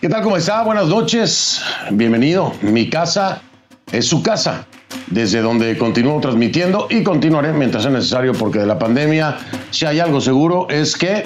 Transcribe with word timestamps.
¿Qué 0.00 0.08
tal? 0.08 0.22
¿Cómo 0.22 0.36
está? 0.36 0.62
Buenas 0.62 0.86
noches. 0.86 1.60
Bienvenido. 1.90 2.52
Mi 2.62 2.88
casa 2.88 3.42
es 3.90 4.06
su 4.06 4.22
casa, 4.22 4.64
desde 5.08 5.40
donde 5.40 5.76
continúo 5.76 6.20
transmitiendo 6.20 6.86
y 6.88 7.02
continuaré 7.02 7.52
mientras 7.52 7.82
sea 7.82 7.90
necesario 7.90 8.32
porque 8.32 8.60
de 8.60 8.66
la 8.66 8.78
pandemia, 8.78 9.38
si 9.72 9.86
hay 9.86 9.98
algo 9.98 10.20
seguro, 10.20 10.68
es 10.70 10.96
que 10.96 11.24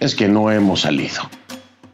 es 0.00 0.14
que 0.14 0.28
no 0.28 0.50
hemos 0.50 0.80
salido. 0.80 1.28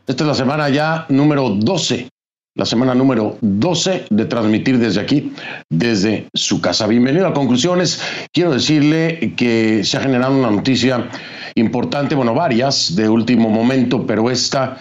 Esta 0.07 0.23
es 0.23 0.29
la 0.29 0.35
semana 0.37 0.69
ya 0.69 1.07
número 1.09 1.51
12, 1.51 2.09
la 2.55 2.67
semana 2.67 2.95
número 2.95 3.37
12 3.41 4.05
de 4.09 4.25
transmitir 4.27 4.79
desde 4.79 5.01
aquí, 5.01 5.33
desde 5.69 6.29
su 6.35 6.61
casa. 6.61 6.87
Bienvenido 6.87 7.27
a 7.27 7.35
Conclusiones. 7.35 8.01
Quiero 8.33 8.53
decirle 8.53 9.35
que 9.37 9.83
se 9.83 9.97
ha 9.97 10.03
generado 10.03 10.39
una 10.39 10.53
noticia 10.53 11.09
importante, 11.57 12.15
bueno, 12.15 12.33
varias 12.33 12.95
de 12.95 13.09
último 13.09 13.51
momento, 13.51 14.07
pero 14.07 14.31
esta 14.31 14.77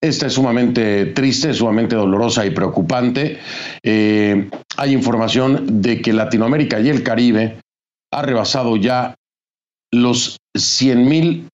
esta 0.00 0.26
es 0.26 0.34
sumamente 0.34 1.06
triste, 1.06 1.54
sumamente 1.54 1.96
dolorosa 1.96 2.44
y 2.44 2.50
preocupante. 2.50 3.38
Eh, 3.82 4.48
hay 4.76 4.92
información 4.92 5.82
de 5.82 6.02
que 6.02 6.12
Latinoamérica 6.12 6.80
y 6.80 6.88
el 6.88 7.02
Caribe 7.02 7.58
ha 8.12 8.22
rebasado 8.22 8.76
ya 8.76 9.14
los 9.92 10.36
100 10.56 11.08
mil 11.08 11.48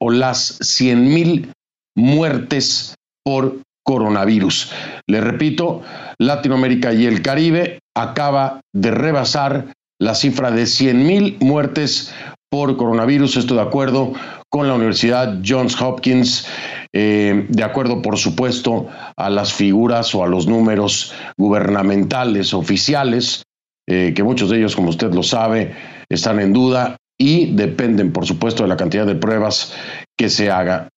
o 0.00 0.10
las 0.10 0.58
100 0.60 1.14
mil 1.14 1.52
muertes 1.96 2.94
por 3.24 3.60
coronavirus. 3.84 4.72
Le 5.06 5.20
repito, 5.20 5.82
Latinoamérica 6.18 6.92
y 6.92 7.06
el 7.06 7.22
Caribe 7.22 7.78
acaba 7.94 8.60
de 8.74 8.90
rebasar 8.90 9.72
la 9.98 10.14
cifra 10.14 10.50
de 10.50 10.66
100 10.66 11.06
mil 11.06 11.36
muertes 11.40 12.12
por 12.50 12.76
coronavirus. 12.76 13.36
Esto 13.36 13.54
de 13.54 13.62
acuerdo 13.62 14.12
con 14.50 14.68
la 14.68 14.74
Universidad 14.74 15.40
Johns 15.44 15.80
Hopkins, 15.80 16.46
eh, 16.92 17.46
de 17.48 17.62
acuerdo, 17.62 18.02
por 18.02 18.18
supuesto, 18.18 18.88
a 19.16 19.30
las 19.30 19.52
figuras 19.52 20.14
o 20.14 20.24
a 20.24 20.28
los 20.28 20.46
números 20.46 21.14
gubernamentales 21.36 22.54
oficiales, 22.54 23.44
eh, 23.88 24.12
que 24.14 24.22
muchos 24.22 24.50
de 24.50 24.58
ellos, 24.58 24.74
como 24.74 24.90
usted 24.90 25.12
lo 25.12 25.22
sabe, 25.22 25.74
están 26.08 26.40
en 26.40 26.52
duda 26.52 26.96
y 27.18 27.54
dependen, 27.54 28.12
por 28.12 28.26
supuesto, 28.26 28.62
de 28.62 28.68
la 28.68 28.76
cantidad 28.76 29.06
de 29.06 29.14
pruebas 29.14 29.74
que 30.16 30.28
se 30.28 30.50
haga. 30.50 30.88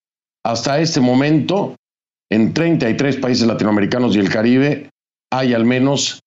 Hasta 0.44 0.80
este 0.80 1.02
momento, 1.02 1.76
en 2.32 2.54
33 2.54 3.18
países 3.18 3.48
latinoamericanos 3.48 4.16
y 4.16 4.20
el 4.20 4.30
Caribe, 4.30 4.90
hay 5.32 5.54
al 5.54 5.66
menos 5.66 6.22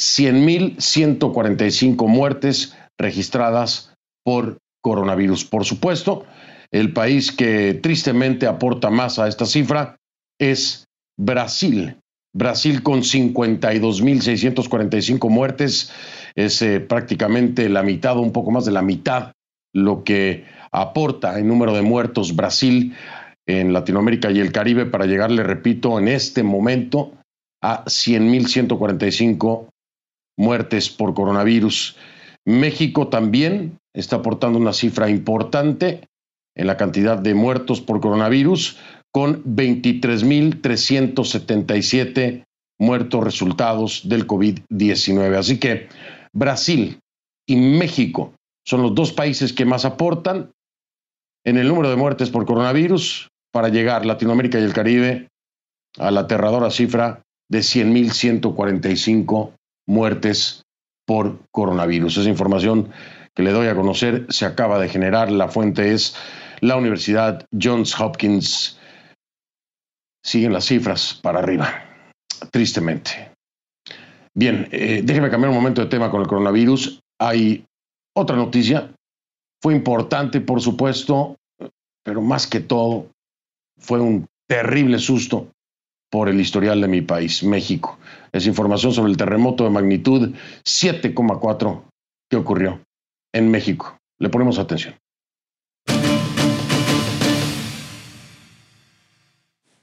100.145 0.00 2.06
muertes 2.06 2.76
registradas 2.98 3.92
por 4.24 4.58
coronavirus. 4.82 5.44
Por 5.44 5.64
supuesto, 5.64 6.24
el 6.72 6.92
país 6.92 7.32
que 7.32 7.74
tristemente 7.74 8.46
aporta 8.46 8.90
más 8.90 9.18
a 9.18 9.26
esta 9.28 9.46
cifra 9.46 9.96
es 10.38 10.84
Brasil. 11.18 11.96
Brasil 12.34 12.82
con 12.82 13.00
52.645 13.00 15.30
muertes 15.30 15.90
es 16.34 16.60
eh, 16.62 16.80
prácticamente 16.80 17.68
la 17.68 17.82
mitad 17.82 18.18
un 18.18 18.32
poco 18.32 18.50
más 18.50 18.64
de 18.64 18.72
la 18.72 18.80
mitad 18.82 19.32
lo 19.74 20.02
que 20.04 20.44
aporta 20.70 21.38
en 21.38 21.48
número 21.48 21.74
de 21.74 21.82
muertos 21.82 22.36
Brasil 22.36 22.94
en 23.46 23.72
Latinoamérica 23.72 24.30
y 24.30 24.40
el 24.40 24.52
Caribe 24.52 24.84
para 24.86 25.06
llegar, 25.06 25.30
le 25.30 25.42
repito, 25.42 25.98
en 25.98 26.08
este 26.08 26.42
momento 26.42 27.12
a 27.62 27.84
100.145 27.86 29.68
muertes 30.36 30.90
por 30.90 31.14
coronavirus. 31.14 31.96
México 32.44 33.08
también 33.08 33.78
está 33.94 34.16
aportando 34.16 34.58
una 34.58 34.72
cifra 34.72 35.08
importante 35.08 36.02
en 36.58 36.66
la 36.66 36.76
cantidad 36.76 37.16
de 37.16 37.32
muertos 37.34 37.80
por 37.80 38.00
coronavirus, 38.00 38.76
con 39.10 39.42
23.377 39.44 42.44
muertos 42.78 43.24
resultados 43.24 44.06
del 44.08 44.26
COVID-19. 44.26 45.36
Así 45.36 45.58
que 45.58 45.88
Brasil 46.32 47.00
y 47.46 47.56
México 47.56 48.34
son 48.66 48.82
los 48.82 48.94
dos 48.94 49.12
países 49.12 49.54
que 49.54 49.64
más 49.64 49.86
aportan 49.86 50.50
en 51.44 51.56
el 51.56 51.68
número 51.68 51.88
de 51.88 51.96
muertes 51.96 52.28
por 52.30 52.44
coronavirus 52.44 53.28
para 53.52 53.70
llegar 53.70 54.04
Latinoamérica 54.04 54.60
y 54.60 54.64
el 54.64 54.74
Caribe 54.74 55.28
a 55.98 56.10
la 56.10 56.20
aterradora 56.20 56.70
cifra 56.70 57.22
de 57.48 57.60
100.145 57.60 59.52
muertes 59.86 60.64
por 61.06 61.38
coronavirus. 61.50 62.18
Esa 62.18 62.28
información 62.28 62.90
que 63.34 63.42
le 63.42 63.52
doy 63.52 63.68
a 63.68 63.74
conocer 63.74 64.26
se 64.28 64.44
acaba 64.44 64.78
de 64.78 64.88
generar. 64.88 65.30
La 65.30 65.48
fuente 65.48 65.94
es 65.94 66.14
la 66.60 66.76
Universidad 66.76 67.46
Johns 67.52 67.98
Hopkins. 67.98 68.78
Siguen 70.24 70.52
las 70.52 70.66
cifras 70.66 71.18
para 71.22 71.38
arriba, 71.38 71.84
tristemente. 72.50 73.30
Bien, 74.34 74.68
eh, 74.72 75.00
déjeme 75.02 75.30
cambiar 75.30 75.50
un 75.50 75.56
momento 75.56 75.80
de 75.80 75.88
tema 75.88 76.10
con 76.10 76.20
el 76.20 76.26
coronavirus. 76.26 77.00
Hay 77.20 77.64
otra 78.14 78.36
noticia. 78.36 78.92
Fue 79.62 79.74
importante, 79.74 80.40
por 80.40 80.60
supuesto, 80.60 81.36
pero 82.04 82.20
más 82.20 82.46
que 82.46 82.60
todo, 82.60 83.10
fue 83.78 84.00
un 84.00 84.26
terrible 84.46 84.98
susto 84.98 85.48
por 86.10 86.28
el 86.28 86.40
historial 86.40 86.80
de 86.80 86.88
mi 86.88 87.02
país, 87.02 87.42
México. 87.42 87.98
Es 88.32 88.46
información 88.46 88.92
sobre 88.92 89.10
el 89.10 89.16
terremoto 89.16 89.64
de 89.64 89.70
magnitud 89.70 90.34
7,4 90.64 91.82
que 92.30 92.36
ocurrió 92.36 92.80
en 93.32 93.50
México. 93.50 93.98
Le 94.18 94.28
ponemos 94.28 94.58
atención. 94.58 94.94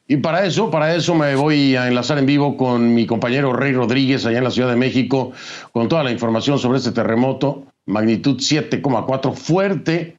Y 0.08 0.18
para 0.18 0.46
eso, 0.46 0.70
para 0.70 0.96
eso 0.96 1.16
me 1.16 1.36
voy 1.36 1.76
a 1.76 1.88
enlazar 1.88 2.20
en 2.20 2.28
vivo 2.28 2.56
con 2.58 2.94
mi 2.94 3.08
compañero 3.08 3.54
Rey 3.54 3.74
Rodríguez 3.74 4.26
allá 4.26 4.38
en 4.38 4.44
la 4.44 4.52
Ciudad 4.52 4.70
de 4.70 4.76
México 4.76 5.32
con 5.72 5.88
toda 5.88 6.04
la 6.04 6.12
información 6.12 6.60
sobre 6.60 6.78
este 6.78 6.92
terremoto, 6.92 7.66
magnitud 7.88 8.38
7,4 8.38 9.34
fuerte. 9.34 10.18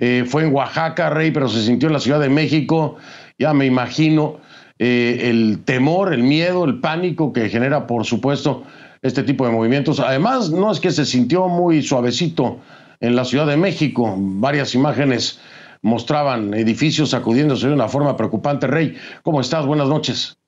Eh, 0.00 0.24
fue 0.26 0.44
en 0.44 0.52
Oaxaca, 0.52 1.10
Rey, 1.10 1.30
pero 1.30 1.48
se 1.48 1.62
sintió 1.62 1.88
en 1.88 1.92
la 1.92 2.00
Ciudad 2.00 2.18
de 2.18 2.28
México. 2.28 2.96
Ya 3.38 3.54
me 3.54 3.66
imagino 3.66 4.40
eh, 4.80 5.28
el 5.30 5.60
temor, 5.64 6.12
el 6.12 6.24
miedo, 6.24 6.64
el 6.64 6.80
pánico 6.80 7.32
que 7.32 7.48
genera, 7.48 7.86
por 7.86 8.04
supuesto, 8.04 8.64
este 9.02 9.22
tipo 9.22 9.46
de 9.46 9.52
movimientos. 9.52 10.00
Además, 10.00 10.50
no 10.50 10.72
es 10.72 10.80
que 10.80 10.90
se 10.90 11.04
sintió 11.04 11.46
muy 11.46 11.82
suavecito 11.82 12.58
en 12.98 13.14
la 13.14 13.24
Ciudad 13.24 13.46
de 13.46 13.56
México. 13.56 14.16
Varias 14.18 14.74
imágenes 14.74 15.38
mostraban 15.82 16.54
edificios 16.54 17.10
sacudiéndose 17.10 17.68
de 17.68 17.74
una 17.74 17.88
forma 17.88 18.16
preocupante. 18.16 18.66
Rey, 18.66 18.96
¿cómo 19.22 19.40
estás? 19.40 19.66
Buenas 19.66 19.88
noches. 19.88 20.38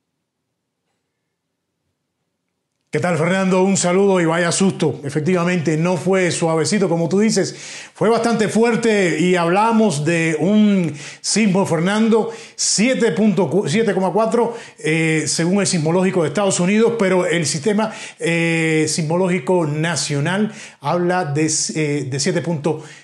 ¿Qué 2.93 2.99
tal, 2.99 3.17
Fernando? 3.17 3.63
Un 3.63 3.77
saludo 3.77 4.21
y 4.21 4.25
vaya 4.25 4.51
susto. 4.51 5.01
Efectivamente, 5.05 5.77
no 5.77 5.97
fue 5.97 6.33
suavecito, 6.33 6.89
como 6.89 7.09
tú 7.09 7.21
dices, 7.21 7.55
fue 7.95 8.09
bastante 8.09 8.49
fuerte 8.49 9.21
y 9.21 9.37
hablamos 9.37 10.05
de 10.05 10.37
un 10.41 10.93
sismo, 11.21 11.65
Fernando, 11.67 12.33
7.4 12.57 14.53
eh, 14.81 15.23
según 15.29 15.61
el 15.61 15.69
sismológico 15.69 16.23
de 16.23 16.29
Estados 16.31 16.59
Unidos, 16.59 16.95
pero 16.99 17.27
el 17.27 17.47
sistema 17.47 17.93
eh, 18.19 18.87
sismológico 18.89 19.69
nacional 19.69 20.53
habla 20.81 21.27
de, 21.27 21.49
eh, 21.77 22.09
de 22.11 22.19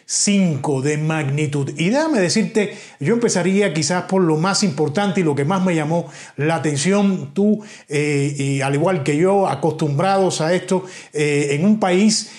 7.5 0.06 0.82
de 0.82 0.98
magnitud. 0.98 1.72
Y 1.76 1.90
déjame 1.90 2.20
decirte, 2.20 2.76
yo 3.00 3.14
empezaría 3.14 3.74
quizás 3.74 4.04
por 4.04 4.22
lo 4.22 4.36
más 4.36 4.62
importante 4.62 5.20
y 5.20 5.24
lo 5.24 5.34
que 5.34 5.44
más 5.44 5.64
me 5.64 5.74
llamó 5.74 6.10
la 6.36 6.56
atención, 6.56 7.32
tú, 7.34 7.64
y 7.88 8.60
al 8.60 8.74
igual 8.74 9.02
que 9.02 9.16
yo, 9.16 9.48
acostumbrados 9.48 10.40
a 10.40 10.54
esto, 10.54 10.84
en 11.12 11.64
un 11.64 11.80
país 11.80 12.30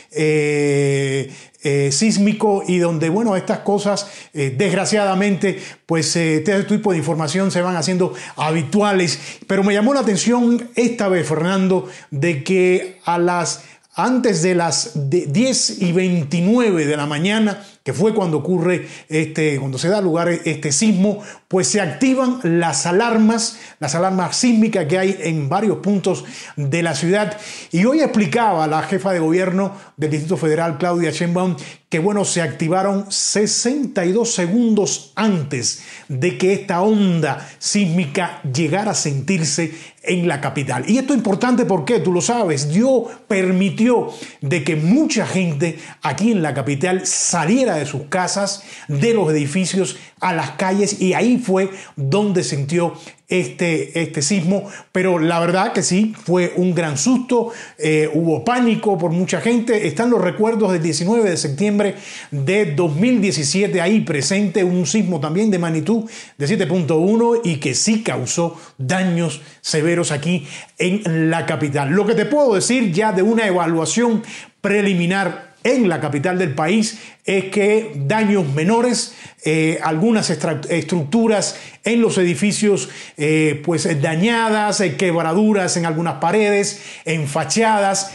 eh, 1.63 1.91
sísmico 1.91 2.63
y 2.65 2.77
donde, 2.77 3.09
bueno, 3.09 3.35
estas 3.35 3.59
cosas, 3.59 4.09
eh, 4.33 4.55
desgraciadamente, 4.55 5.59
pues 5.85 6.15
eh, 6.15 6.37
este 6.37 6.63
tipo 6.63 6.91
de 6.91 6.99
información 6.99 7.51
se 7.51 7.61
van 7.61 7.75
haciendo 7.75 8.13
habituales. 8.37 9.19
Pero 9.47 9.65
me 9.65 9.73
llamó 9.73 9.93
la 9.93 9.99
atención 9.99 10.69
esta 10.75 11.09
vez, 11.09 11.27
Fernando, 11.27 11.89
de 12.09 12.43
que 12.43 12.99
a 13.03 13.17
las 13.17 13.63
antes 13.97 14.43
de 14.43 14.53
las 14.53 14.91
10 15.09 15.81
y 15.81 15.91
29 15.91 16.85
de 16.85 16.95
la 16.95 17.07
mañana, 17.07 17.65
que 17.83 17.93
fue 17.93 18.13
cuando 18.13 18.37
ocurre 18.37 18.87
este, 19.09 19.59
cuando 19.59 19.79
se 19.79 19.89
da 19.89 20.01
lugar 20.01 20.29
este 20.29 20.71
sismo, 20.71 21.23
pues 21.47 21.69
se 21.69 21.79
activan 21.79 22.39
las 22.43 22.85
alarmas, 22.85 23.57
las 23.79 23.95
alarmas 23.95 24.35
sísmicas 24.35 24.85
que 24.85 24.97
hay 24.97 25.17
en 25.19 25.47
varios 25.47 25.77
puntos 25.77 26.25
de 26.57 26.83
la 26.83 26.93
ciudad. 26.93 27.37
Y 27.71 27.85
hoy 27.85 28.01
explicaba 28.01 28.67
la 28.67 28.83
jefa 28.83 29.13
de 29.13 29.19
gobierno 29.19 29.73
del 29.95 30.11
Distrito 30.11 30.35
Federal, 30.35 30.77
Claudia 30.77 31.11
Sheinbaum, 31.11 31.55
que 31.89 31.99
bueno, 31.99 32.25
se 32.25 32.41
activaron 32.41 33.09
62 33.09 34.33
segundos 34.33 35.13
antes 35.15 35.83
de 36.09 36.37
que 36.37 36.51
esta 36.51 36.81
onda 36.81 37.47
sísmica 37.59 38.41
llegara 38.43 38.91
a 38.91 38.95
sentirse 38.95 39.73
en 40.03 40.27
la 40.27 40.41
capital. 40.41 40.83
Y 40.89 40.97
esto 40.97 41.13
es 41.13 41.17
importante 41.17 41.65
porque, 41.65 41.99
tú 41.99 42.11
lo 42.11 42.21
sabes, 42.21 42.69
Dios 42.69 43.03
permitió 43.27 44.09
de 44.41 44.63
que 44.63 44.75
mucha 44.75 45.25
gente 45.25 45.79
aquí 46.01 46.31
en 46.31 46.41
la 46.41 46.53
capital 46.53 47.05
saliera 47.05 47.75
de 47.75 47.85
sus 47.85 48.03
casas, 48.03 48.63
de 48.89 49.13
los 49.13 49.29
edificios, 49.31 49.97
a 50.19 50.33
las 50.33 50.51
calles 50.51 51.01
y 51.01 51.13
ahí 51.13 51.37
fue 51.37 51.69
donde 51.95 52.43
sintió 52.43 52.93
este, 53.29 54.01
este 54.01 54.21
sismo, 54.21 54.69
pero 54.93 55.19
la 55.19 55.39
verdad 55.41 55.73
que 55.73 55.83
sí, 55.83 56.15
fue 56.15 56.53
un 56.55 56.73
gran 56.73 56.97
susto, 56.97 57.51
eh, 57.77 58.09
hubo 58.13 58.45
pánico 58.45 58.97
por 58.97 59.11
mucha 59.11 59.41
gente, 59.41 59.85
están 59.87 60.09
los 60.09 60.21
recuerdos 60.21 60.71
del 60.71 60.81
19 60.81 61.29
de 61.29 61.35
septiembre 61.35 61.95
de 62.31 62.73
2017 62.73 63.81
ahí 63.81 64.01
presente, 64.01 64.63
un 64.63 64.85
sismo 64.85 65.19
también 65.19 65.51
de 65.51 65.59
magnitud 65.59 66.09
de 66.37 66.45
7.1 66.47 67.41
y 67.43 67.57
que 67.57 67.75
sí 67.75 68.01
causó 68.01 68.57
daños 68.77 69.41
severos 69.59 70.11
aquí 70.11 70.47
en 70.77 71.29
la 71.29 71.45
capital. 71.45 71.89
Lo 71.89 72.05
que 72.05 72.15
te 72.15 72.25
puedo 72.25 72.55
decir 72.55 72.93
ya 72.93 73.11
de 73.11 73.23
una 73.23 73.45
evaluación 73.45 74.23
preliminar 74.61 75.46
en 75.63 75.89
la 75.89 75.99
capital 75.99 76.37
del 76.37 76.53
país 76.53 76.99
es 77.25 77.45
que 77.45 77.91
daños 77.93 78.47
menores, 78.53 79.13
eh, 79.43 79.79
algunas 79.83 80.29
estructuras 80.29 81.59
en 81.83 82.01
los 82.01 82.17
edificios 82.17 82.89
eh, 83.17 83.61
pues 83.65 84.01
dañadas, 84.01 84.79
eh, 84.79 84.95
quebraduras 84.95 85.75
en 85.75 85.85
algunas 85.85 86.15
paredes, 86.15 86.81
en 87.03 87.27
fachadas, 87.27 88.13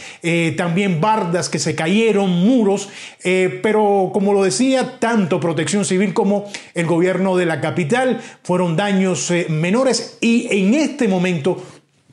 también 0.57 0.99
bardas 0.99 1.49
que 1.49 1.59
se 1.59 1.75
cayeron, 1.75 2.29
muros, 2.31 2.89
pero 3.21 4.09
como 4.13 4.33
lo 4.33 4.43
decía, 4.43 4.99
tanto 4.99 5.39
Protección 5.39 5.85
Civil 5.85 6.13
como 6.13 6.49
el 6.73 6.85
gobierno 6.85 7.37
de 7.37 7.45
la 7.45 7.61
capital 7.61 8.21
fueron 8.41 8.75
daños 8.75 9.31
menores 9.49 10.17
y 10.21 10.47
en 10.49 10.73
este 10.73 11.07
momento 11.07 11.61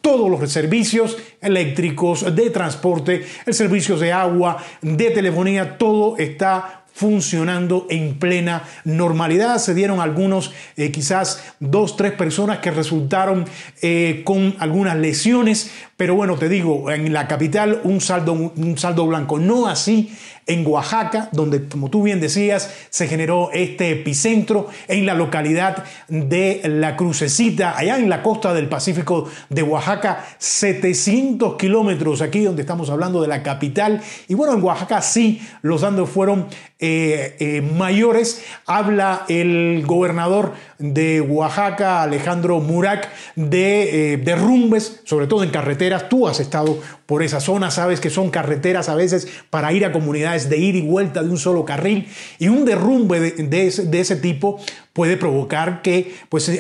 todos 0.01 0.31
los 0.31 0.51
servicios 0.51 1.17
eléctricos, 1.41 2.35
de 2.35 2.51
transporte, 2.51 3.27
el 3.47 3.55
servicio 3.55 3.97
de 3.99 4.13
agua, 4.13 4.57
de 4.81 5.11
telefonía, 5.11 5.77
todo 5.79 6.17
está 6.17 6.81
funcionando 6.93 7.87
en 7.89 8.19
plena 8.19 8.65
normalidad. 8.85 9.59
Se 9.59 9.75
dieron 9.75 10.01
algunos, 10.01 10.53
eh, 10.77 10.91
quizás 10.91 11.55
dos, 11.59 11.97
tres 11.97 12.13
personas 12.13 12.59
que 12.59 12.71
resultaron 12.71 13.47
eh, 13.81 14.23
con 14.25 14.55
algunas 14.59 14.97
lesiones, 14.97 15.71
pero 16.01 16.15
bueno, 16.15 16.39
te 16.39 16.49
digo, 16.49 16.91
en 16.91 17.13
la 17.13 17.29
capital 17.29 17.83
un 17.85 18.01
saldo, 18.01 18.33
un 18.33 18.79
saldo 18.79 19.07
blanco, 19.07 19.39
no 19.39 19.67
así 19.67 20.11
en 20.47 20.67
Oaxaca, 20.67 21.29
donde, 21.31 21.69
como 21.69 21.91
tú 21.91 22.03
bien 22.03 22.21
decías, 22.21 22.75
se 22.89 23.07
generó 23.07 23.51
este 23.53 23.91
epicentro 23.91 24.69
en 24.89 25.05
la 25.05 25.15
localidad 25.15 25.85
de 26.09 26.63
La 26.65 26.97
Crucecita, 26.97 27.77
allá 27.77 27.99
en 27.99 28.09
la 28.09 28.23
costa 28.23 28.55
del 28.55 28.69
Pacífico 28.69 29.29
de 29.51 29.63
Oaxaca, 29.63 30.25
700 30.39 31.57
kilómetros 31.57 32.23
aquí 32.23 32.45
donde 32.45 32.63
estamos 32.63 32.89
hablando 32.89 33.21
de 33.21 33.29
la 33.29 33.43
capital. 33.43 34.01
Y 34.27 34.35
bueno, 34.35 34.55
en 34.55 34.63
Oaxaca 34.63 35.03
sí, 35.03 35.47
los 35.61 35.83
daños 35.83 36.09
fueron 36.09 36.47
eh, 36.81 37.37
eh, 37.39 37.61
mayores. 37.61 38.43
Habla 38.67 39.27
el 39.29 39.85
gobernador 39.87 40.55
de 40.81 41.21
Oaxaca, 41.21 42.03
Alejandro 42.03 42.59
Murak, 42.59 43.09
de 43.37 44.15
eh, 44.15 44.17
derrumbes, 44.17 45.01
sobre 45.05 45.27
todo 45.27 45.45
en 45.45 45.51
carreteras. 45.51 46.09
Tú 46.09 46.27
has 46.27 46.41
estado 46.41 46.79
por 47.07 47.23
esa 47.23 47.41
zona, 47.41 47.71
sabes 47.71 48.01
que 48.01 48.11
son 48.11 48.31
carreteras 48.31 48.89
a 48.89 48.95
veces 48.95 49.29
para 49.51 49.73
ir 49.73 49.85
a 49.85 49.93
comunidades 49.93 50.49
de 50.49 50.59
ir 50.59 50.77
y 50.77 50.83
vuelta 50.83 51.23
de 51.23 51.29
un 51.29 51.39
solo 51.39 51.65
carril. 51.65 52.09
Y 52.39 52.49
un 52.49 52.65
derrumbe 52.65 53.21
de, 53.21 53.67
ese, 53.67 54.17
tipo 54.17 54.59
puede 54.93 55.17
provocar 55.17 55.83
que 55.83 56.15
pues, 56.29 56.51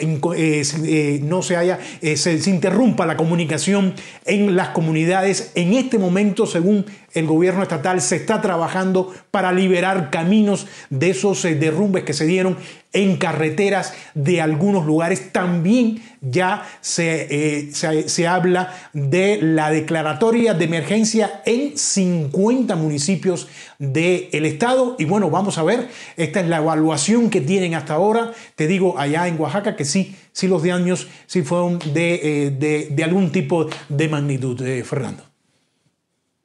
no 1.22 1.42
se 1.42 1.56
haya, 1.56 1.78
se 2.14 2.50
interrumpa 2.50 3.06
la 3.06 3.16
comunicación 3.16 3.94
en 4.24 4.56
las 4.56 4.68
comunidades. 4.68 5.52
En 5.54 5.74
este 5.74 5.98
momento, 5.98 6.46
según 6.46 6.86
el 7.12 7.26
gobierno 7.26 7.62
estatal 7.62 8.00
se 8.00 8.16
está 8.16 8.40
trabajando 8.40 9.12
para 9.30 9.52
liberar 9.52 10.10
caminos 10.10 10.66
de 10.90 11.10
esos 11.10 11.44
eh, 11.44 11.54
derrumbes 11.54 12.04
que 12.04 12.12
se 12.12 12.26
dieron 12.26 12.56
en 12.92 13.16
carreteras 13.16 13.94
de 14.14 14.40
algunos 14.40 14.86
lugares. 14.86 15.32
También 15.32 16.02
ya 16.20 16.66
se, 16.80 17.26
eh, 17.30 17.70
se, 17.72 18.28
habla 18.28 18.74
de 18.92 19.38
la 19.40 19.70
declaratoria 19.70 20.54
de 20.54 20.64
emergencia 20.64 21.42
en 21.46 21.76
50 21.76 22.76
municipios 22.76 23.48
del 23.78 24.44
estado. 24.44 24.96
Y 24.98 25.04
bueno, 25.04 25.30
vamos 25.30 25.58
a 25.58 25.62
ver, 25.62 25.88
esta 26.16 26.40
es 26.40 26.48
la 26.48 26.58
evaluación 26.58 27.30
que 27.30 27.40
tienen 27.40 27.74
hasta 27.74 27.94
ahora. 27.94 28.32
Te 28.54 28.66
digo, 28.66 28.98
allá 28.98 29.28
en 29.28 29.40
Oaxaca 29.40 29.76
que 29.76 29.84
sí, 29.84 30.14
sí 30.32 30.48
los 30.48 30.62
daños 30.62 31.08
sí 31.26 31.42
fueron 31.42 31.78
de, 31.92 32.14
eh, 32.14 32.50
de, 32.50 32.88
de 32.90 33.04
algún 33.04 33.32
tipo 33.32 33.66
de 33.88 34.08
magnitud, 34.08 34.60
Fernando. 34.84 35.29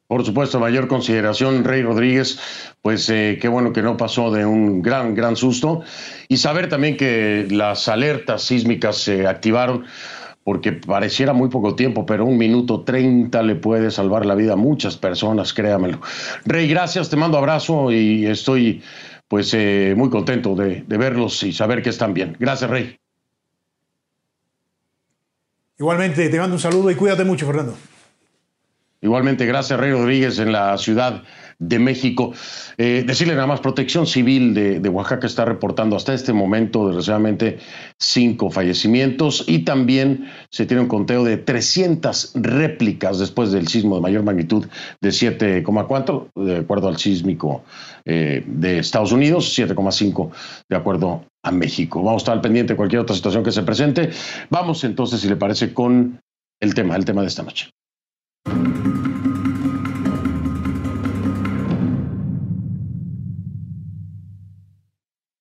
Por 0.08 0.24
supuesto, 0.24 0.60
mayor 0.60 0.86
consideración, 0.86 1.64
Rey 1.64 1.82
Rodríguez, 1.82 2.38
pues 2.80 3.10
eh, 3.10 3.38
qué 3.40 3.48
bueno 3.48 3.72
que 3.72 3.82
no 3.82 3.96
pasó 3.96 4.30
de 4.30 4.46
un 4.46 4.80
gran, 4.80 5.14
gran 5.16 5.34
susto. 5.34 5.82
Y 6.28 6.36
saber 6.36 6.68
también 6.68 6.96
que 6.96 7.48
las 7.50 7.88
alertas 7.88 8.42
sísmicas 8.42 8.98
se 8.98 9.26
activaron, 9.26 9.84
porque 10.44 10.70
pareciera 10.70 11.32
muy 11.32 11.48
poco 11.48 11.74
tiempo, 11.74 12.06
pero 12.06 12.24
un 12.24 12.38
minuto 12.38 12.82
treinta 12.82 13.42
le 13.42 13.56
puede 13.56 13.90
salvar 13.90 14.24
la 14.24 14.36
vida 14.36 14.52
a 14.52 14.56
muchas 14.56 14.96
personas, 14.96 15.52
créamelo. 15.52 16.00
Rey, 16.44 16.68
gracias, 16.68 17.10
te 17.10 17.16
mando 17.16 17.36
abrazo 17.36 17.90
y 17.90 18.26
estoy 18.26 18.82
pues 19.26 19.52
eh, 19.54 19.94
muy 19.96 20.08
contento 20.08 20.54
de, 20.54 20.84
de 20.86 20.96
verlos 20.98 21.42
y 21.42 21.52
saber 21.52 21.82
que 21.82 21.90
están 21.90 22.14
bien. 22.14 22.36
Gracias, 22.38 22.70
Rey. 22.70 22.96
Igualmente, 25.80 26.28
te 26.28 26.38
mando 26.38 26.54
un 26.54 26.60
saludo 26.60 26.92
y 26.92 26.94
cuídate 26.94 27.24
mucho, 27.24 27.44
Fernando. 27.44 27.76
Igualmente, 29.00 29.46
gracias, 29.46 29.78
Rey 29.78 29.92
Rodríguez, 29.92 30.38
en 30.38 30.52
la 30.52 30.76
Ciudad 30.78 31.22
de 31.58 31.78
México. 31.78 32.32
Eh, 32.76 33.04
decirle 33.06 33.34
nada 33.34 33.46
más, 33.46 33.60
Protección 33.60 34.06
Civil 34.06 34.54
de, 34.54 34.88
Oaxaca 34.88 35.26
está 35.26 35.44
reportando 35.44 35.96
hasta 35.96 36.14
este 36.14 36.32
momento, 36.32 36.86
desgraciadamente, 36.86 37.58
cinco 37.98 38.50
fallecimientos 38.50 39.44
y 39.46 39.60
también 39.60 40.28
se 40.50 40.66
tiene 40.66 40.82
un 40.82 40.88
conteo 40.88 41.24
de 41.24 41.36
300 41.38 42.32
réplicas 42.34 43.18
después 43.18 43.52
del 43.52 43.68
sismo 43.68 43.96
de 43.96 44.02
mayor 44.02 44.22
magnitud 44.22 44.66
de 45.00 45.08
7,4, 45.08 46.30
de 46.34 46.58
acuerdo 46.58 46.88
al 46.88 46.98
sísmico 46.98 47.64
eh, 48.04 48.44
de 48.46 48.78
Estados 48.78 49.12
Unidos, 49.12 49.56
7,5 49.58 50.30
de 50.68 50.76
acuerdo 50.76 51.24
a 51.42 51.52
México. 51.52 52.02
Vamos 52.02 52.20
a 52.20 52.24
estar 52.24 52.34
al 52.34 52.40
pendiente 52.40 52.74
de 52.74 52.76
cualquier 52.76 53.00
otra 53.00 53.16
situación 53.16 53.42
que 53.42 53.52
se 53.52 53.62
presente. 53.62 54.10
Vamos 54.50 54.84
entonces, 54.84 55.20
si 55.20 55.28
le 55.28 55.36
parece, 55.36 55.72
con 55.72 56.20
el 56.60 56.74
tema, 56.74 56.96
el 56.96 57.04
tema 57.04 57.22
de 57.22 57.28
esta 57.28 57.42
noche. 57.42 57.75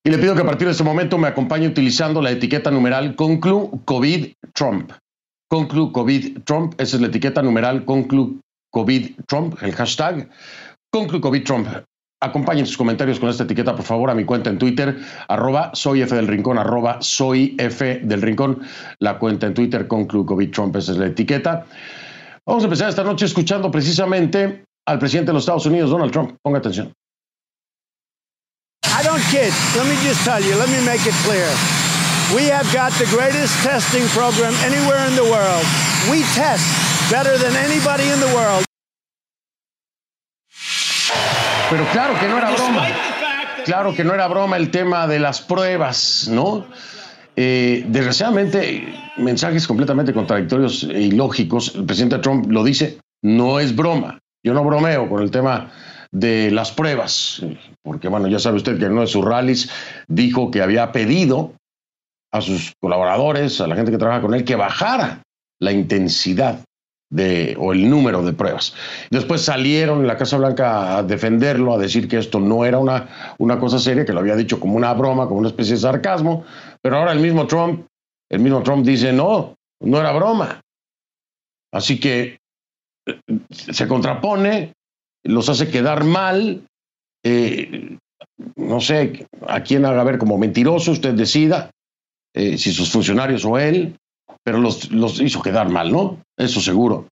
Y 0.08 0.12
le 0.12 0.20
pido 0.20 0.36
que 0.36 0.42
a 0.42 0.46
partir 0.46 0.68
de 0.68 0.74
este 0.74 0.84
momento 0.84 1.18
me 1.18 1.28
acompañe 1.28 1.68
utilizando 1.68 2.22
la 2.22 2.30
etiqueta 2.30 2.70
numeral 2.70 3.16
Conclu 3.16 3.82
COVID 3.86 4.34
Trump. 4.54 4.92
Conclu 5.50 5.92
COVID 5.92 6.44
Trump, 6.44 6.74
esa 6.80 6.98
es 6.98 7.02
la 7.02 7.08
etiqueta 7.08 7.42
numeral 7.42 7.86
Conclu 7.86 8.40
COVID 8.72 9.12
Trump, 9.28 9.56
el 9.64 9.74
hashtag 9.74 10.30
Conclu 10.92 11.20
COVID 11.20 11.44
Trump. 11.44 11.68
Acompañen 12.22 12.68
sus 12.68 12.78
comentarios 12.78 13.20
con 13.20 13.30
esta 13.30 13.46
etiqueta, 13.46 13.76
por 13.76 13.84
favor, 13.84 14.12
a 14.12 14.16
mi 14.16 14.26
cuenta 14.26 14.52
en 14.52 14.60
Twitter, 14.60 14.96
arroba 15.28 15.72
soy 15.74 16.04
F 16.04 16.16
del 16.16 16.28
Rincón, 16.28 16.60
arroba 16.60 16.98
soy 17.02 17.56
F 17.58 18.02
del 18.04 18.22
Rincón, 18.22 18.62
la 19.00 19.18
cuenta 19.18 19.48
en 19.48 19.56
Twitter, 19.56 19.88
Conclu 19.88 20.24
COVID 20.26 20.52
Trump, 20.52 20.76
esa 20.76 20.92
es 20.92 21.00
la 21.00 21.08
etiqueta. 21.08 21.66
Vamos 22.48 22.64
a 22.64 22.68
empezar 22.68 22.90
esta 22.90 23.04
noche 23.04 23.26
escuchando 23.26 23.72
precisamente 23.72 24.66
al 24.88 25.00
presidente 25.00 25.30
de 25.30 25.34
los 25.34 25.44
Estados 25.44 25.66
Unidos, 25.66 25.90
Donald 25.90 26.12
Trump. 26.12 26.38
Ponga 26.44 26.60
atención. 26.60 26.94
I 28.86 29.04
don't 29.04 29.22
kid. 29.32 29.52
Let 29.76 29.88
me 29.88 29.96
just 30.08 30.24
tell 30.24 30.40
you, 30.40 30.56
let 30.56 30.70
me 30.70 30.80
make 30.86 31.02
it 31.08 31.16
clear. 31.26 31.50
We 32.36 32.46
have 32.50 32.72
got 32.72 32.92
the 32.94 33.06
greatest 33.10 33.54
testing 33.64 34.06
program 34.10 34.54
anywhere 34.64 35.06
in 35.08 35.16
the 35.16 35.24
world. 35.24 35.66
We 36.10 36.22
test 36.34 36.66
better 37.10 37.38
than 37.38 37.56
anybody 37.56 38.10
in 38.10 38.20
the 38.20 38.32
world. 38.36 38.64
Pero 41.70 41.86
claro 41.92 42.20
que 42.20 42.28
no 42.28 42.38
era 42.38 42.52
broma. 42.52 42.88
Claro 43.66 43.96
que 43.96 44.04
no 44.04 44.14
era 44.14 44.28
broma 44.28 44.58
el 44.58 44.70
tema 44.70 45.08
de 45.08 45.18
las 45.18 45.42
pruebas, 45.42 46.28
¿no? 46.28 46.66
Eh, 47.36 47.86
desgraciadamente, 47.88 48.88
mensajes 49.18 49.68
completamente 49.68 50.14
contradictorios 50.14 50.84
e 50.84 51.02
ilógicos. 51.02 51.76
El 51.76 51.86
presidente 51.86 52.20
Trump 52.20 52.50
lo 52.50 52.64
dice, 52.64 53.00
no 53.22 53.60
es 53.60 53.76
broma. 53.76 54.20
Yo 54.44 54.54
no 54.54 54.64
bromeo 54.64 55.10
con 55.10 55.22
el 55.22 55.32
tema 55.32 55.72
de 56.12 56.52
las 56.52 56.72
pruebas, 56.72 57.44
porque 57.84 58.08
bueno, 58.08 58.28
ya 58.28 58.40
sabe 58.40 58.58
usted 58.58 58.78
que 58.78 58.86
en 58.86 58.94
uno 58.94 59.02
de 59.02 59.08
sus 59.08 59.26
rallies 59.26 59.70
dijo 60.08 60.50
que 60.52 60.62
había 60.62 60.92
pedido 60.92 61.54
a 62.32 62.42
sus 62.42 62.74
colaboradores, 62.80 63.60
a 63.60 63.68
la 63.68 63.76
gente 63.76 63.92
que 63.92 63.98
trabaja 63.98 64.22
con 64.22 64.34
él, 64.34 64.46
que 64.46 64.56
bajara 64.56 65.24
la 65.60 65.72
intensidad 65.72 66.60
o 67.58 67.74
el 67.74 67.90
número 67.90 68.24
de 68.24 68.34
pruebas. 68.34 68.74
Después 69.10 69.42
salieron 69.42 70.02
en 70.02 70.08
la 70.08 70.18
Casa 70.18 70.38
Blanca 70.38 70.98
a 70.98 71.04
defenderlo, 71.04 71.74
a 71.74 71.78
decir 71.78 72.08
que 72.08 72.18
esto 72.18 72.40
no 72.40 72.66
era 72.66 72.78
una, 72.78 73.36
una 73.38 73.60
cosa 73.60 73.80
seria, 73.80 74.06
que 74.06 74.14
lo 74.14 74.20
había 74.20 74.36
dicho 74.36 74.60
como 74.60 74.76
una 74.76 74.94
broma, 74.94 75.28
como 75.28 75.40
una 75.40 75.50
especie 75.50 75.76
de 75.76 75.82
sarcasmo, 75.82 76.44
pero 76.82 76.98
ahora 76.98 77.14
el 77.14 77.20
mismo 77.20 77.48
Trump, 77.48 77.86
el 78.30 78.40
mismo 78.40 78.62
Trump 78.64 78.86
dice, 78.86 79.14
no, 79.14 79.56
no 79.82 80.00
era 80.00 80.12
broma. 80.12 80.62
Así 81.72 82.00
que 82.00 82.40
eh, 83.06 83.20
se 83.50 83.88
contrapone, 83.88 84.74
los 85.24 85.50
hace 85.50 85.70
quedar 85.70 86.04
mal. 86.04 86.66
Eh, 87.24 87.98
no 88.56 88.82
sé 88.82 89.28
a 89.48 89.62
quién 89.62 89.86
haga 89.86 90.04
ver 90.04 90.18
como 90.18 90.38
mentiroso, 90.38 90.92
usted 90.92 91.14
decida, 91.14 91.72
eh, 92.34 92.58
si 92.58 92.72
sus 92.72 92.92
funcionarios 92.92 93.46
o 93.46 93.58
él, 93.58 93.98
pero 94.46 94.60
los, 94.60 94.92
los 94.92 95.20
hizo 95.20 95.42
quedar 95.42 95.70
mal, 95.70 95.92
¿no? 95.92 96.20
Eso 96.38 96.62
seguro. 96.62 97.08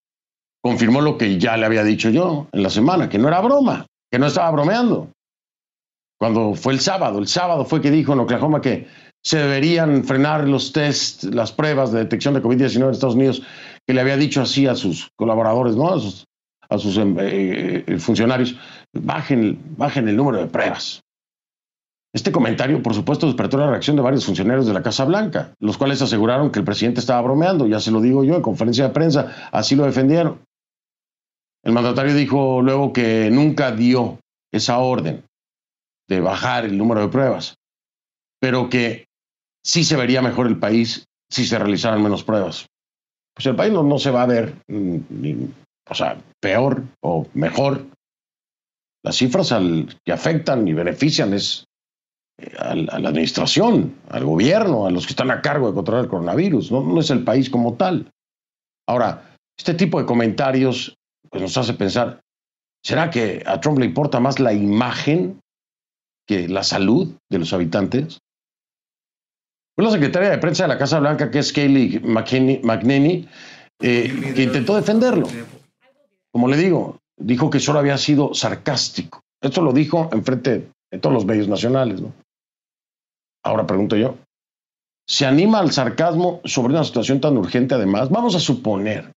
Confirmó 0.61 1.01
lo 1.01 1.17
que 1.17 1.39
ya 1.39 1.57
le 1.57 1.65
había 1.65 1.83
dicho 1.83 2.09
yo 2.09 2.47
en 2.51 2.63
la 2.63 2.69
semana, 2.69 3.09
que 3.09 3.17
no 3.17 3.27
era 3.27 3.41
broma, 3.41 3.87
que 4.11 4.19
no 4.19 4.27
estaba 4.27 4.51
bromeando. 4.51 5.09
Cuando 6.19 6.53
fue 6.53 6.73
el 6.73 6.79
sábado, 6.79 7.17
el 7.19 7.27
sábado 7.27 7.65
fue 7.65 7.81
que 7.81 7.91
dijo 7.91 8.13
en 8.13 8.19
Oklahoma 8.19 8.61
que 8.61 8.87
se 9.23 9.37
deberían 9.39 10.03
frenar 10.03 10.47
los 10.47 10.71
tests, 10.71 11.23
las 11.23 11.51
pruebas 11.51 11.91
de 11.91 11.99
detección 11.99 12.35
de 12.35 12.43
COVID-19 12.43 12.83
en 12.83 12.91
Estados 12.91 13.15
Unidos, 13.15 13.41
que 13.87 13.93
le 13.93 14.01
había 14.01 14.15
dicho 14.15 14.41
así 14.41 14.67
a 14.67 14.75
sus 14.75 15.09
colaboradores, 15.15 15.75
¿no? 15.75 15.91
A 15.93 16.77
sus, 16.77 16.97
em, 16.97 17.17
eh, 17.19 17.83
eh, 17.87 17.99
funcionarios, 17.99 18.55
bajen, 18.93 19.59
bajen 19.75 20.07
el 20.07 20.15
número 20.15 20.37
de 20.37 20.47
pruebas. 20.47 21.01
Este 22.13 22.31
comentario, 22.31 22.83
por 22.83 22.93
supuesto, 22.93 23.25
despertó 23.25 23.57
la 23.57 23.71
reacción 23.71 23.95
de 23.95 24.03
varios 24.03 24.25
funcionarios 24.25 24.67
de 24.67 24.73
la 24.73 24.83
Casa 24.83 25.03
Blanca, 25.03 25.55
los 25.59 25.79
cuales 25.79 25.99
aseguraron 26.01 26.51
que 26.51 26.59
el 26.59 26.65
presidente 26.65 26.99
estaba 26.99 27.21
bromeando, 27.21 27.65
ya 27.65 27.79
se 27.79 27.89
lo 27.89 28.01
digo 28.01 28.23
yo 28.23 28.35
en 28.35 28.43
conferencia 28.43 28.87
de 28.87 28.93
prensa, 28.93 29.49
así 29.51 29.75
lo 29.75 29.83
defendieron. 29.83 30.39
El 31.63 31.73
mandatario 31.73 32.13
dijo 32.13 32.61
luego 32.61 32.93
que 32.93 33.31
nunca 33.31 33.71
dio 33.71 34.19
esa 34.51 34.77
orden 34.77 35.23
de 36.07 36.19
bajar 36.19 36.65
el 36.65 36.77
número 36.77 37.01
de 37.01 37.07
pruebas, 37.07 37.55
pero 38.39 38.69
que 38.69 39.05
sí 39.63 39.83
se 39.83 39.95
vería 39.95 40.21
mejor 40.21 40.45
el 40.45 40.59
país 40.59 41.05
si 41.31 41.45
se 41.45 41.57
realizaran 41.57 42.03
menos 42.03 42.23
pruebas. 42.23 42.67
Pues 43.33 43.47
el 43.47 43.55
país 43.55 43.73
no, 43.73 43.97
se 43.97 44.11
va 44.11 44.21
a 44.21 44.27
ver, 44.27 44.53
mm, 44.67 45.45
o 45.89 45.95
sea, 45.95 46.21
peor 46.39 46.83
o 47.01 47.25
mejor. 47.33 47.87
Las 49.03 49.15
cifras 49.15 49.51
que 50.05 50.11
afectan 50.11 50.67
y 50.67 50.73
benefician 50.73 51.33
es 51.33 51.65
a, 52.57 52.75
la 52.75 53.09
administración, 53.09 53.95
al 54.09 54.25
gobierno, 54.25 54.85
a 54.85 54.91
los 54.91 55.05
que 55.05 55.11
están 55.11 55.31
a 55.31 55.41
cargo 55.41 55.67
de 55.67 55.73
controlar 55.73 56.05
el 56.05 56.09
coronavirus, 56.09 56.71
no, 56.71 56.99
es 56.99 57.09
el 57.09 57.23
país 57.23 57.49
como 57.49 57.75
tal. 57.75 58.11
Ahora, 58.87 59.35
este 59.57 59.73
tipo 59.73 59.99
de 59.99 60.05
comentarios 60.05 60.95
pues, 61.29 61.41
nos 61.41 61.57
hace 61.57 61.73
pensar, 61.73 62.21
¿será 62.83 63.09
que 63.09 63.43
a 63.45 63.59
Trump 63.59 63.79
le 63.79 63.85
importa 63.85 64.19
más 64.19 64.39
la 64.39 64.53
imagen 64.53 65.39
que 66.27 66.47
la 66.47 66.63
salud 66.63 67.13
de 67.29 67.39
los 67.39 67.53
habitantes? 67.53 68.19
Fue 69.75 69.85
la 69.85 69.91
secretaria 69.91 70.29
de 70.29 70.37
prensa 70.37 70.63
de 70.63 70.69
la 70.69 70.77
Casa 70.77 70.99
Blanca, 70.99 71.31
que 71.31 71.39
es 71.39 71.51
Kayleigh 71.51 72.01
McNamee, 72.01 73.27
eh, 73.81 74.33
que 74.35 74.43
intentó 74.43 74.75
defenderlo. 74.75 75.27
Como 76.31 76.47
le 76.47 76.57
digo, 76.57 76.99
dijo 77.17 77.49
que 77.49 77.59
solo 77.59 77.79
había 77.79 77.97
sido 77.97 78.33
sarcástico. 78.33 79.21
Esto 79.41 79.61
lo 79.61 79.73
dijo 79.73 80.09
en 80.13 80.23
frente 80.23 80.69
de 80.91 80.99
todos 80.99 81.13
los 81.13 81.25
medios 81.25 81.47
nacionales. 81.47 82.01
¿no? 82.01 82.13
Ahora 83.43 83.67
pregunto 83.67 83.95
yo, 83.95 84.17
¿se 85.07 85.25
anima 85.25 85.59
al 85.59 85.71
sarcasmo 85.71 86.41
sobre 86.45 86.73
una 86.73 86.83
situación 86.83 87.19
tan 87.19 87.37
urgente 87.37 87.75
además? 87.75 88.09
Vamos 88.09 88.35
a 88.35 88.39
suponer, 88.39 89.11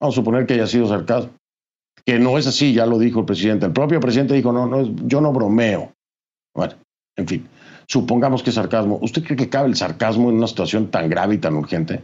vamos 0.00 0.14
a 0.14 0.20
suponer 0.20 0.46
que 0.46 0.54
haya 0.54 0.66
sido 0.66 0.86
sarcasmo. 0.86 1.32
Que 2.04 2.18
no 2.18 2.38
es 2.38 2.46
así, 2.46 2.72
ya 2.72 2.86
lo 2.86 2.98
dijo 2.98 3.20
el 3.20 3.26
presidente. 3.26 3.66
El 3.66 3.72
propio 3.72 4.00
presidente 4.00 4.34
dijo, 4.34 4.52
no, 4.52 4.66
no, 4.66 4.82
yo 5.06 5.20
no 5.20 5.32
bromeo. 5.32 5.92
Bueno, 6.54 6.74
en 7.16 7.28
fin. 7.28 7.48
Supongamos 7.86 8.42
que 8.42 8.50
es 8.50 8.56
sarcasmo. 8.56 8.98
¿Usted 9.02 9.24
cree 9.24 9.36
que 9.36 9.48
cabe 9.48 9.68
el 9.68 9.76
sarcasmo 9.76 10.30
en 10.30 10.36
una 10.36 10.46
situación 10.46 10.90
tan 10.90 11.08
grave 11.08 11.34
y 11.34 11.38
tan 11.38 11.54
urgente? 11.54 12.02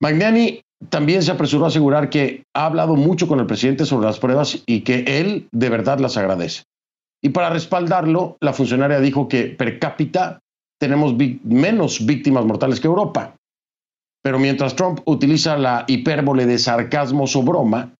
Magnani 0.00 0.62
también 0.88 1.22
se 1.22 1.30
apresuró 1.30 1.64
a 1.64 1.68
asegurar 1.68 2.10
que 2.10 2.44
ha 2.54 2.66
hablado 2.66 2.96
mucho 2.96 3.28
con 3.28 3.40
el 3.40 3.46
presidente 3.46 3.86
sobre 3.86 4.06
las 4.06 4.18
pruebas 4.18 4.62
y 4.66 4.82
que 4.82 5.04
él 5.06 5.48
de 5.52 5.68
verdad 5.70 5.98
las 5.98 6.16
agradece. 6.16 6.64
Y 7.22 7.30
para 7.30 7.50
respaldarlo, 7.50 8.36
la 8.40 8.52
funcionaria 8.52 9.00
dijo 9.00 9.28
que 9.28 9.44
per 9.44 9.78
cápita 9.78 10.40
tenemos 10.78 11.14
menos 11.44 12.04
víctimas 12.04 12.44
mortales 12.44 12.80
que 12.80 12.86
Europa. 12.86 13.34
Pero 14.22 14.38
mientras 14.38 14.76
Trump 14.76 15.00
utiliza 15.04 15.56
la 15.56 15.84
hipérbole 15.86 16.46
de 16.46 16.58
sarcasmo 16.58 17.24
o 17.32 17.42
broma, 17.42 17.94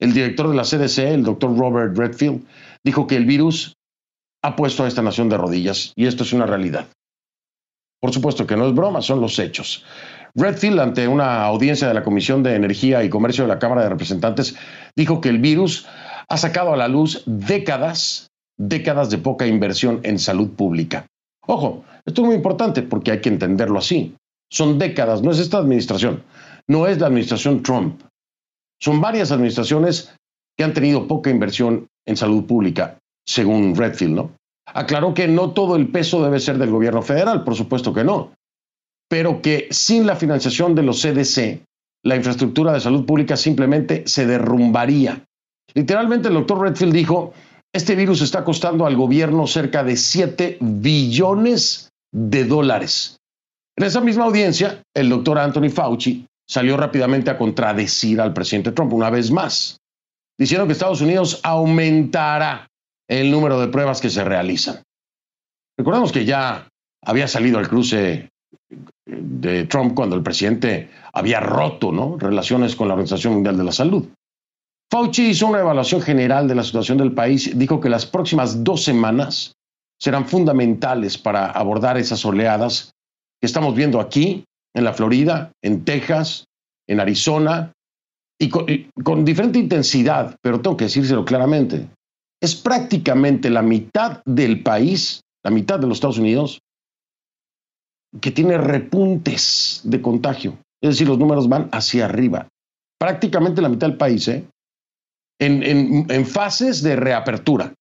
el 0.00 0.12
director 0.12 0.48
de 0.48 0.56
la 0.56 0.64
CDC, 0.64 0.98
el 0.98 1.22
doctor 1.22 1.56
Robert 1.56 1.96
Redfield, 1.96 2.44
dijo 2.84 3.06
que 3.06 3.16
el 3.16 3.24
virus 3.24 3.74
ha 4.42 4.56
puesto 4.56 4.84
a 4.84 4.88
esta 4.88 5.02
nación 5.02 5.28
de 5.28 5.36
rodillas 5.38 5.92
y 5.94 6.06
esto 6.06 6.24
es 6.24 6.32
una 6.32 6.46
realidad. 6.46 6.88
Por 8.00 8.12
supuesto 8.12 8.46
que 8.46 8.56
no 8.56 8.66
es 8.66 8.74
broma, 8.74 9.00
son 9.00 9.20
los 9.20 9.38
hechos. 9.38 9.84
Redfield, 10.34 10.80
ante 10.80 11.06
una 11.06 11.44
audiencia 11.44 11.86
de 11.86 11.94
la 11.94 12.02
Comisión 12.02 12.42
de 12.42 12.56
Energía 12.56 13.04
y 13.04 13.10
Comercio 13.10 13.44
de 13.44 13.48
la 13.48 13.60
Cámara 13.60 13.82
de 13.82 13.90
Representantes, 13.90 14.56
dijo 14.96 15.20
que 15.20 15.28
el 15.28 15.38
virus 15.38 15.86
ha 16.28 16.36
sacado 16.36 16.72
a 16.72 16.76
la 16.76 16.88
luz 16.88 17.22
décadas, 17.26 18.31
décadas 18.68 19.10
de 19.10 19.18
poca 19.18 19.46
inversión 19.46 20.00
en 20.02 20.18
salud 20.18 20.50
pública. 20.50 21.06
Ojo, 21.46 21.84
esto 22.04 22.22
es 22.22 22.26
muy 22.26 22.36
importante 22.36 22.82
porque 22.82 23.10
hay 23.10 23.20
que 23.20 23.28
entenderlo 23.28 23.78
así. 23.78 24.14
Son 24.50 24.78
décadas, 24.78 25.22
no 25.22 25.30
es 25.30 25.38
esta 25.38 25.58
administración, 25.58 26.22
no 26.68 26.86
es 26.86 27.00
la 27.00 27.08
administración 27.08 27.62
Trump. 27.62 28.00
Son 28.80 29.00
varias 29.00 29.32
administraciones 29.32 30.14
que 30.56 30.64
han 30.64 30.74
tenido 30.74 31.08
poca 31.08 31.30
inversión 31.30 31.86
en 32.06 32.16
salud 32.16 32.44
pública 32.44 32.98
según 33.26 33.74
Redfield, 33.74 34.14
¿no? 34.14 34.30
Aclaró 34.66 35.14
que 35.14 35.28
no 35.28 35.50
todo 35.50 35.76
el 35.76 35.88
peso 35.88 36.22
debe 36.22 36.40
ser 36.40 36.58
del 36.58 36.70
gobierno 36.70 37.02
federal, 37.02 37.44
por 37.44 37.54
supuesto 37.54 37.92
que 37.92 38.04
no, 38.04 38.32
pero 39.08 39.42
que 39.42 39.68
sin 39.70 40.06
la 40.06 40.16
financiación 40.16 40.74
de 40.74 40.82
los 40.82 41.02
CDC, 41.02 41.62
la 42.04 42.16
infraestructura 42.16 42.72
de 42.72 42.80
salud 42.80 43.04
pública 43.04 43.36
simplemente 43.36 44.04
se 44.06 44.26
derrumbaría. 44.26 45.24
Literalmente 45.74 46.28
el 46.28 46.34
doctor 46.34 46.60
Redfield 46.60 46.92
dijo, 46.92 47.32
este 47.72 47.94
virus 47.94 48.20
está 48.20 48.44
costando 48.44 48.86
al 48.86 48.96
gobierno 48.96 49.46
cerca 49.46 49.82
de 49.82 49.96
7 49.96 50.58
billones 50.60 51.90
de 52.12 52.44
dólares. 52.44 53.16
En 53.76 53.86
esa 53.86 54.00
misma 54.00 54.24
audiencia, 54.24 54.82
el 54.94 55.08
doctor 55.08 55.38
Anthony 55.38 55.70
Fauci 55.70 56.26
salió 56.46 56.76
rápidamente 56.76 57.30
a 57.30 57.38
contradecir 57.38 58.20
al 58.20 58.34
presidente 58.34 58.72
Trump 58.72 58.92
una 58.92 59.08
vez 59.08 59.30
más, 59.30 59.78
diciendo 60.38 60.66
que 60.66 60.72
Estados 60.72 61.00
Unidos 61.00 61.40
aumentará 61.42 62.68
el 63.08 63.30
número 63.30 63.58
de 63.58 63.68
pruebas 63.68 64.00
que 64.00 64.10
se 64.10 64.22
realizan. 64.22 64.82
Recordemos 65.78 66.12
que 66.12 66.26
ya 66.26 66.68
había 67.02 67.26
salido 67.26 67.58
al 67.58 67.68
cruce 67.68 68.28
de 69.06 69.64
Trump 69.64 69.94
cuando 69.94 70.16
el 70.16 70.22
presidente 70.22 70.90
había 71.12 71.40
roto 71.40 71.90
¿no? 71.90 72.18
relaciones 72.18 72.76
con 72.76 72.88
la 72.88 72.94
Organización 72.94 73.34
Mundial 73.34 73.56
de 73.56 73.64
la 73.64 73.72
Salud. 73.72 74.06
Fauci 74.92 75.30
hizo 75.30 75.46
una 75.46 75.60
evaluación 75.60 76.02
general 76.02 76.46
de 76.46 76.54
la 76.54 76.62
situación 76.62 76.98
del 76.98 77.12
país, 77.12 77.58
dijo 77.58 77.80
que 77.80 77.88
las 77.88 78.04
próximas 78.04 78.62
dos 78.62 78.84
semanas 78.84 79.54
serán 79.98 80.26
fundamentales 80.28 81.16
para 81.16 81.46
abordar 81.46 81.96
esas 81.96 82.22
oleadas 82.26 82.90
que 83.40 83.46
estamos 83.46 83.74
viendo 83.74 84.00
aquí, 84.00 84.44
en 84.74 84.84
la 84.84 84.92
Florida, 84.92 85.50
en 85.62 85.86
Texas, 85.86 86.44
en 86.86 87.00
Arizona, 87.00 87.72
y 88.38 88.50
con, 88.50 89.24
diferente 89.24 89.58
intensidad, 89.58 90.36
pero 90.42 90.60
tengo 90.60 90.76
que 90.76 90.84
decírselo 90.84 91.24
claramente 91.24 91.88
es 92.42 92.56
prácticamente 92.56 93.48
la 93.48 93.62
mitad 93.62 94.20
del 94.26 94.62
país, 94.62 95.20
la 95.44 95.52
mitad 95.52 95.78
de 95.78 95.86
los 95.86 95.98
Estados 95.98 96.18
Unidos, 96.18 96.58
que 98.20 98.32
tiene 98.32 98.58
repuntes 98.58 99.80
de 99.84 100.02
contagio. 100.02 100.58
Es 100.82 100.90
decir, 100.90 101.06
los 101.06 101.18
números 101.18 101.48
van 101.48 101.68
hacia 101.70 102.04
arriba. 102.04 102.48
Prácticamente 102.98 103.62
la 103.62 103.68
mitad 103.68 103.86
del 103.86 103.96
país, 103.96 104.26
¿eh? 104.26 104.44
En, 105.46 106.26
fases 106.26 106.82
de 106.82 106.96
reapertura. 106.96 107.74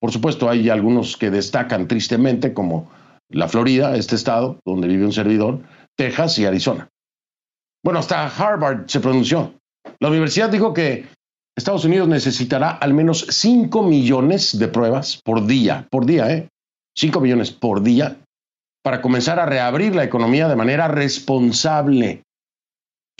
Por 0.00 0.12
supuesto, 0.12 0.48
hay 0.48 0.68
algunos 0.68 1.16
que 1.16 1.30
destacan 1.30 1.88
tristemente, 1.88 2.54
como 2.54 2.90
la 3.30 3.48
Florida, 3.48 3.96
este 3.96 4.14
estado 4.14 4.60
donde 4.64 4.88
vive 4.88 5.04
un 5.04 5.12
servidor, 5.12 5.60
Texas 5.96 6.38
y 6.38 6.46
Arizona. 6.46 6.88
Bueno, 7.84 8.00
hasta 8.00 8.26
Harvard 8.26 8.88
se 8.88 9.00
pronunció. 9.00 9.54
La 10.00 10.08
universidad 10.08 10.50
dijo 10.50 10.72
que 10.72 11.06
Estados 11.56 11.84
Unidos 11.84 12.08
necesitará 12.08 12.70
al 12.70 12.94
menos 12.94 13.26
5 13.28 13.82
millones 13.82 14.58
de 14.58 14.68
pruebas 14.68 15.20
por 15.24 15.46
día, 15.46 15.88
por 15.90 16.06
día, 16.06 16.30
¿eh? 16.32 16.48
5 16.96 17.20
millones 17.20 17.50
por 17.50 17.82
día 17.82 18.16
para 18.84 19.00
comenzar 19.00 19.40
a 19.40 19.46
reabrir 19.46 19.94
la 19.94 20.04
economía 20.04 20.48
de 20.48 20.56
manera 20.56 20.88
responsable 20.88 22.22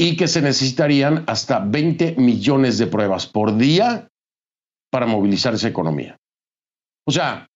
y 0.00 0.16
que 0.16 0.28
se 0.28 0.40
necesitarían 0.40 1.24
hasta 1.26 1.58
20 1.58 2.14
millones 2.18 2.78
de 2.78 2.86
pruebas 2.86 3.26
por 3.26 3.56
día 3.56 4.08
para 4.90 5.06
movilizar 5.06 5.54
esa 5.54 5.68
economía. 5.68 6.16
O 7.06 7.10
sea, 7.10 7.48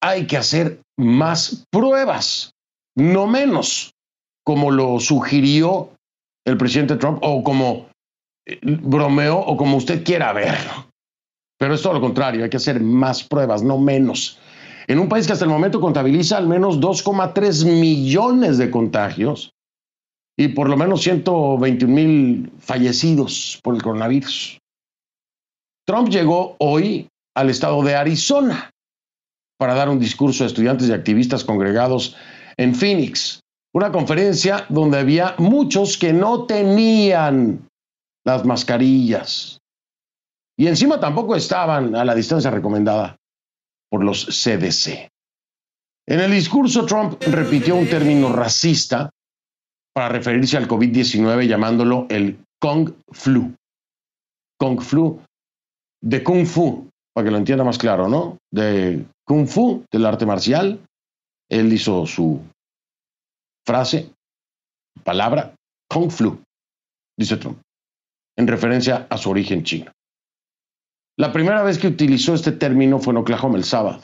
hay 0.00 0.26
que 0.26 0.36
hacer 0.36 0.80
más 0.96 1.64
pruebas, 1.70 2.52
no 2.96 3.26
menos, 3.26 3.92
como 4.44 4.70
lo 4.70 5.00
sugirió 5.00 5.90
el 6.46 6.56
presidente 6.56 6.96
Trump 6.96 7.18
o 7.22 7.42
como 7.42 7.88
bromeo 8.62 9.38
o 9.38 9.56
como 9.56 9.78
usted 9.78 10.04
quiera 10.04 10.32
verlo. 10.32 10.90
Pero 11.58 11.74
es 11.74 11.82
todo 11.82 11.94
lo 11.94 12.00
contrario, 12.00 12.44
hay 12.44 12.50
que 12.50 12.58
hacer 12.58 12.80
más 12.80 13.24
pruebas, 13.24 13.62
no 13.62 13.78
menos. 13.78 14.38
En 14.86 14.98
un 14.98 15.08
país 15.08 15.26
que 15.26 15.32
hasta 15.32 15.46
el 15.46 15.50
momento 15.50 15.80
contabiliza 15.80 16.36
al 16.36 16.46
menos 16.46 16.78
2,3 16.78 17.64
millones 17.64 18.58
de 18.58 18.70
contagios 18.70 19.53
y 20.36 20.48
por 20.48 20.68
lo 20.68 20.76
menos 20.76 21.02
121 21.02 21.92
mil 21.94 22.52
fallecidos 22.58 23.60
por 23.62 23.74
el 23.74 23.82
coronavirus. 23.82 24.58
Trump 25.86 26.08
llegó 26.08 26.56
hoy 26.58 27.08
al 27.36 27.50
estado 27.50 27.82
de 27.82 27.94
Arizona 27.94 28.70
para 29.58 29.74
dar 29.74 29.88
un 29.88 29.98
discurso 29.98 30.44
a 30.44 30.46
estudiantes 30.46 30.88
y 30.88 30.92
activistas 30.92 31.44
congregados 31.44 32.16
en 32.56 32.74
Phoenix. 32.74 33.40
Una 33.72 33.92
conferencia 33.92 34.66
donde 34.68 34.98
había 34.98 35.34
muchos 35.38 35.98
que 35.98 36.12
no 36.12 36.46
tenían 36.46 37.68
las 38.24 38.44
mascarillas. 38.44 39.58
Y 40.56 40.68
encima 40.68 41.00
tampoco 41.00 41.34
estaban 41.34 41.96
a 41.96 42.04
la 42.04 42.14
distancia 42.14 42.50
recomendada 42.50 43.16
por 43.90 44.04
los 44.04 44.26
CDC. 44.26 45.08
En 46.06 46.20
el 46.20 46.30
discurso, 46.30 46.86
Trump 46.86 47.20
repitió 47.22 47.76
un 47.76 47.88
término 47.88 48.32
racista 48.32 49.10
para 49.94 50.08
referirse 50.08 50.56
al 50.56 50.68
COVID-19 50.68 51.46
llamándolo 51.46 52.06
el 52.10 52.38
Kung 52.60 52.92
Flu. 53.12 53.54
Kung 54.58 54.80
Flu 54.80 55.20
de 56.04 56.22
Kung 56.22 56.46
Fu, 56.46 56.90
para 57.14 57.24
que 57.24 57.30
lo 57.30 57.38
entienda 57.38 57.64
más 57.64 57.78
claro, 57.78 58.08
¿no? 58.08 58.38
De 58.52 59.06
Kung 59.26 59.46
Fu, 59.46 59.84
del 59.90 60.04
arte 60.04 60.26
marcial. 60.26 60.84
Él 61.48 61.72
hizo 61.72 62.06
su 62.06 62.40
frase, 63.66 64.10
palabra, 65.02 65.54
Kung 65.90 66.10
Flu, 66.10 66.42
dice 67.18 67.36
Trump, 67.36 67.58
en 68.36 68.46
referencia 68.46 69.06
a 69.08 69.16
su 69.16 69.30
origen 69.30 69.62
chino. 69.62 69.92
La 71.16 71.32
primera 71.32 71.62
vez 71.62 71.78
que 71.78 71.86
utilizó 71.86 72.34
este 72.34 72.52
término 72.52 72.98
fue 72.98 73.12
en 73.12 73.18
Oklahoma 73.18 73.56
el 73.56 73.64
sábado. 73.64 74.02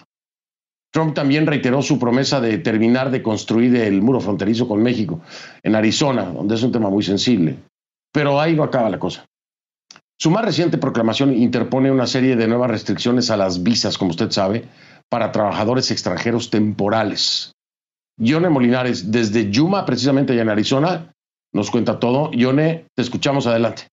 Trump 0.93 1.15
también 1.15 1.47
reiteró 1.47 1.83
su 1.83 1.99
promesa 1.99 2.41
de 2.41 2.59
terminar 2.59 3.11
de 3.11 3.23
construir 3.23 3.77
el 3.77 4.03
muro 4.03 4.21
fronterizo 4.21 4.67
con 4.67 4.83
México 4.83 5.21
en 5.63 5.77
Arizona, 5.77 6.25
donde 6.25 6.57
es 6.57 6.63
un 6.63 6.73
tema 6.73 6.91
muy 6.91 7.03
sensible. 7.03 7.57
Pero 8.13 8.41
ahí 8.41 8.57
no 8.57 8.65
acaba 8.65 8.91
la 8.91 8.99
cosa. 8.99 9.25
Su 10.19 10.31
más 10.31 10.45
reciente 10.45 10.79
proclamación 10.79 11.33
interpone 11.33 11.91
una 11.91 12.07
serie 12.07 12.37
de 12.37 12.49
nuevas 12.49 12.71
restricciones 12.71 13.31
a 13.31 13.37
las 13.37 13.63
visas, 13.63 13.97
como 13.97 14.11
usted 14.11 14.31
sabe, 14.31 14.65
para 15.09 15.33
trabajadores 15.33 15.91
extranjeros 15.91 16.51
temporales. 16.51 17.53
Yone 18.19 18.51
Molinares, 18.51 19.11
desde 19.11 19.51
Yuma, 19.51 19.87
precisamente 19.87 20.33
allá 20.33 20.43
en 20.43 20.51
Arizona, 20.51 21.15
nos 21.53 21.71
cuenta 21.71 21.99
todo. 21.99 22.31
Yone, 22.33 22.85
te 22.95 23.03
escuchamos 23.03 23.47
adelante. 23.47 23.90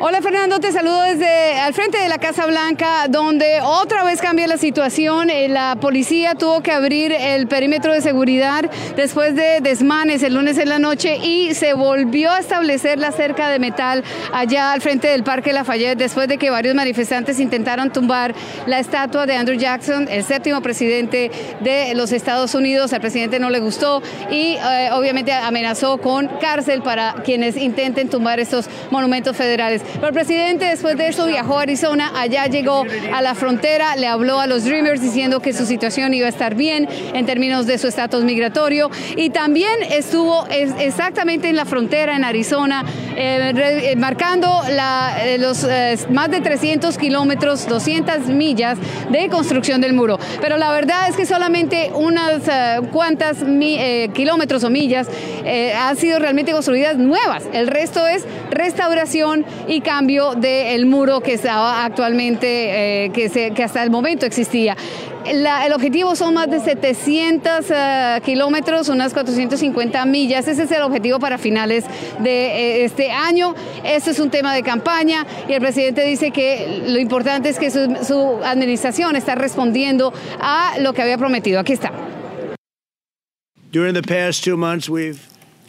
Hola 0.00 0.22
Fernando, 0.22 0.60
te 0.60 0.70
saludo 0.70 1.02
desde 1.02 1.58
al 1.58 1.74
frente 1.74 1.98
de 1.98 2.08
la 2.08 2.18
Casa 2.18 2.46
Blanca, 2.46 3.08
donde 3.08 3.60
otra 3.64 4.04
vez 4.04 4.20
cambia 4.20 4.46
la 4.46 4.56
situación. 4.56 5.28
Eh, 5.28 5.48
la 5.48 5.76
policía 5.80 6.36
tuvo 6.36 6.60
que 6.62 6.70
abrir 6.70 7.10
el 7.10 7.48
perímetro 7.48 7.92
de 7.92 8.00
seguridad 8.00 8.70
después 8.94 9.34
de 9.34 9.58
desmanes 9.60 10.22
el 10.22 10.34
lunes 10.34 10.56
en 10.58 10.68
la 10.68 10.78
noche 10.78 11.16
y 11.16 11.52
se 11.54 11.74
volvió 11.74 12.30
a 12.30 12.38
establecer 12.38 13.00
la 13.00 13.10
cerca 13.10 13.48
de 13.48 13.58
metal 13.58 14.04
allá 14.32 14.70
al 14.70 14.80
frente 14.82 15.08
del 15.08 15.24
Parque 15.24 15.52
Lafayette 15.52 15.98
después 15.98 16.28
de 16.28 16.38
que 16.38 16.48
varios 16.48 16.76
manifestantes 16.76 17.40
intentaron 17.40 17.92
tumbar 17.92 18.36
la 18.66 18.78
estatua 18.78 19.26
de 19.26 19.34
Andrew 19.34 19.58
Jackson, 19.58 20.06
el 20.08 20.22
séptimo 20.22 20.60
presidente 20.60 21.32
de 21.58 21.96
los 21.96 22.12
Estados 22.12 22.54
Unidos. 22.54 22.92
Al 22.92 23.00
presidente 23.00 23.40
no 23.40 23.50
le 23.50 23.58
gustó 23.58 24.00
y 24.30 24.58
eh, 24.62 24.90
obviamente 24.92 25.32
amenazó 25.32 25.98
con 25.98 26.28
cárcel 26.40 26.82
para 26.82 27.14
quienes 27.24 27.56
intenten 27.56 28.08
tumbar 28.08 28.38
estos 28.38 28.66
monumentos 28.92 29.36
federales. 29.36 29.82
El 30.02 30.12
presidente 30.12 30.66
después 30.66 30.96
de 30.96 31.08
eso 31.08 31.26
viajó 31.26 31.58
a 31.58 31.62
Arizona, 31.62 32.12
allá 32.14 32.46
llegó 32.46 32.84
a 33.12 33.22
la 33.22 33.34
frontera, 33.34 33.96
le 33.96 34.06
habló 34.06 34.40
a 34.40 34.46
los 34.46 34.64
Dreamers 34.64 35.00
diciendo 35.00 35.40
que 35.40 35.52
su 35.52 35.66
situación 35.66 36.14
iba 36.14 36.26
a 36.26 36.30
estar 36.30 36.54
bien 36.54 36.88
en 37.14 37.26
términos 37.26 37.66
de 37.66 37.78
su 37.78 37.88
estatus 37.88 38.24
migratorio. 38.24 38.90
Y 39.16 39.30
también 39.30 39.72
estuvo 39.90 40.46
exactamente 40.46 41.48
en 41.48 41.56
la 41.56 41.64
frontera 41.64 42.16
en 42.16 42.24
Arizona, 42.24 42.84
eh, 43.20 43.90
eh, 43.90 43.96
marcando 43.96 44.62
eh, 44.68 45.38
los 45.40 45.66
más 46.08 46.30
de 46.30 46.40
300 46.40 46.96
kilómetros, 46.96 47.66
200 47.66 48.28
millas 48.28 48.78
de 49.10 49.28
construcción 49.28 49.80
del 49.80 49.92
muro. 49.92 50.20
Pero 50.40 50.56
la 50.56 50.70
verdad 50.70 51.08
es 51.08 51.16
que 51.16 51.26
solamente 51.26 51.90
unas 51.94 52.42
cuantas 52.92 53.38
kilómetros 54.14 54.62
o 54.62 54.70
millas 54.70 55.08
han 55.76 55.96
sido 55.96 56.20
realmente 56.20 56.52
construidas 56.52 56.96
nuevas. 56.96 57.44
El 57.52 57.66
resto 57.66 58.06
es 58.06 58.24
restauración 58.50 59.44
y 59.66 59.80
cambio 59.80 60.34
del 60.34 60.86
muro 60.86 61.20
que 61.20 61.32
estaba 61.32 61.84
actualmente, 61.84 63.10
que 63.12 63.62
hasta 63.64 63.82
el 63.82 63.90
momento 63.90 64.26
existía. 64.26 64.76
El 65.30 65.72
objetivo 65.72 66.16
son 66.16 66.34
más 66.34 66.50
de 66.50 66.60
700 66.60 67.66
eh, 67.70 68.20
kilómetros, 68.24 68.88
unas 68.88 69.12
450 69.12 70.04
millas. 70.06 70.48
Ese 70.48 70.62
es 70.64 70.70
el 70.70 70.82
objetivo 70.82 71.18
para 71.18 71.38
finales 71.38 71.84
de 72.20 72.30
eh, 72.30 72.84
este 72.84 73.10
año. 73.10 73.54
Este 73.84 74.10
es 74.10 74.20
un 74.20 74.30
tema 74.30 74.54
de 74.54 74.62
campaña 74.62 75.26
y 75.48 75.52
el 75.52 75.60
presidente 75.60 76.02
dice 76.04 76.30
que 76.30 76.82
lo 76.86 76.98
importante 76.98 77.48
es 77.48 77.58
que 77.58 77.70
su, 77.70 77.96
su 78.02 78.40
administración 78.44 79.16
está 79.16 79.34
respondiendo 79.34 80.12
a 80.40 80.74
lo 80.80 80.92
que 80.92 81.02
había 81.02 81.18
prometido. 81.18 81.60
Aquí 81.60 81.72
está. 81.72 81.92
During 83.70 83.94
the 83.94 84.02
past 84.02 84.42
two 84.44 84.56
months, 84.56 84.88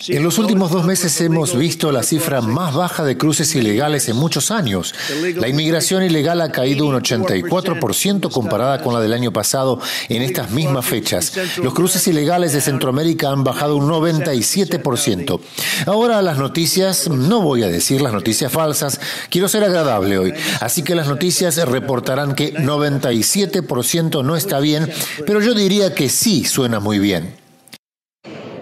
en 0.08 0.24
los 0.24 0.38
últimos 0.38 0.72
dos 0.72 0.86
meses 0.86 1.20
hemos 1.22 1.58
visto 1.58 1.92
la 1.92 2.04
cifra 2.04 2.42
más 2.42 2.74
baja 2.74 3.04
de 3.04 3.18
cruces 3.18 3.54
ilegales 3.56 4.08
en 4.08 4.16
muchos 4.16 4.50
años. 4.52 4.96
La 5.36 5.48
inmigración 5.48 6.04
ilegal 6.04 6.42
ha 6.42 6.52
caído 6.52 6.86
un 6.86 6.96
84% 6.96 8.32
comparada 8.32 8.82
con 8.82 8.94
la 8.94 9.02
del 9.02 9.14
año 9.14 9.34
pasado 9.34 9.80
en 10.08 10.22
estas 10.22 10.52
mismas 10.52 10.86
fechas. 10.86 11.34
Los 11.62 11.74
cruces 11.74 12.08
ilegales 12.08 12.54
de 12.54 12.62
Centroamérica 12.62 13.30
han 13.30 13.44
bajado 13.44 13.76
un 13.76 13.90
97%. 13.90 15.40
Ahora 15.86 16.22
las 16.22 16.38
noticias, 16.38 17.10
no 17.10 17.42
voy 17.42 17.64
a 17.64 17.68
decir 17.68 18.02
las 18.02 18.14
noticias 18.14 18.52
falsas, 18.52 19.00
quiero 19.30 19.48
ser 19.48 19.64
agradable 19.64 20.18
hoy. 20.18 20.34
Así 20.62 20.82
que 20.82 20.96
las 20.96 21.08
noticias 21.08 21.58
reportarán 21.58 22.36
que 22.36 22.54
97% 22.54 24.24
no 24.24 24.36
está 24.36 24.60
bien, 24.60 24.90
pero 25.26 25.42
yo 25.42 25.54
diría 25.54 25.94
que 25.94 26.10
sí 26.10 26.46
suena 26.46 26.80
muy 26.80 27.00
bien. 27.00 27.49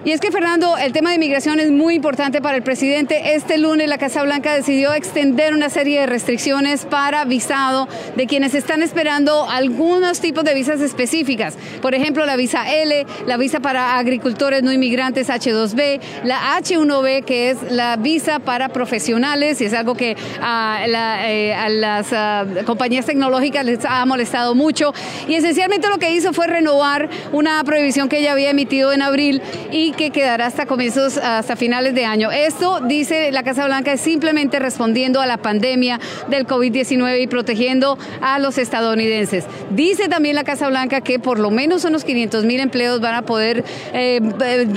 Y 0.07 0.13
es 0.13 0.21
que, 0.21 0.31
Fernando, 0.31 0.77
el 0.77 0.93
tema 0.93 1.09
de 1.09 1.15
inmigración 1.15 1.59
es 1.59 1.69
muy 1.69 1.95
importante 1.95 2.41
para 2.41 2.55
el 2.55 2.63
presidente. 2.63 3.35
Este 3.35 3.57
lunes 3.57 3.89
la 3.89 3.97
Casa 3.97 4.23
Blanca 4.23 4.53
decidió 4.53 4.93
extender 4.93 5.53
una 5.53 5.69
serie 5.69 5.99
de 5.99 6.05
restricciones 6.05 6.85
para 6.85 7.25
visado 7.25 7.89
de 8.15 8.25
quienes 8.25 8.53
están 8.53 8.81
esperando 8.81 9.49
algunos 9.49 10.21
tipos 10.21 10.45
de 10.45 10.53
visas 10.53 10.79
específicas. 10.79 11.57
Por 11.81 11.93
ejemplo, 11.93 12.25
la 12.25 12.37
visa 12.37 12.73
L, 12.73 13.05
la 13.25 13.35
visa 13.35 13.59
para 13.59 13.97
agricultores 13.97 14.63
no 14.63 14.71
inmigrantes 14.71 15.27
H2B, 15.27 15.99
la 16.23 16.57
H1B, 16.57 17.25
que 17.25 17.49
es 17.49 17.57
la 17.69 17.97
visa 17.97 18.39
para 18.39 18.69
profesionales, 18.69 19.59
y 19.59 19.65
es 19.65 19.73
algo 19.73 19.95
que 19.95 20.15
a, 20.41 20.85
eh, 20.87 21.53
las 21.67 22.63
compañías 22.63 23.05
tecnológicas 23.05 23.65
les 23.65 23.83
ha 23.83 24.05
molestado 24.05 24.55
mucho. 24.55 24.93
Y 25.27 25.35
esencialmente 25.35 25.89
lo 25.89 25.97
que 25.97 26.11
hizo 26.11 26.31
fue 26.31 26.47
renovar 26.47 27.09
una 27.33 27.61
prohibición 27.65 28.07
que 28.07 28.19
ella 28.19 28.31
había 28.31 28.51
emitido 28.51 28.93
en 28.93 29.01
abril 29.01 29.41
y 29.69 29.96
que 29.97 30.11
quedará 30.11 30.45
hasta 30.45 30.65
comienzos, 30.67 31.17
hasta 31.17 31.55
finales 31.55 31.95
de 31.95 32.05
año. 32.05 32.31
Esto, 32.31 32.79
dice 32.81 33.31
la 33.31 33.43
Casa 33.43 33.65
Blanca, 33.65 33.91
es 33.91 33.99
simplemente 33.99 34.59
respondiendo 34.59 35.19
a 35.19 35.25
la 35.25 35.37
pandemia 35.37 35.99
del 36.29 36.45
COVID-19 36.45 37.21
y 37.21 37.27
protegiendo 37.27 37.97
a 38.21 38.37
los 38.39 38.59
estadounidenses. 38.59 39.45
Dice 39.71 40.07
también 40.07 40.35
la 40.35 40.43
Casa 40.43 40.69
Blanca 40.69 41.01
que 41.01 41.19
por 41.19 41.39
lo 41.39 41.49
menos 41.49 41.83
unos 41.83 42.03
500 42.03 42.45
mil 42.45 42.59
empleos 42.59 43.01
van 43.01 43.15
a 43.15 43.23
poder 43.23 43.65
eh, 43.93 44.21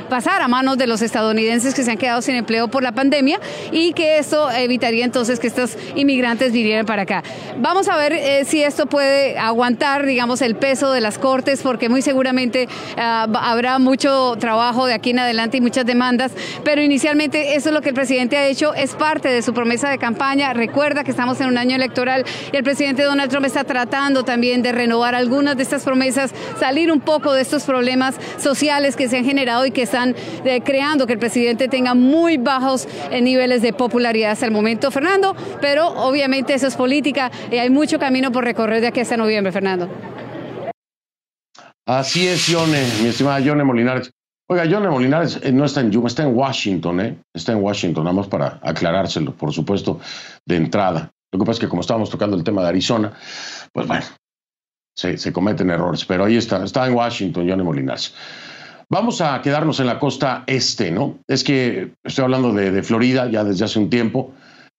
pasar 0.08 0.40
a 0.40 0.48
manos 0.48 0.78
de 0.78 0.86
los 0.86 1.02
estadounidenses 1.02 1.74
que 1.74 1.84
se 1.84 1.90
han 1.90 1.98
quedado 1.98 2.22
sin 2.22 2.34
empleo 2.34 2.68
por 2.68 2.82
la 2.82 2.92
pandemia 2.92 3.38
y 3.70 3.92
que 3.92 4.18
esto 4.18 4.50
evitaría 4.50 5.04
entonces 5.04 5.38
que 5.38 5.48
estos 5.48 5.76
inmigrantes 5.94 6.52
vinieran 6.52 6.86
para 6.86 7.02
acá. 7.02 7.22
Vamos 7.58 7.88
a 7.88 7.96
ver 7.96 8.14
eh, 8.14 8.44
si 8.46 8.62
esto 8.62 8.86
puede 8.86 9.38
aguantar, 9.38 10.06
digamos, 10.06 10.40
el 10.40 10.56
peso 10.56 10.92
de 10.92 11.02
las 11.02 11.18
cortes, 11.18 11.60
porque 11.62 11.90
muy 11.90 12.00
seguramente 12.00 12.68
ah, 12.96 13.28
habrá 13.42 13.78
mucho 13.78 14.36
trabajo 14.38 14.86
de 14.86 14.94
aquí 15.00 15.10
en 15.10 15.18
adelante 15.18 15.56
y 15.56 15.60
muchas 15.60 15.86
demandas, 15.86 16.32
pero 16.62 16.82
inicialmente 16.82 17.56
eso 17.56 17.70
es 17.70 17.74
lo 17.74 17.80
que 17.80 17.88
el 17.88 17.94
presidente 17.94 18.36
ha 18.36 18.46
hecho, 18.46 18.74
es 18.74 18.94
parte 18.94 19.28
de 19.28 19.42
su 19.42 19.52
promesa 19.54 19.88
de 19.88 19.98
campaña. 19.98 20.52
Recuerda 20.52 21.04
que 21.04 21.10
estamos 21.10 21.40
en 21.40 21.48
un 21.48 21.58
año 21.58 21.74
electoral 21.74 22.24
y 22.52 22.56
el 22.56 22.62
presidente 22.62 23.02
Donald 23.02 23.30
Trump 23.30 23.46
está 23.46 23.64
tratando 23.64 24.22
también 24.24 24.62
de 24.62 24.72
renovar 24.72 25.14
algunas 25.14 25.56
de 25.56 25.62
estas 25.62 25.84
promesas, 25.84 26.32
salir 26.58 26.92
un 26.92 27.00
poco 27.00 27.32
de 27.32 27.40
estos 27.40 27.64
problemas 27.64 28.14
sociales 28.38 28.94
que 28.94 29.08
se 29.08 29.16
han 29.16 29.24
generado 29.24 29.64
y 29.64 29.70
que 29.70 29.82
están 29.82 30.14
eh, 30.44 30.60
creando 30.60 31.06
que 31.06 31.14
el 31.14 31.18
presidente 31.18 31.68
tenga 31.68 31.94
muy 31.94 32.36
bajos 32.36 32.86
eh, 33.10 33.22
niveles 33.22 33.62
de 33.62 33.72
popularidad 33.72 34.32
hasta 34.32 34.44
el 34.44 34.52
momento, 34.52 34.90
Fernando, 34.90 35.34
pero 35.62 35.88
obviamente 35.88 36.52
eso 36.52 36.66
es 36.66 36.76
política 36.76 37.30
y 37.50 37.56
hay 37.56 37.70
mucho 37.70 37.98
camino 37.98 38.30
por 38.30 38.44
recorrer 38.44 38.82
de 38.82 38.88
aquí 38.88 39.00
hasta 39.00 39.16
noviembre, 39.16 39.50
Fernando. 39.50 39.88
Así 41.86 42.28
es, 42.28 42.46
Yone, 42.46 42.86
mi 43.02 43.08
estimada 43.08 43.40
Yone 43.40 43.64
Molinares. 43.64 44.12
Oiga, 44.52 44.66
John 44.68 44.88
Molinares 44.90 45.38
eh, 45.44 45.52
no 45.52 45.64
está 45.64 45.80
en 45.80 45.92
Yuma, 45.92 46.08
está 46.08 46.24
en 46.24 46.34
Washington, 46.34 47.00
¿eh? 47.00 47.16
Está 47.32 47.52
en 47.52 47.62
Washington, 47.62 48.02
nada 48.02 48.16
más 48.16 48.26
para 48.26 48.58
aclarárselo, 48.64 49.32
por 49.32 49.52
supuesto, 49.52 50.00
de 50.44 50.56
entrada. 50.56 51.12
Lo 51.32 51.38
que 51.38 51.44
pasa 51.44 51.52
es 51.52 51.60
que 51.60 51.68
como 51.68 51.82
estábamos 51.82 52.10
tocando 52.10 52.36
el 52.36 52.42
tema 52.42 52.62
de 52.62 52.68
Arizona, 52.68 53.12
pues 53.72 53.86
bueno, 53.86 54.04
se, 54.96 55.32
cometen 55.32 55.70
errores, 55.70 56.04
pero 56.04 56.24
ahí 56.24 56.36
está, 56.36 56.64
está 56.64 56.84
en 56.88 56.94
Washington, 56.94 57.46
John 57.48 57.62
Molinares. 57.62 58.12
Vamos 58.88 59.20
a 59.20 59.40
quedarnos 59.40 59.78
en 59.78 59.86
la 59.86 60.00
costa 60.00 60.42
este, 60.48 60.90
¿no? 60.90 61.20
Es 61.28 61.44
que 61.44 61.92
estoy 62.02 62.24
hablando 62.24 62.52
de, 62.52 62.72
de 62.72 62.82
Florida 62.82 63.30
ya 63.30 63.44
desde 63.44 63.66
hace 63.66 63.78
un 63.78 63.88
tiempo. 63.88 64.32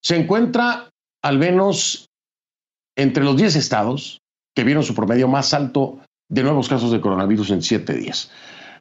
Se 0.03 0.17
encuentra 0.17 0.89
al 1.23 1.37
menos 1.37 2.09
entre 2.97 3.23
los 3.23 3.37
10 3.37 3.55
estados 3.55 4.19
que 4.53 4.65
vieron 4.65 4.83
su 4.83 4.93
promedio 4.93 5.29
más 5.29 5.53
alto 5.53 5.99
de 6.27 6.43
nuevos 6.43 6.67
casos 6.67 6.91
de 6.91 6.99
coronavirus 6.99 7.51
en 7.51 7.61
siete 7.61 7.93
días. 7.93 8.29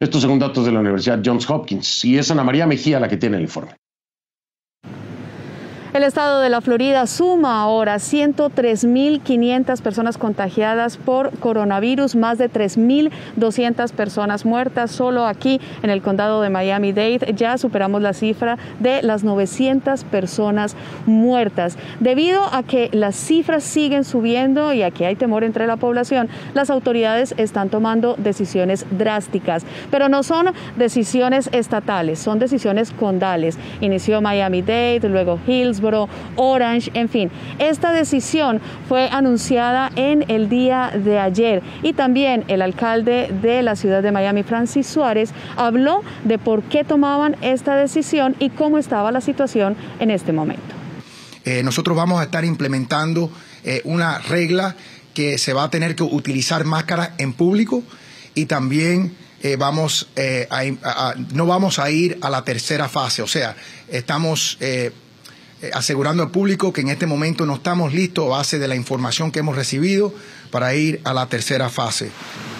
Estos 0.00 0.22
según 0.22 0.38
datos 0.38 0.64
de 0.64 0.72
la 0.72 0.80
Universidad 0.80 1.20
Johns 1.22 1.48
Hopkins. 1.50 2.06
Y 2.06 2.16
es 2.16 2.30
Ana 2.30 2.42
María 2.42 2.66
Mejía 2.66 2.98
la 2.98 3.08
que 3.08 3.18
tiene 3.18 3.36
el 3.36 3.42
informe. 3.42 3.76
El 5.92 6.04
estado 6.04 6.40
de 6.40 6.50
la 6.50 6.60
Florida 6.60 7.04
suma 7.08 7.60
ahora 7.60 7.96
103.500 7.96 9.82
personas 9.82 10.18
contagiadas 10.18 10.96
por 10.96 11.36
coronavirus, 11.40 12.14
más 12.14 12.38
de 12.38 12.48
3.200 12.48 13.90
personas 13.90 14.44
muertas. 14.44 14.92
Solo 14.92 15.26
aquí 15.26 15.60
en 15.82 15.90
el 15.90 16.00
condado 16.00 16.42
de 16.42 16.50
Miami-Dade 16.50 17.34
ya 17.34 17.58
superamos 17.58 18.02
la 18.02 18.12
cifra 18.12 18.56
de 18.78 19.02
las 19.02 19.24
900 19.24 20.04
personas 20.04 20.76
muertas. 21.06 21.76
Debido 21.98 22.44
a 22.52 22.62
que 22.62 22.88
las 22.92 23.16
cifras 23.16 23.64
siguen 23.64 24.04
subiendo 24.04 24.72
y 24.72 24.84
a 24.84 24.92
que 24.92 25.06
hay 25.06 25.16
temor 25.16 25.42
entre 25.42 25.66
la 25.66 25.76
población, 25.76 26.28
las 26.54 26.70
autoridades 26.70 27.34
están 27.36 27.68
tomando 27.68 28.14
decisiones 28.16 28.86
drásticas, 28.96 29.64
pero 29.90 30.08
no 30.08 30.22
son 30.22 30.50
decisiones 30.76 31.50
estatales, 31.50 32.20
son 32.20 32.38
decisiones 32.38 32.92
condales. 32.92 33.58
Inició 33.80 34.20
Miami-Dade, 34.20 35.08
luego 35.08 35.40
Hills, 35.48 35.79
Orange, 36.36 36.90
en 36.94 37.08
fin. 37.08 37.30
Esta 37.58 37.92
decisión 37.92 38.60
fue 38.88 39.08
anunciada 39.08 39.90
en 39.96 40.24
el 40.28 40.48
día 40.48 40.92
de 40.94 41.18
ayer 41.18 41.62
y 41.82 41.92
también 41.92 42.44
el 42.48 42.62
alcalde 42.62 43.28
de 43.42 43.62
la 43.62 43.76
ciudad 43.76 44.02
de 44.02 44.12
Miami, 44.12 44.42
Francis 44.42 44.86
Suárez, 44.86 45.32
habló 45.56 46.02
de 46.24 46.38
por 46.38 46.62
qué 46.64 46.84
tomaban 46.84 47.36
esta 47.40 47.74
decisión 47.74 48.36
y 48.38 48.50
cómo 48.50 48.78
estaba 48.78 49.12
la 49.12 49.20
situación 49.20 49.76
en 49.98 50.10
este 50.10 50.32
momento. 50.32 50.74
Eh, 51.44 51.62
nosotros 51.62 51.96
vamos 51.96 52.20
a 52.20 52.24
estar 52.24 52.44
implementando 52.44 53.30
eh, 53.64 53.80
una 53.84 54.18
regla 54.18 54.76
que 55.14 55.38
se 55.38 55.52
va 55.52 55.64
a 55.64 55.70
tener 55.70 55.96
que 55.96 56.02
utilizar 56.02 56.64
máscara 56.64 57.14
en 57.18 57.32
público 57.32 57.82
y 58.34 58.46
también 58.46 59.16
eh, 59.42 59.56
vamos 59.56 60.08
a, 60.16 61.14
no 61.32 61.46
vamos 61.46 61.78
a 61.78 61.90
ir 61.90 62.18
a 62.20 62.28
la 62.28 62.44
tercera 62.44 62.88
fase, 62.88 63.22
o 63.22 63.26
sea, 63.26 63.56
estamos 63.88 64.58
asegurando 65.72 66.22
al 66.22 66.30
público 66.30 66.72
que 66.72 66.80
en 66.80 66.88
este 66.88 67.06
momento 67.06 67.46
no 67.46 67.56
estamos 67.56 67.92
listos 67.92 68.26
a 68.26 68.38
base 68.38 68.58
de 68.58 68.68
la 68.68 68.76
información 68.76 69.30
que 69.30 69.40
hemos 69.40 69.56
recibido 69.56 70.14
para 70.50 70.74
ir 70.74 71.00
a 71.04 71.12
la 71.12 71.26
tercera 71.26 71.68
fase. 71.68 72.10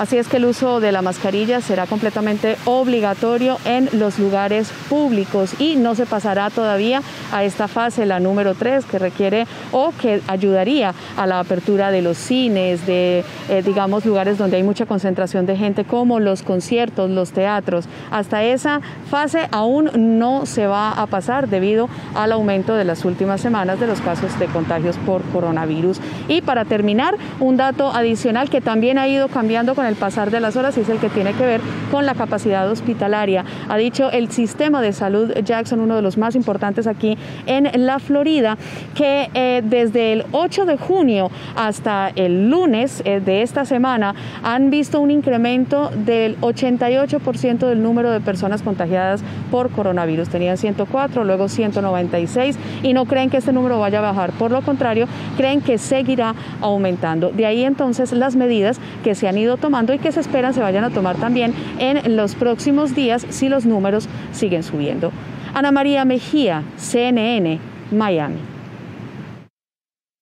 Así 0.01 0.17
es 0.17 0.29
que 0.29 0.39
el 0.39 0.47
uso 0.47 0.81
de 0.81 0.93
la 0.93 1.03
mascarilla 1.03 1.61
será 1.61 1.87
completamente 1.87 2.57
obligatorio 2.65 3.59
en 3.67 3.91
los 3.93 4.19
lugares 4.19 4.71
públicos 4.89 5.53
y 5.59 5.77
no 5.77 5.95
se 5.95 6.07
pasará 6.07 6.49
todavía 6.49 7.03
a 7.33 7.45
esta 7.45 7.69
fase, 7.69 8.07
la 8.07 8.19
número 8.19 8.55
3, 8.55 8.87
que 8.87 8.99
requiere 8.99 9.47
o 9.73 9.93
que 10.01 10.23
ayudaría 10.27 10.95
a 11.19 11.27
la 11.27 11.39
apertura 11.39 11.91
de 11.91 12.01
los 12.01 12.17
cines, 12.17 12.87
de, 12.87 13.25
eh, 13.51 13.63
digamos, 13.63 14.07
lugares 14.07 14.39
donde 14.39 14.57
hay 14.57 14.63
mucha 14.63 14.87
concentración 14.87 15.45
de 15.45 15.59
gente, 15.59 15.85
como 15.85 16.19
los 16.19 16.43
conciertos, 16.43 17.11
los 17.11 17.33
teatros. 17.33 17.85
Hasta 18.11 18.43
esa 18.43 18.81
fase 19.11 19.49
aún 19.51 19.91
no 20.19 20.47
se 20.47 20.67
va 20.67 20.93
a 20.93 21.07
pasar 21.09 21.49
debido 21.49 21.91
al 22.15 22.33
aumento 22.33 22.75
de 22.75 22.87
las 22.87 23.05
últimas 23.05 23.43
semanas 23.43 23.79
de 23.79 23.87
los 23.87 24.01
casos 24.01 24.39
de 24.39 24.47
contagios 24.47 24.97
por 25.05 25.21
coronavirus. 25.25 26.01
Y 26.27 26.41
para 26.41 26.65
terminar, 26.65 27.19
un 27.39 27.59
dato 27.59 27.80
adicional 27.89 28.51
que 28.51 28.61
también 28.61 28.99
ha 28.99 29.09
ido 29.09 29.29
cambiando 29.29 29.75
con 29.75 29.87
el 29.87 29.97
pasar 29.97 30.31
de 30.31 30.41
las 30.41 30.57
horas 30.57 30.77
y 30.77 30.83
es 30.83 30.89
el 30.89 30.99
que 30.99 31.09
tiene 31.09 31.33
que 31.33 31.45
ver 31.45 31.61
con 31.91 32.07
la 32.07 32.15
capacidad 32.15 32.71
hospitalaria. 32.71 33.45
Ha 33.69 33.77
dicho 33.77 34.11
el 34.11 34.31
sistema 34.31 34.83
de 34.83 34.93
salud 34.93 35.33
Jackson, 35.45 35.81
uno 35.81 35.97
de 35.97 36.03
los 36.03 36.19
más 36.19 36.35
importantes 36.35 36.87
aquí 36.87 37.17
en 37.47 37.71
la 37.87 37.99
Florida, 37.99 38.59
que 38.95 39.31
eh, 39.35 39.63
desde 39.65 40.13
el 40.13 40.25
8 40.33 40.67
de 40.67 40.77
junio 40.77 41.31
hasta 41.57 42.11
el 42.15 42.51
lunes 42.51 43.03
eh, 43.05 43.21
de 43.21 43.43
esta 43.43 43.65
semana 43.65 44.15
han 44.43 44.71
visto 44.71 45.01
un 45.01 45.11
incremento 45.11 45.91
del 45.95 46.41
88% 46.41 47.59
del 47.59 47.83
número 47.83 48.11
de 48.11 48.21
personas 48.21 48.63
contagiadas 48.63 49.23
por 49.51 49.71
coronavirus. 49.71 50.29
Tenían 50.29 50.57
104, 50.57 51.25
luego 51.25 51.49
196 51.49 52.59
y 52.83 52.93
no 52.93 53.05
creen 53.07 53.31
que 53.31 53.39
este 53.39 53.53
número 53.53 53.79
vaya 53.79 53.99
a 53.99 54.03
bajar. 54.03 54.33
Por 54.33 54.51
lo 54.51 54.63
contrario, 54.63 55.07
creen 55.37 55.61
que 55.61 55.79
seguirá 55.79 56.35
aumentando. 56.61 57.31
De 57.31 57.47
ahí 57.47 57.65
entonces 57.71 58.13
las 58.13 58.37
medidas 58.37 58.79
que 59.03 59.15
se 59.15 59.29
han 59.29 59.39
ido 59.39 59.57
tomando 59.57 59.95
y 59.95 59.99
que 59.99 60.13
se 60.13 60.21
esperan 60.21 60.53
se 60.53 60.61
vayan 60.61 60.85
a 60.85 60.91
tomar 60.91 61.17
también 61.17 61.55
en 61.79 62.17
los 62.17 62.35
próximos 62.35 62.95
días 62.95 63.27
si 63.31 63.49
los 63.49 63.65
números 63.65 64.09
siguen 64.33 64.63
subiendo. 64.63 65.13
Ana 65.55 65.73
María 65.73 66.05
Mejía, 66.05 66.63
CNN, 66.77 67.59
Miami. 67.91 68.41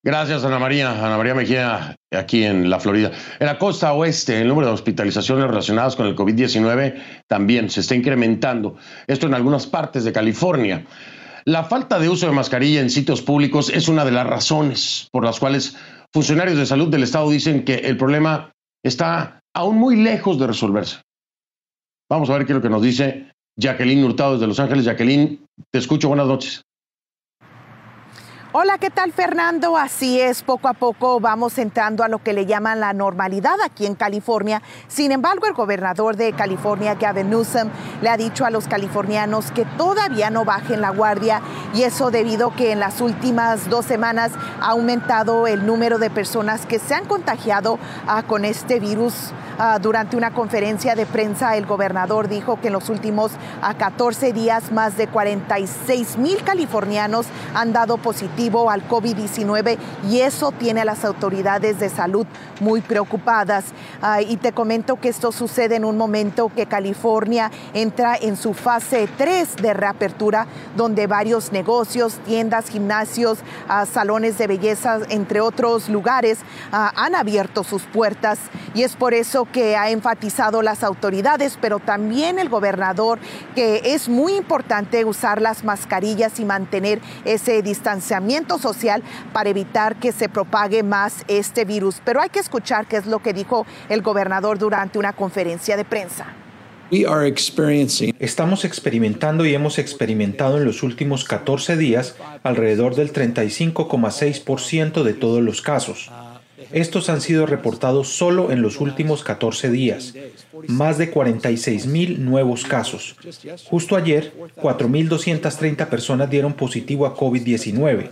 Gracias, 0.04 0.44
Ana 0.44 0.58
María. 0.58 0.92
Ana 1.04 1.16
María 1.16 1.34
Mejía, 1.34 1.96
aquí 2.12 2.44
en 2.44 2.70
la 2.70 2.80
Florida. 2.80 3.10
En 3.40 3.46
la 3.46 3.58
costa 3.58 3.92
oeste, 3.92 4.40
el 4.40 4.48
número 4.48 4.68
de 4.68 4.72
hospitalizaciones 4.72 5.46
relacionadas 5.48 5.96
con 5.96 6.06
el 6.06 6.16
COVID-19 6.16 6.94
también 7.26 7.68
se 7.68 7.80
está 7.80 7.94
incrementando. 7.94 8.76
Esto 9.06 9.26
en 9.26 9.34
algunas 9.34 9.66
partes 9.66 10.04
de 10.04 10.12
California. 10.12 10.86
La 11.44 11.64
falta 11.64 11.98
de 11.98 12.08
uso 12.08 12.26
de 12.26 12.32
mascarilla 12.32 12.80
en 12.80 12.90
sitios 12.90 13.22
públicos 13.22 13.70
es 13.70 13.88
una 13.88 14.04
de 14.04 14.12
las 14.12 14.26
razones 14.26 15.08
por 15.10 15.24
las 15.24 15.40
cuales 15.40 15.76
funcionarios 16.12 16.58
de 16.58 16.66
salud 16.66 16.88
del 16.88 17.02
Estado 17.02 17.30
dicen 17.30 17.64
que 17.64 17.74
el 17.76 17.96
problema 17.96 18.52
está 18.84 19.40
aún 19.54 19.76
muy 19.76 19.96
lejos 19.96 20.38
de 20.38 20.46
resolverse. 20.46 21.00
Vamos 22.10 22.30
a 22.30 22.34
ver 22.34 22.46
qué 22.46 22.52
es 22.52 22.56
lo 22.56 22.62
que 22.62 22.70
nos 22.70 22.82
dice 22.82 23.32
Jacqueline 23.58 24.04
Hurtado 24.04 24.34
desde 24.34 24.46
Los 24.46 24.60
Ángeles. 24.60 24.84
Jacqueline, 24.84 25.44
te 25.70 25.78
escucho. 25.78 26.08
Buenas 26.08 26.26
noches. 26.26 26.62
Hola, 28.50 28.78
¿qué 28.78 28.88
tal 28.88 29.12
Fernando? 29.12 29.76
Así 29.76 30.18
es, 30.18 30.42
poco 30.42 30.68
a 30.68 30.72
poco 30.72 31.20
vamos 31.20 31.58
entrando 31.58 32.02
a 32.02 32.08
lo 32.08 32.22
que 32.22 32.32
le 32.32 32.46
llaman 32.46 32.80
la 32.80 32.94
normalidad 32.94 33.60
aquí 33.62 33.84
en 33.84 33.94
California. 33.94 34.62
Sin 34.86 35.12
embargo, 35.12 35.46
el 35.46 35.52
gobernador 35.52 36.16
de 36.16 36.32
California, 36.32 36.94
Gavin 36.94 37.28
Newsom, 37.28 37.68
le 38.00 38.08
ha 38.08 38.16
dicho 38.16 38.46
a 38.46 38.50
los 38.50 38.66
californianos 38.66 39.50
que 39.50 39.66
todavía 39.76 40.30
no 40.30 40.46
bajen 40.46 40.80
la 40.80 40.88
guardia 40.88 41.42
y 41.74 41.82
eso 41.82 42.10
debido 42.10 42.48
a 42.48 42.56
que 42.56 42.72
en 42.72 42.80
las 42.80 43.02
últimas 43.02 43.68
dos 43.68 43.84
semanas 43.84 44.32
ha 44.62 44.70
aumentado 44.70 45.46
el 45.46 45.66
número 45.66 45.98
de 45.98 46.08
personas 46.08 46.64
que 46.64 46.78
se 46.78 46.94
han 46.94 47.04
contagiado 47.04 47.78
ah, 48.06 48.22
con 48.22 48.46
este 48.46 48.80
virus. 48.80 49.34
Ah, 49.60 49.78
durante 49.78 50.16
una 50.16 50.32
conferencia 50.32 50.94
de 50.94 51.04
prensa, 51.04 51.56
el 51.56 51.66
gobernador 51.66 52.28
dijo 52.28 52.60
que 52.60 52.68
en 52.68 52.74
los 52.74 52.88
últimos 52.88 53.32
14 53.76 54.28
ah, 54.28 54.32
días 54.32 54.72
más 54.72 54.96
de 54.96 55.06
46 55.08 56.16
mil 56.16 56.42
californianos 56.44 57.26
han 57.54 57.74
dado 57.74 57.98
positivo 57.98 58.37
al 58.38 58.88
COVID-19 58.88 59.76
y 60.08 60.20
eso 60.20 60.52
tiene 60.52 60.82
a 60.82 60.84
las 60.84 61.04
autoridades 61.04 61.80
de 61.80 61.88
salud 61.88 62.24
muy 62.60 62.80
preocupadas. 62.80 63.64
Ah, 64.00 64.22
y 64.22 64.36
te 64.36 64.52
comento 64.52 64.94
que 65.00 65.08
esto 65.08 65.32
sucede 65.32 65.74
en 65.74 65.84
un 65.84 65.98
momento 65.98 66.48
que 66.54 66.66
California 66.66 67.50
entra 67.74 68.16
en 68.16 68.36
su 68.36 68.54
fase 68.54 69.08
3 69.18 69.56
de 69.56 69.74
reapertura, 69.74 70.46
donde 70.76 71.08
varios 71.08 71.50
negocios, 71.50 72.20
tiendas, 72.26 72.68
gimnasios, 72.68 73.38
salones 73.92 74.38
de 74.38 74.46
belleza, 74.46 75.00
entre 75.08 75.40
otros 75.40 75.88
lugares, 75.88 76.38
han 76.70 77.16
abierto 77.16 77.64
sus 77.64 77.82
puertas. 77.82 78.38
Y 78.74 78.84
es 78.84 78.94
por 78.94 79.14
eso 79.14 79.48
que 79.50 79.76
ha 79.76 79.90
enfatizado 79.90 80.62
las 80.62 80.84
autoridades, 80.84 81.58
pero 81.60 81.80
también 81.80 82.38
el 82.38 82.48
gobernador, 82.48 83.18
que 83.56 83.80
es 83.84 84.08
muy 84.08 84.34
importante 84.34 85.04
usar 85.04 85.42
las 85.42 85.64
mascarillas 85.64 86.38
y 86.38 86.44
mantener 86.44 87.00
ese 87.24 87.62
distanciamiento 87.62 88.27
social 88.58 89.02
para 89.32 89.50
evitar 89.50 89.96
que 89.96 90.12
se 90.12 90.28
propague 90.28 90.82
más 90.82 91.24
este 91.28 91.64
virus. 91.64 92.00
Pero 92.04 92.20
hay 92.20 92.28
que 92.28 92.38
escuchar 92.38 92.86
qué 92.86 92.96
es 92.96 93.06
lo 93.06 93.20
que 93.20 93.32
dijo 93.32 93.66
el 93.88 94.02
gobernador 94.02 94.58
durante 94.58 94.98
una 94.98 95.12
conferencia 95.12 95.76
de 95.76 95.84
prensa. 95.84 96.26
Estamos 98.18 98.64
experimentando 98.64 99.44
y 99.44 99.54
hemos 99.54 99.78
experimentado 99.78 100.56
en 100.56 100.64
los 100.64 100.82
últimos 100.82 101.24
14 101.24 101.76
días 101.76 102.16
alrededor 102.42 102.94
del 102.94 103.12
35,6% 103.12 105.02
de 105.02 105.12
todos 105.12 105.42
los 105.42 105.60
casos. 105.60 106.10
Estos 106.72 107.08
han 107.08 107.20
sido 107.20 107.46
reportados 107.46 108.08
solo 108.08 108.50
en 108.50 108.62
los 108.62 108.80
últimos 108.80 109.22
14 109.22 109.70
días, 109.70 110.14
más 110.66 110.98
de 110.98 111.10
46 111.10 111.86
mil 111.86 112.24
nuevos 112.24 112.64
casos. 112.64 113.16
Justo 113.66 113.96
ayer, 113.96 114.32
4.230 114.56 115.88
personas 115.88 116.30
dieron 116.30 116.54
positivo 116.54 117.06
a 117.06 117.16
COVID-19, 117.16 118.10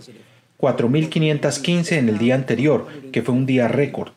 4.515 0.57 1.91
en 1.93 2.09
el 2.09 2.17
día 2.17 2.35
anterior, 2.35 2.87
que 3.11 3.21
fue 3.21 3.35
un 3.35 3.45
día 3.45 3.67
récord. 3.67 4.11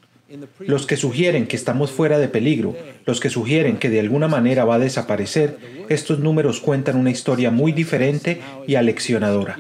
Los 0.61 0.87
que 0.87 0.97
sugieren 0.97 1.49
que 1.49 1.57
estamos 1.57 1.91
fuera 1.91 2.19
de 2.19 2.29
peligro, 2.29 2.77
los 3.05 3.19
que 3.19 3.31
sugieren 3.31 3.79
que 3.79 3.91
de 3.91 4.01
alguna 4.01 4.29
manera 4.29 4.65
va 4.65 4.77
a 4.77 4.79
desaparecer, 4.79 5.59
estos 5.89 6.21
números 6.21 6.61
cuentan 6.61 6.97
una 6.97 7.11
historia 7.11 7.51
muy 7.51 7.73
diferente 7.73 8.41
y 8.67 8.77
aleccionadora. 8.77 9.57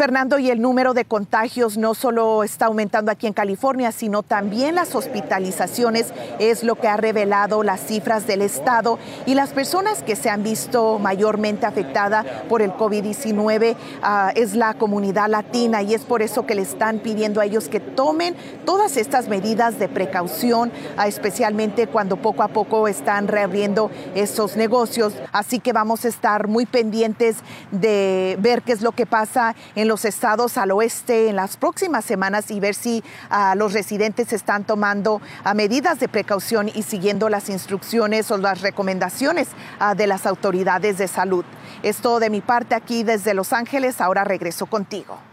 Fernando, 0.00 0.38
y 0.38 0.48
el 0.48 0.62
número 0.62 0.94
de 0.94 1.04
contagios 1.04 1.76
no 1.76 1.92
solo 1.92 2.42
está 2.42 2.64
aumentando 2.64 3.12
aquí 3.12 3.26
en 3.26 3.34
California, 3.34 3.92
sino 3.92 4.22
también 4.22 4.74
las 4.74 4.94
hospitalizaciones, 4.94 6.14
es 6.38 6.64
lo 6.64 6.76
que 6.76 6.88
ha 6.88 6.96
revelado 6.96 7.62
las 7.62 7.82
cifras 7.82 8.26
del 8.26 8.40
Estado. 8.40 8.98
Y 9.26 9.34
las 9.34 9.50
personas 9.50 10.02
que 10.02 10.16
se 10.16 10.30
han 10.30 10.42
visto 10.42 10.98
mayormente 10.98 11.66
afectadas 11.66 12.24
por 12.48 12.62
el 12.62 12.72
COVID-19 12.72 13.76
ah, 14.02 14.32
es 14.34 14.56
la 14.56 14.72
comunidad 14.72 15.28
latina 15.28 15.82
y 15.82 15.92
es 15.92 16.00
por 16.00 16.22
eso 16.22 16.46
que 16.46 16.54
le 16.54 16.62
están 16.62 17.00
pidiendo 17.00 17.42
a 17.42 17.44
ellos 17.44 17.68
que 17.68 17.80
tomen 17.80 18.34
todas 18.64 18.96
estas 18.96 19.28
medidas 19.28 19.78
de 19.78 19.90
precaución, 19.90 20.72
ah, 20.96 21.08
especialmente 21.08 21.88
cuando 21.88 22.16
poco 22.16 22.42
a 22.42 22.48
poco 22.48 22.88
están 22.88 23.28
reabriendo 23.28 23.90
esos 24.14 24.56
negocios. 24.56 25.12
Así 25.30 25.60
que 25.60 25.74
vamos 25.74 26.06
a 26.06 26.08
estar 26.08 26.48
muy 26.48 26.64
pendientes 26.64 27.36
de 27.70 28.38
ver 28.40 28.62
qué 28.62 28.72
es 28.72 28.80
lo 28.80 28.92
que 28.92 29.04
pasa 29.04 29.54
en 29.74 29.89
los 29.90 30.04
estados 30.04 30.56
al 30.56 30.70
oeste 30.70 31.28
en 31.28 31.34
las 31.34 31.56
próximas 31.56 32.04
semanas 32.04 32.52
y 32.52 32.60
ver 32.60 32.76
si 32.76 33.02
ah, 33.28 33.56
los 33.56 33.72
residentes 33.72 34.32
están 34.32 34.62
tomando 34.62 35.20
ah, 35.42 35.52
medidas 35.52 35.98
de 35.98 36.06
precaución 36.06 36.70
y 36.72 36.84
siguiendo 36.84 37.28
las 37.28 37.48
instrucciones 37.48 38.30
o 38.30 38.38
las 38.38 38.60
recomendaciones 38.60 39.48
ah, 39.80 39.96
de 39.96 40.06
las 40.06 40.26
autoridades 40.26 40.96
de 40.96 41.08
salud. 41.08 41.44
Es 41.82 41.96
todo 41.96 42.20
de 42.20 42.30
mi 42.30 42.40
parte 42.40 42.76
aquí 42.76 43.02
desde 43.02 43.34
Los 43.34 43.52
Ángeles. 43.52 44.00
Ahora 44.00 44.22
regreso 44.22 44.66
contigo. 44.66 45.29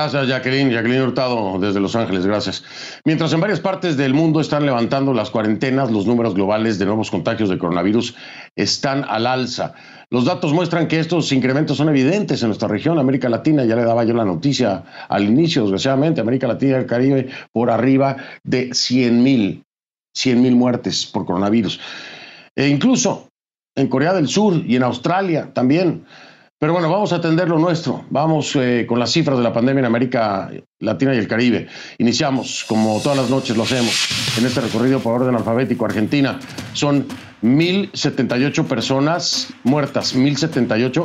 Gracias, 0.00 0.28
Jacqueline. 0.28 0.70
Jacqueline 0.70 1.02
Hurtado 1.02 1.58
desde 1.58 1.78
Los 1.78 1.94
Ángeles, 1.94 2.24
gracias. 2.24 2.64
Mientras 3.04 3.34
en 3.34 3.40
varias 3.40 3.60
partes 3.60 3.98
del 3.98 4.14
mundo 4.14 4.40
están 4.40 4.64
levantando 4.64 5.12
las 5.12 5.28
cuarentenas, 5.28 5.90
los 5.90 6.06
números 6.06 6.34
globales 6.34 6.78
de 6.78 6.86
nuevos 6.86 7.10
contagios 7.10 7.50
de 7.50 7.58
coronavirus 7.58 8.16
están 8.56 9.04
al 9.06 9.26
alza. 9.26 9.74
Los 10.08 10.24
datos 10.24 10.54
muestran 10.54 10.88
que 10.88 11.00
estos 11.00 11.30
incrementos 11.32 11.76
son 11.76 11.90
evidentes 11.90 12.40
en 12.40 12.48
nuestra 12.48 12.66
región, 12.66 12.98
América 12.98 13.28
Latina. 13.28 13.66
Ya 13.66 13.76
le 13.76 13.84
daba 13.84 14.04
yo 14.04 14.14
la 14.14 14.24
noticia 14.24 14.84
al 15.06 15.24
inicio, 15.24 15.64
desgraciadamente, 15.64 16.22
América 16.22 16.46
Latina 16.46 16.78
y 16.78 16.80
el 16.80 16.86
Caribe 16.86 17.28
por 17.52 17.70
arriba 17.70 18.16
de 18.42 18.72
100 18.72 19.22
mil, 19.22 19.64
100 20.16 20.40
mil 20.40 20.56
muertes 20.56 21.04
por 21.04 21.26
coronavirus. 21.26 21.78
E 22.56 22.68
incluso 22.68 23.28
en 23.76 23.88
Corea 23.88 24.14
del 24.14 24.28
Sur 24.28 24.62
y 24.66 24.76
en 24.76 24.82
Australia 24.82 25.50
también. 25.52 26.06
Pero 26.60 26.74
bueno, 26.74 26.90
vamos 26.90 27.10
a 27.14 27.16
atender 27.16 27.48
lo 27.48 27.58
nuestro. 27.58 28.04
Vamos 28.10 28.54
eh, 28.54 28.84
con 28.86 28.98
las 28.98 29.10
cifras 29.10 29.38
de 29.38 29.42
la 29.42 29.50
pandemia 29.50 29.78
en 29.78 29.86
América 29.86 30.50
Latina 30.80 31.14
y 31.14 31.16
el 31.16 31.26
Caribe. 31.26 31.68
Iniciamos, 31.96 32.66
como 32.68 33.00
todas 33.00 33.16
las 33.16 33.30
noches 33.30 33.56
lo 33.56 33.62
hacemos, 33.62 34.36
en 34.36 34.44
este 34.44 34.60
recorrido 34.60 35.00
por 35.00 35.22
orden 35.22 35.34
alfabético. 35.34 35.86
Argentina 35.86 36.38
son 36.74 37.08
1.078 37.42 38.66
personas 38.66 39.54
muertas, 39.64 40.14
1.078 40.14 41.02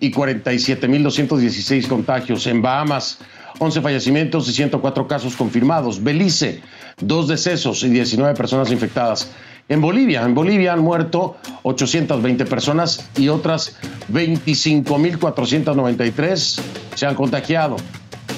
y 0.00 0.12
47.216 0.12 1.88
contagios. 1.88 2.46
En 2.46 2.60
Bahamas, 2.60 3.20
11 3.58 3.80
fallecimientos 3.80 4.50
y 4.50 4.52
104 4.52 5.08
casos 5.08 5.34
confirmados. 5.34 6.02
Belice, 6.02 6.60
dos 7.00 7.26
decesos 7.26 7.82
y 7.84 7.88
19 7.88 8.34
personas 8.34 8.70
infectadas. 8.70 9.30
En 9.70 9.80
Bolivia, 9.80 10.22
en 10.24 10.34
Bolivia 10.34 10.72
han 10.72 10.80
muerto 10.80 11.36
820 11.62 12.44
personas 12.46 13.08
y 13.16 13.28
otras 13.28 13.76
25.493 14.12 16.60
se 16.96 17.06
han 17.06 17.14
contagiado. 17.14 17.76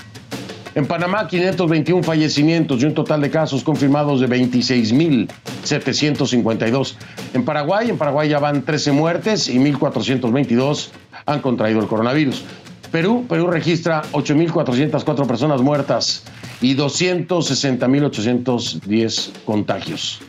En 0.77 0.87
Panamá, 0.87 1.27
521 1.27 2.05
fallecimientos 2.05 2.81
y 2.81 2.87
un 2.87 2.95
total 2.95 3.23
de 3.23 3.31
casos 3.31 3.65
confirmados 3.65 4.21
de 4.21 4.29
26.752. 4.29 6.95
En 7.35 7.45
Paraguay, 7.45 7.91
en 7.91 7.99
Paraguay 7.99 8.29
ya 8.29 8.39
van 8.39 8.63
13 8.63 8.93
muertes 8.93 9.49
y 9.49 9.59
1.422 9.59 10.91
han 11.27 11.41
contraído 11.41 11.81
el 11.81 11.89
coronavirus. 11.89 12.45
Perú, 12.91 13.25
Perú 13.29 13.47
registra 13.47 14.03
8.404 14.13 15.27
personas 15.27 15.63
muertas 15.63 16.25
y 16.61 16.77
260.810 16.77 19.31
contagios. 19.45 20.21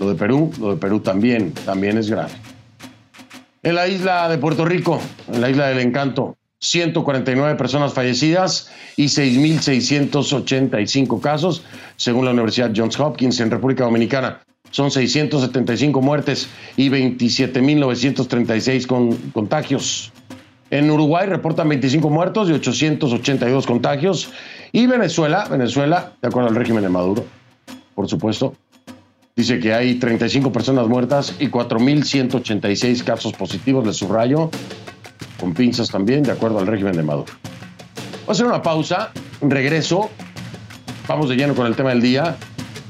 Lo 0.00 0.08
de 0.08 0.16
Perú, 0.16 0.50
lo 0.58 0.70
de 0.70 0.76
Perú 0.76 0.98
también, 1.00 1.52
también 1.52 1.96
es 1.96 2.10
grave. 2.10 2.32
En 3.62 3.76
la 3.76 3.88
isla 3.88 4.28
de 4.28 4.36
Puerto 4.38 4.64
Rico, 4.64 5.00
en 5.32 5.40
la 5.40 5.50
isla 5.50 5.68
del 5.68 5.78
encanto, 5.80 6.36
149 6.58 7.54
personas 7.56 7.92
fallecidas 7.92 8.70
y 8.96 9.04
6.685 9.06 11.20
casos, 11.20 11.62
según 11.96 12.24
la 12.24 12.32
Universidad 12.32 12.72
Johns 12.74 12.98
Hopkins 12.98 13.38
en 13.40 13.50
República 13.50 13.84
Dominicana. 13.84 14.40
Son 14.70 14.90
675 14.90 16.00
muertes 16.00 16.48
y 16.76 16.88
27.936 16.90 18.86
con 18.86 19.14
contagios. 19.32 20.10
En 20.70 20.90
Uruguay 20.90 21.26
reportan 21.26 21.68
25 21.68 22.10
muertos 22.10 22.48
y 22.48 22.52
882 22.52 23.66
contagios. 23.66 24.30
Y 24.72 24.86
Venezuela, 24.86 25.46
Venezuela, 25.48 26.12
de 26.20 26.28
acuerdo 26.28 26.48
al 26.48 26.56
régimen 26.56 26.82
de 26.82 26.88
Maduro, 26.88 27.24
por 27.94 28.08
supuesto, 28.08 28.54
Dice 29.36 29.60
que 29.60 29.74
hay 29.74 29.96
35 29.96 30.50
personas 30.50 30.88
muertas 30.88 31.34
y 31.38 31.48
4.186 31.48 33.04
casos 33.04 33.34
positivos, 33.34 33.84
de 33.84 33.92
subrayo, 33.92 34.50
con 35.38 35.52
pinzas 35.52 35.90
también, 35.90 36.22
de 36.22 36.32
acuerdo 36.32 36.58
al 36.58 36.66
régimen 36.66 36.96
de 36.96 37.02
Maduro. 37.02 37.34
Voy 38.24 38.28
a 38.28 38.32
hacer 38.32 38.46
una 38.46 38.62
pausa, 38.62 39.12
regreso, 39.42 40.08
vamos 41.06 41.28
de 41.28 41.36
lleno 41.36 41.54
con 41.54 41.66
el 41.66 41.76
tema 41.76 41.90
del 41.90 42.00
día. 42.00 42.34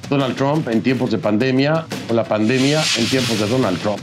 Donald 0.09 0.37
Trump 0.37 0.69
en 0.69 0.83
tiempos 0.83 1.11
de 1.11 1.19
pandemia 1.19 1.85
o 2.09 2.15
la 2.15 2.23
pandemia 2.23 2.81
en 2.97 3.07
tiempos 3.07 3.41
de 3.41 3.49
Donald 3.49 3.81
Trump. 3.81 3.99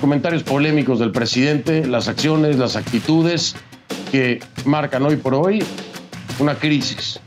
Comentarios 0.00 0.44
polémicos 0.44 1.00
del 1.00 1.10
presidente, 1.10 1.86
las 1.86 2.08
acciones, 2.08 2.56
las 2.56 2.76
actitudes 2.76 3.56
que 4.12 4.40
marcan 4.64 5.02
hoy 5.04 5.16
por 5.16 5.34
hoy 5.34 5.62
una 6.38 6.54
crisis 6.54 7.20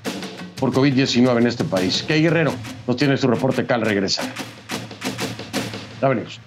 por 0.58 0.72
COVID-19 0.72 1.38
en 1.38 1.48
este 1.48 1.64
país. 1.64 2.04
Key 2.04 2.22
Guerrero 2.22 2.54
nos 2.88 2.96
tiene 2.96 3.18
su 3.18 3.28
reporte 3.28 3.62
acá 3.62 3.76
al 3.76 3.82
regresar. 3.82 4.26
Ya 6.02 6.08
venimos. 6.08 6.40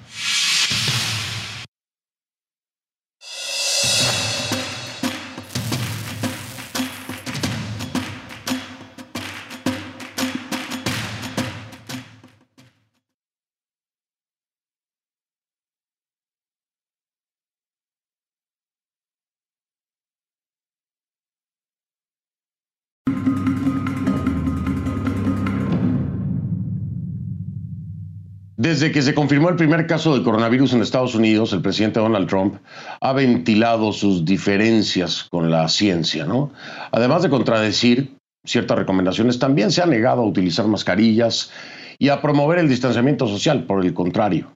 Desde 28.64 28.92
que 28.92 29.03
se 29.03 29.14
confirmó 29.14 29.50
el 29.50 29.57
primer 29.57 29.87
caso 29.87 30.16
de 30.16 30.24
coronavirus 30.24 30.72
en 30.72 30.81
Estados 30.81 31.14
Unidos, 31.14 31.53
el 31.53 31.61
presidente 31.61 32.00
Donald 32.00 32.27
Trump 32.27 32.57
ha 33.03 33.12
ventilado 33.12 33.92
sus 33.92 34.24
diferencias 34.24 35.24
con 35.24 35.50
la 35.50 35.68
ciencia, 35.68 36.24
¿no? 36.24 36.50
Además 36.90 37.22
de 37.22 37.29
contradecir 37.29 38.16
ciertas 38.42 38.79
recomendaciones, 38.79 39.38
también 39.38 39.70
se 39.70 39.83
ha 39.83 39.87
negado 39.87 40.22
a 40.22 40.27
utilizar 40.27 40.66
mascarillas 40.66 41.53
y 41.98 42.09
a 42.09 42.22
promover 42.22 42.59
el 42.59 42.70
distanciamiento 42.70 43.29
social, 43.29 43.64
por 43.64 43.85
el 43.85 43.92
contrario. 43.92 44.55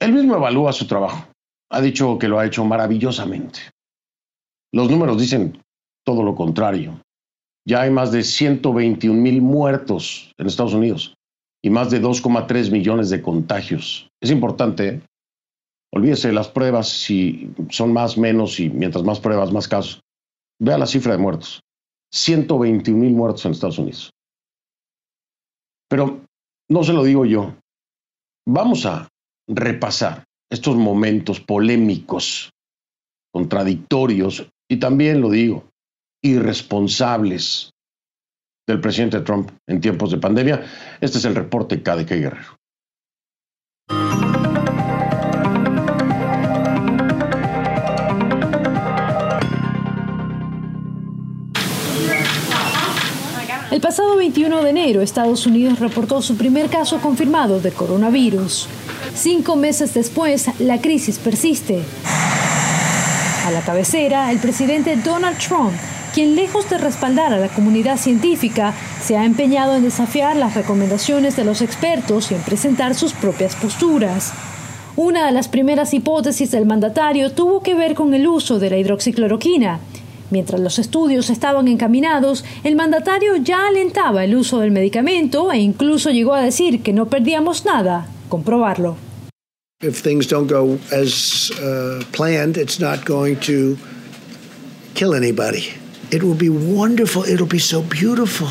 Él 0.00 0.12
mismo 0.12 0.34
evalúa 0.34 0.72
su 0.72 0.88
trabajo. 0.88 1.24
Ha 1.70 1.80
dicho 1.80 2.18
que 2.18 2.26
lo 2.26 2.40
ha 2.40 2.46
hecho 2.46 2.64
maravillosamente. 2.64 3.60
Los 4.72 4.90
números 4.90 5.20
dicen 5.20 5.62
todo 6.04 6.24
lo 6.24 6.34
contrario. 6.34 7.00
Ya 7.64 7.82
hay 7.82 7.90
más 7.92 8.10
de 8.10 8.24
121 8.24 9.20
mil 9.20 9.40
muertos 9.40 10.32
en 10.36 10.48
Estados 10.48 10.74
Unidos 10.74 11.15
y 11.62 11.70
más 11.70 11.90
de 11.90 12.00
2,3 12.00 12.70
millones 12.70 13.10
de 13.10 13.22
contagios. 13.22 14.08
Es 14.20 14.30
importante, 14.30 14.88
¿eh? 14.88 15.00
olvídese 15.92 16.32
las 16.32 16.48
pruebas, 16.48 16.88
si 16.88 17.50
son 17.70 17.92
más, 17.92 18.18
menos 18.18 18.60
y 18.60 18.68
mientras 18.70 19.04
más 19.04 19.20
pruebas, 19.20 19.52
más 19.52 19.68
casos. 19.68 20.00
Vea 20.60 20.78
la 20.78 20.86
cifra 20.86 21.12
de 21.12 21.18
muertos. 21.18 21.60
121 22.12 22.98
mil 22.98 23.12
muertos 23.12 23.44
en 23.44 23.52
Estados 23.52 23.78
Unidos. 23.78 24.10
Pero 25.88 26.20
no 26.68 26.82
se 26.82 26.92
lo 26.92 27.04
digo 27.04 27.24
yo. 27.24 27.54
Vamos 28.48 28.86
a 28.86 29.08
repasar 29.48 30.24
estos 30.50 30.76
momentos 30.76 31.40
polémicos, 31.40 32.50
contradictorios 33.32 34.48
y 34.68 34.78
también 34.78 35.20
lo 35.20 35.30
digo, 35.30 35.68
irresponsables 36.22 37.70
del 38.66 38.80
presidente 38.80 39.20
Trump 39.20 39.50
en 39.66 39.80
tiempos 39.80 40.10
de 40.10 40.18
pandemia. 40.18 40.62
Este 41.00 41.18
es 41.18 41.24
el 41.24 41.34
reporte 41.34 41.82
KDK 41.82 42.10
Guerrero. 42.10 42.56
El 53.70 53.82
pasado 53.82 54.16
21 54.16 54.62
de 54.62 54.70
enero, 54.70 55.02
Estados 55.02 55.46
Unidos 55.46 55.78
reportó 55.78 56.22
su 56.22 56.36
primer 56.36 56.70
caso 56.70 56.98
confirmado 57.00 57.60
de 57.60 57.72
coronavirus. 57.72 58.68
Cinco 59.14 59.54
meses 59.54 59.92
después, 59.92 60.48
la 60.60 60.80
crisis 60.80 61.18
persiste. 61.18 61.82
A 63.44 63.50
la 63.50 63.60
cabecera, 63.60 64.32
el 64.32 64.38
presidente 64.38 64.96
Donald 64.96 65.36
Trump 65.38 65.74
quien 66.16 66.34
lejos 66.34 66.70
de 66.70 66.78
respaldar 66.78 67.34
a 67.34 67.38
la 67.38 67.50
comunidad 67.50 67.98
científica, 67.98 68.72
se 69.04 69.18
ha 69.18 69.26
empeñado 69.26 69.76
en 69.76 69.82
desafiar 69.82 70.34
las 70.34 70.54
recomendaciones 70.54 71.36
de 71.36 71.44
los 71.44 71.60
expertos 71.60 72.30
y 72.30 72.34
en 72.34 72.40
presentar 72.40 72.94
sus 72.94 73.12
propias 73.12 73.54
posturas. 73.54 74.32
Una 74.96 75.26
de 75.26 75.32
las 75.32 75.48
primeras 75.48 75.92
hipótesis 75.92 76.50
del 76.52 76.64
mandatario 76.64 77.32
tuvo 77.32 77.62
que 77.62 77.74
ver 77.74 77.94
con 77.94 78.14
el 78.14 78.26
uso 78.26 78.58
de 78.58 78.70
la 78.70 78.78
hidroxicloroquina. 78.78 79.80
Mientras 80.30 80.58
los 80.58 80.78
estudios 80.78 81.28
estaban 81.28 81.68
encaminados, 81.68 82.46
el 82.64 82.76
mandatario 82.76 83.36
ya 83.36 83.68
alentaba 83.68 84.24
el 84.24 84.36
uso 84.36 84.60
del 84.60 84.70
medicamento 84.70 85.52
e 85.52 85.58
incluso 85.58 86.10
llegó 86.10 86.32
a 86.32 86.40
decir 86.40 86.82
que 86.82 86.94
no 86.94 87.10
perdíamos 87.10 87.66
nada 87.66 88.08
comprobarlo. 88.30 88.96
If 89.82 90.00
things 90.00 90.26
don't 90.26 90.50
go 90.50 90.78
as 90.90 91.50
uh, 91.60 92.02
planned, 92.12 92.56
it's 92.56 92.80
not 92.80 93.04
going 93.04 93.36
to 93.40 93.76
kill 94.94 95.12
anybody. 95.12 95.74
It 96.10 96.22
will 96.22 96.36
be 96.36 96.48
wonderful. 96.48 97.24
It'll 97.24 97.48
be 97.48 97.58
so 97.58 97.82
beautiful. 97.82 98.48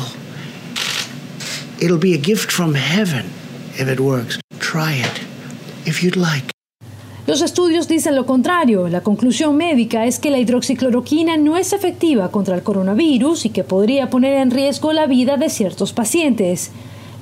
It'll 1.80 1.98
be 1.98 2.14
a 2.14 2.18
gift 2.18 2.52
from 2.52 2.74
heaven 2.74 3.26
if 3.78 3.88
it 3.88 4.00
works. 4.00 4.38
Try 4.58 4.92
it 4.92 5.20
if 5.86 6.02
you'd 6.02 6.16
like. 6.16 6.52
Los 7.26 7.42
estudios 7.42 7.88
dicen 7.88 8.14
lo 8.14 8.24
contrario. 8.24 8.88
La 8.88 9.00
conclusión 9.00 9.56
médica 9.56 10.06
es 10.06 10.18
que 10.18 10.30
la 10.30 10.38
hidroxicloroquina 10.38 11.36
no 11.36 11.56
es 11.56 11.72
efectiva 11.72 12.30
contra 12.30 12.54
el 12.54 12.62
coronavirus 12.62 13.46
y 13.46 13.50
que 13.50 13.64
podría 13.64 14.10
poner 14.10 14.34
en 14.34 14.50
riesgo 14.52 14.92
la 14.92 15.06
vida 15.06 15.36
de 15.36 15.50
ciertos 15.50 15.92
pacientes. 15.92 16.70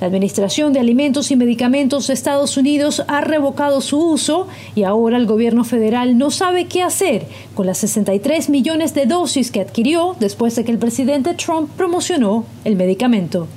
La 0.01 0.07
Administración 0.07 0.73
de 0.73 0.81
Alimentos 0.81 1.31
y 1.31 1.37
Medicamentos 1.37 2.07
de 2.07 2.15
Estados 2.15 2.57
Unidos 2.57 3.03
ha 3.07 3.21
revocado 3.21 3.81
su 3.81 3.99
uso 3.99 4.49
y 4.75 4.83
ahora 4.83 5.17
el 5.17 5.27
gobierno 5.27 5.65
federal 5.65 6.19
no 6.19 6.31
sabe 6.31 6.67
qué 6.67 6.83
hacer 6.83 7.27
con 7.55 7.67
las 7.67 7.79
63 7.79 8.49
millones 8.49 8.95
de 8.95 9.07
dosis 9.07 9.51
que 9.51 9.61
adquirió 9.61 10.17
después 10.19 10.57
de 10.57 10.65
que 10.65 10.73
el 10.73 10.79
presidente 10.79 11.35
Trump 11.35 11.71
promocionó 11.77 12.45
el 12.65 12.77
medicamento. 12.77 13.49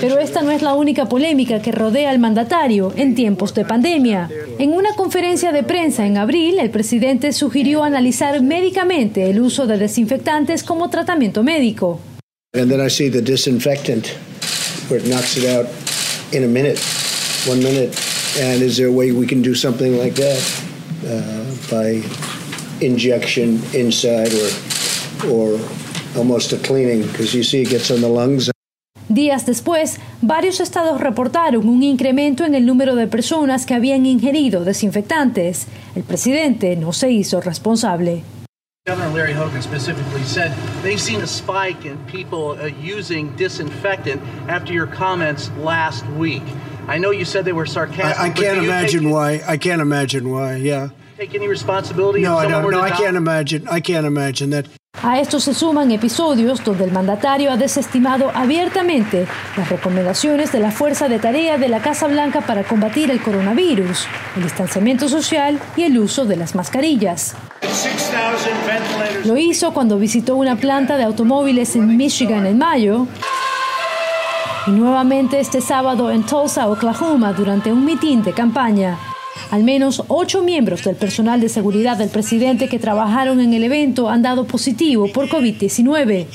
Pero 0.00 0.18
esta 0.20 0.42
no 0.42 0.50
es 0.50 0.62
la 0.62 0.74
única 0.74 1.06
polémica 1.06 1.60
que 1.60 1.72
rodea 1.72 2.10
al 2.10 2.18
mandatario 2.18 2.92
en 2.96 3.14
tiempos 3.14 3.52
de 3.54 3.64
pandemia. 3.64 4.30
En 4.58 4.72
una 4.72 4.94
conferencia 4.94 5.52
de 5.52 5.62
prensa 5.62 6.06
en 6.06 6.16
abril, 6.16 6.58
el 6.58 6.70
presidente 6.70 7.32
sugirió 7.32 7.82
analizar 7.82 8.40
médicamente 8.42 9.28
el 9.28 9.40
uso 9.40 9.66
de 9.66 9.76
desinfectantes 9.76 10.62
como 10.62 10.88
tratamiento 10.88 11.42
médico 11.42 12.00
where 14.88 15.00
it 15.00 15.06
knocks 15.06 15.36
it 15.36 15.44
out 15.44 15.66
in 16.32 16.44
a 16.44 16.48
minute, 16.48 16.78
one 17.46 17.62
minute. 17.62 17.94
And 18.38 18.62
is 18.62 18.76
there 18.76 18.88
a 18.88 18.92
way 18.92 19.12
we 19.12 19.26
can 19.26 19.42
do 19.42 19.54
something 19.54 19.96
like 19.96 20.14
that 20.14 20.42
uh, 21.06 21.44
by 21.70 22.02
injection 22.84 23.62
inside 23.72 24.32
or, 24.34 24.50
or 25.30 25.60
almost 26.16 26.52
a 26.52 26.58
cleaning? 26.58 27.02
Because 27.02 27.34
you 27.34 27.44
see 27.44 27.62
it 27.62 27.70
gets 27.70 27.90
on 27.90 28.00
the 28.00 28.08
lungs. 28.08 28.50
Días 29.08 29.46
después, 29.46 30.00
varios 30.22 30.60
estados 30.60 31.00
reportaron 31.00 31.68
un 31.68 31.82
incremento 31.82 32.44
en 32.44 32.54
el 32.54 32.66
número 32.66 32.96
de 32.96 33.06
personas 33.06 33.66
que 33.66 33.74
habían 33.74 34.06
ingerido 34.06 34.64
desinfectantes. 34.64 35.66
El 35.94 36.02
presidente 36.02 36.74
no 36.74 36.92
se 36.92 37.12
hizo 37.12 37.40
responsable. 37.40 38.24
Governor 38.86 39.14
Larry 39.14 39.32
Hogan 39.32 39.62
specifically 39.62 40.22
said 40.24 40.52
they've 40.82 41.00
seen 41.00 41.22
a 41.22 41.26
spike 41.26 41.86
in 41.86 41.96
people 42.04 42.50
uh, 42.50 42.66
using 42.66 43.34
disinfectant 43.34 44.20
after 44.46 44.74
your 44.74 44.86
comments 44.86 45.50
last 45.56 46.04
week. 46.18 46.42
I 46.86 46.98
know 46.98 47.10
you 47.10 47.24
said 47.24 47.46
they 47.46 47.54
were 47.54 47.64
sarcastic. 47.64 48.20
I, 48.20 48.26
I 48.26 48.28
can't 48.28 48.62
imagine 48.62 49.08
why. 49.08 49.40
I 49.48 49.56
can't 49.56 49.80
imagine 49.80 50.30
why. 50.30 50.56
Yeah. 50.56 50.90
Take 51.16 51.34
any 51.34 51.48
responsibility? 51.48 52.20
No, 52.20 52.36
I 52.36 52.46
don't. 52.46 52.70
No, 52.70 52.82
I 52.82 52.90
can't 52.90 53.16
imagine. 53.16 53.66
I 53.68 53.80
can't 53.80 54.04
imagine 54.04 54.50
that. 54.50 54.66
A 55.02 55.18
esto 55.18 55.40
se 55.40 55.54
suman 55.54 55.90
episodios 55.90 56.62
donde 56.62 56.84
el 56.84 56.92
mandatario 56.92 57.52
ha 57.52 57.56
desestimado 57.56 58.30
abiertamente 58.34 59.26
las 59.56 59.70
recomendaciones 59.70 60.52
de 60.52 60.60
la 60.60 60.70
Fuerza 60.70 61.08
de 61.08 61.18
Tarea 61.18 61.56
de 61.56 61.68
la 61.68 61.80
Casa 61.80 62.06
Blanca 62.06 62.42
para 62.42 62.64
combatir 62.64 63.10
el 63.10 63.22
coronavirus, 63.22 64.06
el 64.36 64.42
distanciamiento 64.42 65.08
social 65.08 65.58
y 65.74 65.84
el 65.84 65.98
uso 65.98 66.26
de 66.26 66.36
las 66.36 66.54
mascarillas. 66.54 67.34
Lo 69.24 69.36
hizo 69.36 69.72
cuando 69.72 69.98
visitó 69.98 70.36
una 70.36 70.56
planta 70.56 70.96
de 70.96 71.04
automóviles 71.04 71.76
en 71.76 71.96
Michigan 71.96 72.46
en 72.46 72.58
mayo 72.58 73.06
y 74.66 74.70
nuevamente 74.70 75.40
este 75.40 75.60
sábado 75.60 76.10
en 76.10 76.24
Tulsa, 76.24 76.68
Oklahoma, 76.68 77.32
durante 77.32 77.72
un 77.72 77.84
mitin 77.84 78.22
de 78.22 78.32
campaña. 78.32 78.98
Al 79.50 79.62
menos 79.62 80.02
ocho 80.08 80.42
miembros 80.42 80.84
del 80.84 80.96
personal 80.96 81.40
de 81.40 81.48
seguridad 81.48 81.96
del 81.96 82.08
presidente 82.08 82.68
que 82.68 82.78
trabajaron 82.78 83.40
en 83.40 83.52
el 83.52 83.64
evento 83.64 84.08
han 84.08 84.22
dado 84.22 84.46
positivo 84.46 85.10
por 85.12 85.28
COVID-19. 85.28 86.26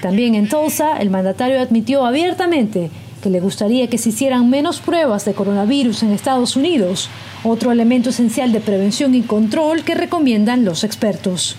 También 0.00 0.34
en 0.34 0.48
Tulsa, 0.48 0.96
el 0.98 1.10
mandatario 1.10 1.60
admitió 1.60 2.04
abiertamente 2.04 2.90
que 3.22 3.30
le 3.30 3.40
gustaría 3.40 3.88
que 3.88 3.96
se 3.96 4.10
hicieran 4.10 4.50
menos 4.50 4.80
pruebas 4.80 5.24
de 5.24 5.32
coronavirus 5.32 6.02
en 6.02 6.12
Estados 6.12 6.56
Unidos, 6.56 7.08
otro 7.44 7.72
elemento 7.72 8.10
esencial 8.10 8.52
de 8.52 8.60
prevención 8.60 9.14
y 9.14 9.22
control 9.22 9.84
que 9.84 9.94
recomiendan 9.94 10.64
los 10.66 10.84
expertos. 10.84 11.56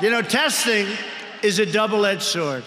You 0.00 0.08
know, 0.08 0.22
testing 0.22 0.86
is 1.42 1.58
a 1.58 1.66
double-edged 1.66 2.22
sword. 2.22 2.62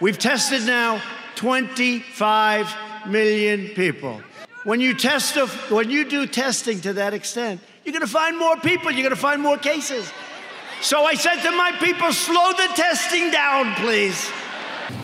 We've 0.00 0.18
tested 0.18 0.64
now 0.64 1.02
25 1.34 2.66
million 3.06 3.68
people. 3.74 4.22
When 4.64 4.80
you 4.80 4.94
test, 4.94 5.36
when 5.70 5.90
you 5.90 6.04
do 6.04 6.26
testing 6.26 6.80
to 6.82 6.92
that 6.94 7.12
extent, 7.12 7.60
you're 7.84 7.92
going 7.92 8.06
to 8.06 8.12
find 8.12 8.38
more 8.38 8.56
people. 8.56 8.92
You're 8.92 9.02
going 9.02 9.14
to 9.14 9.20
find 9.20 9.42
more 9.42 9.58
cases. 9.58 10.10
So 10.82 11.04
I 11.04 11.14
said 11.14 11.42
to 11.42 11.50
my 11.50 11.72
people, 11.72 12.12
slow 12.12 12.52
the 12.52 12.68
testing 12.74 13.30
down, 13.30 13.74
please. 13.74 14.30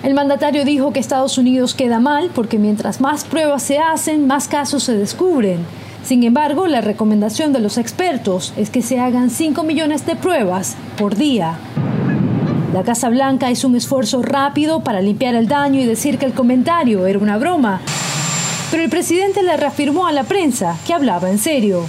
El 0.02 0.14
mandatario 0.14 0.64
dijo 0.64 0.92
que 0.92 1.00
Estados 1.00 1.38
Unidos 1.38 1.74
queda 1.74 2.00
mal 2.00 2.30
porque 2.34 2.58
mientras 2.58 3.00
más 3.00 3.24
pruebas 3.24 3.62
se 3.62 3.78
hacen, 3.78 4.26
más 4.26 4.48
casos 4.48 4.84
se 4.84 4.96
descubren. 4.96 5.64
Sin 6.04 6.22
embargo, 6.22 6.68
la 6.68 6.80
recomendación 6.80 7.52
de 7.52 7.58
los 7.58 7.78
expertos 7.78 8.52
es 8.56 8.70
que 8.70 8.82
se 8.82 9.00
hagan 9.00 9.30
5 9.30 9.64
millones 9.64 10.06
de 10.06 10.14
pruebas 10.14 10.76
por 10.96 11.16
día. 11.16 11.58
La 12.72 12.84
Casa 12.84 13.08
Blanca 13.08 13.50
hizo 13.50 13.66
un 13.66 13.74
esfuerzo 13.74 14.22
rápido 14.22 14.80
para 14.80 15.00
limpiar 15.00 15.34
el 15.34 15.48
daño 15.48 15.80
y 15.80 15.84
decir 15.84 16.18
que 16.18 16.26
el 16.26 16.34
comentario 16.34 17.06
era 17.06 17.18
una 17.18 17.38
broma. 17.38 17.80
Pero 18.70 18.84
el 18.84 18.90
presidente 18.90 19.42
le 19.42 19.56
reafirmó 19.56 20.06
a 20.06 20.12
la 20.12 20.24
prensa 20.24 20.76
que 20.86 20.92
hablaba 20.92 21.30
en 21.30 21.38
serio. 21.38 21.86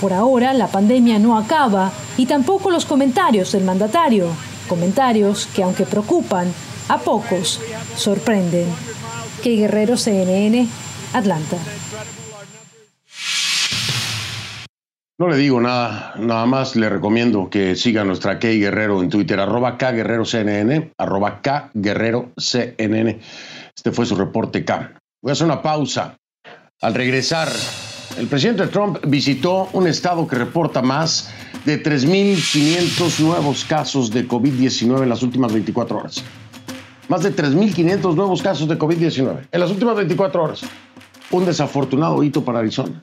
Por 0.00 0.12
ahora, 0.12 0.52
la 0.52 0.66
pandemia 0.66 1.18
no 1.18 1.36
acaba 1.38 1.92
y 2.16 2.26
tampoco 2.26 2.70
los 2.70 2.84
comentarios 2.84 3.52
del 3.52 3.64
mandatario. 3.64 4.28
Comentarios 4.68 5.46
que, 5.54 5.62
aunque 5.62 5.84
preocupan, 5.84 6.52
a 6.88 6.98
pocos 6.98 7.60
sorprenden. 7.96 8.66
Que 9.42 9.56
Guerrero 9.56 9.96
CNN, 9.96 10.66
Atlanta. 11.12 11.56
No 15.18 15.28
le 15.28 15.36
digo 15.36 15.60
nada, 15.60 16.14
nada 16.18 16.44
más 16.44 16.76
le 16.76 16.90
recomiendo 16.90 17.48
que 17.48 17.74
siga 17.74 18.04
nuestra 18.04 18.38
Key 18.38 18.60
Guerrero 18.60 19.02
en 19.02 19.08
Twitter, 19.08 19.40
arroba 19.40 19.78
K 19.78 19.92
Guerrero 19.92 20.26
CNN, 20.26 20.92
arroba 20.98 21.40
K 21.40 21.70
Guerrero 21.72 22.32
CNN. 22.36 23.18
Este 23.74 23.92
fue 23.92 24.04
su 24.04 24.14
reporte 24.14 24.64
K. 24.64 24.92
Voy 25.22 25.30
a 25.30 25.32
hacer 25.32 25.46
una 25.46 25.62
pausa. 25.62 26.16
Al 26.82 26.92
regresar, 26.92 27.48
el 28.18 28.26
presidente 28.26 28.66
Trump 28.66 28.98
visitó 29.06 29.70
un 29.72 29.86
estado 29.86 30.26
que 30.26 30.36
reporta 30.36 30.82
más 30.82 31.30
de 31.64 31.82
3.500 31.82 33.18
nuevos 33.20 33.64
casos 33.64 34.10
de 34.10 34.28
COVID-19 34.28 35.02
en 35.02 35.08
las 35.08 35.22
últimas 35.22 35.50
24 35.50 35.98
horas. 35.98 36.24
Más 37.08 37.22
de 37.22 37.34
3.500 37.34 38.14
nuevos 38.16 38.42
casos 38.42 38.68
de 38.68 38.76
COVID-19 38.76 39.48
en 39.52 39.60
las 39.60 39.70
últimas 39.70 39.94
24 39.94 40.42
horas. 40.42 40.62
Un 41.30 41.46
desafortunado 41.46 42.22
hito 42.22 42.44
para 42.44 42.58
Arizona. 42.58 43.00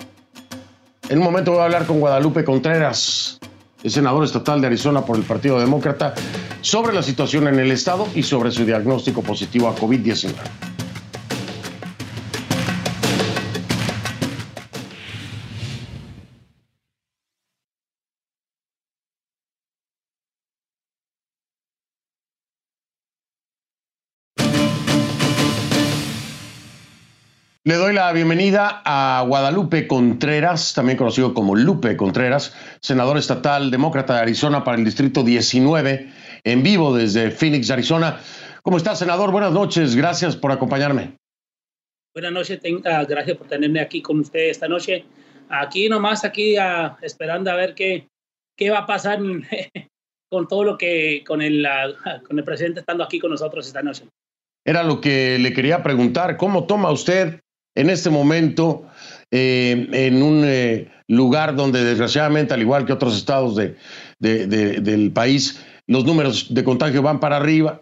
En 1.10 1.20
un 1.20 1.24
momento 1.24 1.51
voy 1.51 1.62
a 1.62 1.66
hablar 1.66 1.86
con 1.86 1.99
Guadalupe 1.99 2.43
Contreras, 2.43 3.39
el 3.82 3.91
senador 3.91 4.24
estatal 4.24 4.60
de 4.60 4.68
Arizona 4.68 5.06
por 5.06 5.18
el 5.18 5.24
Partido 5.24 5.60
Demócrata, 5.60 6.14
sobre 6.62 6.93
la 6.93 7.04
situación 7.04 7.47
en 7.47 7.60
el 7.60 7.72
estado 7.72 8.08
y 8.14 8.24
sobre 8.24 8.51
su 8.51 8.66
diagnóstico 8.66 9.22
positivo 9.22 9.70
a 9.70 9.76
COVID-19. 9.76 10.34
Le 27.66 27.76
doy 27.76 27.93
la 27.93 28.11
bienvenida 28.11 28.82
a 28.84 29.24
Guadalupe 29.26 29.88
Contreras, 29.88 30.74
también 30.74 30.97
conocido 30.97 31.34
como 31.34 31.55
Lupe 31.55 31.95
Contreras, 31.95 32.53
senador 32.82 33.18
estatal 33.18 33.72
demócrata 33.72 34.16
de 34.16 34.20
Arizona 34.20 34.66
para 34.66 34.78
el 34.78 34.84
Distrito 34.84 35.24
19, 35.24 36.11
en 36.43 36.61
vivo 36.61 36.93
desde 36.93 37.32
Phoenix, 37.32 37.72
Arizona. 37.72 38.20
¿Cómo 38.64 38.76
está, 38.76 38.97
senador? 38.97 39.32
Buenas 39.32 39.53
noches, 39.53 39.95
gracias 39.95 40.36
por 40.36 40.51
acompañarme. 40.51 41.16
Buenas 42.14 42.34
noches, 42.34 42.59
uh, 42.66 43.07
gracias 43.07 43.38
por 43.38 43.47
tenerme 43.47 43.80
aquí 43.80 44.01
con 44.01 44.20
usted 44.20 44.49
esta 44.49 44.68
noche. 44.68 45.05
Aquí 45.47 45.88
nomás, 45.88 46.26
aquí 46.26 46.57
uh, 46.57 46.97
esperando 47.01 47.49
a 47.49 47.55
ver 47.55 47.76
qué, 47.76 48.09
qué 48.57 48.72
va 48.72 48.80
a 48.80 48.86
pasar 48.86 49.20
con 50.30 50.49
todo 50.49 50.66
lo 50.66 50.78
que, 50.78 51.24
con 51.26 51.41
el, 51.41 51.66
uh, 51.66 52.28
con 52.28 52.38
el 52.38 52.43
presidente 52.43 52.82
estando 52.82 53.05
aquí 53.05 53.20
con 53.20 53.32
nosotros 53.32 53.66
esta 53.66 53.82
noche. 53.82 54.03
Era 54.66 54.84
lo 54.84 54.99
que 54.99 55.39
le 55.39 55.53
quería 55.53 55.82
preguntar, 55.82 56.36
¿cómo 56.36 56.68
toma 56.68 56.91
usted 56.91 57.39
en 57.76 57.89
este 57.89 58.09
momento 58.09 58.86
eh, 59.32 59.88
en 59.91 60.21
un 60.21 60.43
eh, 60.45 60.91
lugar 61.07 61.55
donde 61.55 61.84
desgraciadamente, 61.84 62.53
al 62.53 62.61
igual 62.61 62.86
que 62.86 62.93
otros 62.93 63.17
estados 63.17 63.55
de, 63.55 63.76
del 64.19 65.11
país, 65.11 65.59
los 65.88 66.05
números 66.05 66.53
de 66.53 66.63
contagio 66.63 67.01
van 67.01 67.19
para 67.19 67.38
arriba. 67.38 67.82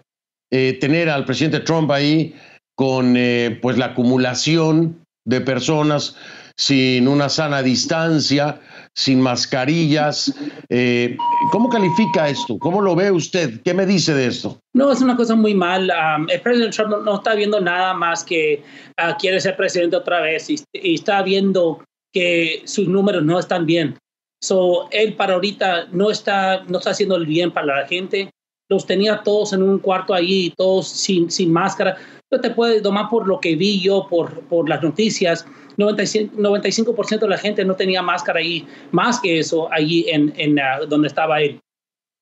Eh, 0.49 0.77
tener 0.79 1.09
al 1.09 1.25
presidente 1.25 1.59
Trump 1.61 1.91
ahí 1.91 2.35
con 2.75 3.15
pues 3.61 3.77
la 3.77 3.87
acumulación 3.87 5.03
de 5.25 5.41
personas 5.41 6.15
sin 6.57 7.07
una 7.07 7.29
sana 7.29 7.61
distancia, 7.61 8.59
sin 8.95 9.21
mascarillas. 9.21 10.33
Eh, 10.69 11.17
¿Cómo 11.51 11.69
califica 11.69 12.29
esto? 12.29 12.57
¿Cómo 12.59 12.81
lo 12.81 12.95
ve 12.95 13.11
usted? 13.11 13.61
¿Qué 13.63 13.73
me 13.73 13.85
dice 13.85 14.13
de 14.13 14.27
esto? 14.27 14.59
No, 14.73 14.91
es 14.91 15.01
una 15.01 15.15
cosa 15.15 15.35
muy 15.35 15.53
mal. 15.53 15.91
el 16.27 16.41
presidente 16.41 16.75
Trump 16.75 17.03
no, 17.03 17.15
está 17.15 17.35
viendo 17.35 17.59
nada 17.59 17.93
más 17.93 18.23
que 18.23 18.63
ah, 18.97 19.15
quiere 19.17 19.39
ser 19.39 19.55
presidente 19.55 19.95
otra 19.95 20.21
vez 20.21 20.49
y, 20.49 20.63
está 20.73 21.21
viendo 21.21 21.83
que 22.13 22.61
sus 22.65 22.87
números 22.87 23.23
no 23.23 23.39
están 23.39 23.65
bien. 23.65 23.97
So, 24.43 24.89
él 24.91 25.15
para 25.15 25.35
ahorita 25.35 25.87
no 25.91 26.09
está, 26.09 26.63
no 26.63 26.79
está 26.79 26.91
haciendo 26.91 27.15
el 27.15 27.25
bien 27.25 27.51
para 27.51 27.81
la 27.81 27.87
gente. 27.87 28.31
Los 28.69 28.85
tenía 28.85 29.21
todos 29.23 29.53
en 29.53 29.61
un 29.61 29.79
cuarto 29.79 30.13
allí, 30.13 30.53
todos 30.57 30.87
sin, 30.87 31.29
sin 31.29 31.51
máscara. 31.53 31.97
No 32.31 32.39
te 32.39 32.49
puedes 32.51 32.81
tomar 32.81 33.09
por 33.09 33.27
lo 33.27 33.39
que 33.39 33.55
vi 33.55 33.81
yo, 33.81 34.07
por, 34.09 34.39
por 34.45 34.69
las 34.69 34.81
noticias 34.81 35.45
95%, 35.77 37.19
de 37.19 37.27
la 37.27 37.37
gente 37.37 37.65
no 37.65 37.75
tenía 37.75 38.01
máscara 38.01 38.39
ahí, 38.39 38.65
más 38.91 39.19
que 39.19 39.39
eso 39.39 39.71
allí 39.71 40.05
en, 40.07 40.33
en 40.37 40.57
uh, 40.57 40.85
donde 40.87 41.07
estaba 41.07 41.41
él. 41.41 41.59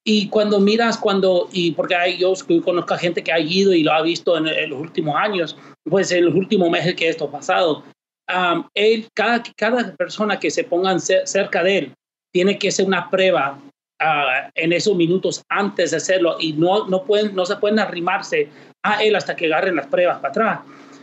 Y 0.06 0.30
cuando 0.30 0.60
miras, 0.60 0.98
cuando, 0.98 1.50
y 1.52 1.72
porque 1.72 1.96
hay, 1.96 2.18
yo 2.18 2.34
conozco 2.64 2.94
a 2.94 2.98
gente 2.98 3.24
que 3.24 3.32
ha 3.32 3.40
ido 3.40 3.74
y 3.74 3.84
lo 3.84 3.92
ha 3.92 4.02
visto 4.02 4.38
en, 4.38 4.70
los 4.70 4.80
últimos 4.80 5.16
años, 5.16 5.58
pues 5.84 6.12
en 6.12 6.26
los 6.26 6.34
últimos 6.34 6.70
meses 6.70 6.96
que 6.96 7.10
esto 7.10 7.26
ha 7.26 7.32
pasado, 7.32 7.84
él, 8.74 9.08
cada, 9.14 9.44
cada 9.56 9.96
persona 9.96 10.40
que 10.40 10.52
se 10.52 10.64
pongan 10.64 11.00
cerca 11.00 11.64
de 11.64 11.78
él 11.78 11.94
tiene 12.32 12.58
que 12.58 12.70
hacer 12.70 12.86
una 12.86 13.10
prueba 13.10 13.60
uh, 14.02 14.50
en 14.56 14.74
esos 14.74 14.96
minutos 14.96 15.44
antes 15.50 15.92
de 15.92 15.98
hacerlo 15.98 16.38
y 16.40 16.54
no, 16.54 16.88
no, 16.88 17.04
pueden, 17.04 17.36
no 17.36 17.46
se 17.46 17.56
pueden 17.58 17.80
arrimarse 17.80 18.50
a 18.84 19.04
él 19.04 19.16
hasta 19.16 19.36
que 19.36 19.46
agarren 19.46 19.76
las 19.76 19.88
pruebas 19.88 20.18
para 20.18 20.30
atrás. 20.30 20.60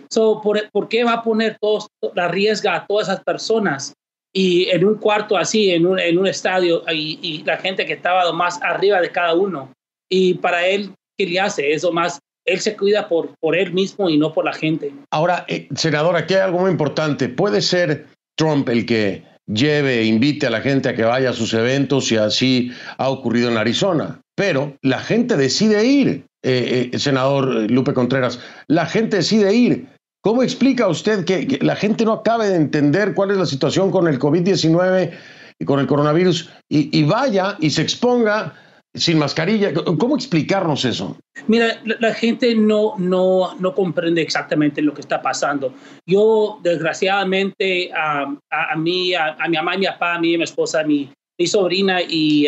So, 0.08 0.40
¿por, 0.40 0.88
qué 0.88 1.04
va 1.04 1.14
a 1.14 1.22
poner 1.22 1.56
todos, 1.60 1.88
la 2.14 2.28
riesga 2.28 2.74
a 2.76 2.86
todas 2.86 3.08
esas 3.08 3.24
personas? 3.24 3.92
Y 4.32 4.68
en 4.70 4.84
un 4.84 4.96
cuarto 4.96 5.36
así, 5.36 5.70
en 5.70 5.86
un, 5.86 5.98
en 5.98 6.18
un 6.18 6.26
estadio, 6.26 6.84
y, 6.92 7.42
la 7.44 7.56
gente 7.56 7.86
que 7.86 7.94
estaba 7.94 8.30
más 8.32 8.60
arriba 8.62 9.00
de 9.00 9.10
cada 9.10 9.34
uno. 9.34 9.72
Y 10.10 10.34
para 10.34 10.66
él, 10.66 10.92
¿qué 11.18 11.26
le 11.26 11.40
hace? 11.40 11.72
Eso 11.72 11.90
más, 11.90 12.20
él 12.44 12.60
se 12.60 12.76
cuida 12.76 13.08
por, 13.08 13.34
por 13.40 13.56
él 13.56 13.72
mismo 13.72 14.08
y 14.08 14.18
no 14.18 14.32
por 14.32 14.44
la 14.44 14.52
gente. 14.52 14.92
Ahora, 15.10 15.44
eh, 15.48 15.68
senador, 15.74 16.16
aquí 16.16 16.34
hay 16.34 16.40
algo 16.40 16.60
muy 16.60 16.70
importante. 16.70 17.28
Puede 17.28 17.60
ser 17.60 18.06
Trump 18.36 18.68
el 18.68 18.86
que 18.86 19.24
lleve, 19.46 20.04
invite 20.04 20.46
a 20.46 20.50
la 20.50 20.60
gente 20.60 20.88
a 20.88 20.94
que 20.94 21.04
vaya 21.04 21.30
a 21.30 21.34
sus 21.34 21.54
eventos 21.54 22.10
y 22.12 22.16
así 22.16 22.72
ha 22.98 23.08
ocurrido 23.08 23.50
en 23.50 23.56
Arizona. 23.56 24.20
Pero 24.34 24.76
la 24.82 24.98
gente 24.98 25.36
decide 25.36 25.84
ir, 25.86 26.26
eh, 26.42 26.90
eh, 26.92 26.98
senador 26.98 27.70
Lupe 27.70 27.94
Contreras, 27.94 28.40
la 28.66 28.86
gente 28.86 29.18
decide 29.18 29.54
ir. 29.54 29.86
¿Cómo 30.22 30.42
explica 30.42 30.88
usted 30.88 31.24
que, 31.24 31.58
la 31.62 31.76
gente 31.76 32.04
no 32.04 32.12
acabe 32.12 32.48
de 32.48 32.56
entender 32.56 33.14
cuál 33.14 33.30
es 33.30 33.36
la 33.36 33.46
situación 33.46 33.90
con 33.90 34.08
el 34.08 34.18
COVID-19 34.18 35.12
y 35.58 35.64
con 35.64 35.80
el 35.80 35.86
coronavirus 35.86 36.50
y, 36.68 37.04
vaya 37.04 37.56
y 37.60 37.70
se 37.70 37.82
exponga 37.82 38.54
sin 38.96 39.18
mascarilla? 39.18 39.72
¿Cómo 39.72 40.16
explicarnos 40.16 40.84
eso? 40.84 41.16
Mira, 41.46 41.80
la, 41.84 42.14
gente 42.14 42.54
no, 42.54 42.94
no, 42.98 43.54
no 43.58 43.74
comprende 43.74 44.22
exactamente 44.22 44.82
lo 44.82 44.94
que 44.94 45.02
está 45.02 45.22
pasando. 45.22 45.72
Yo, 46.06 46.58
desgraciadamente, 46.62 47.90
a, 47.92 48.34
a, 48.50 48.76
mí, 48.76 49.14
a, 49.14 49.36
mi 49.48 49.56
mamá 49.56 49.74
y 49.74 49.78
mi 49.78 49.86
papá, 49.86 50.14
a 50.14 50.20
mí 50.20 50.32
y 50.32 50.38
mi 50.38 50.44
esposa, 50.44 50.80
a 50.80 50.84
mi, 50.84 51.10
mi 51.38 51.46
sobrina 51.46 52.00
y, 52.02 52.46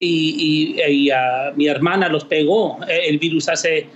y, 0.00 0.76
y, 0.80 1.10
a 1.10 1.52
mi 1.54 1.66
hermana 1.68 2.08
los 2.08 2.24
pegó 2.24 2.78
el 2.88 3.18
virus 3.18 3.48
hace 3.48 3.88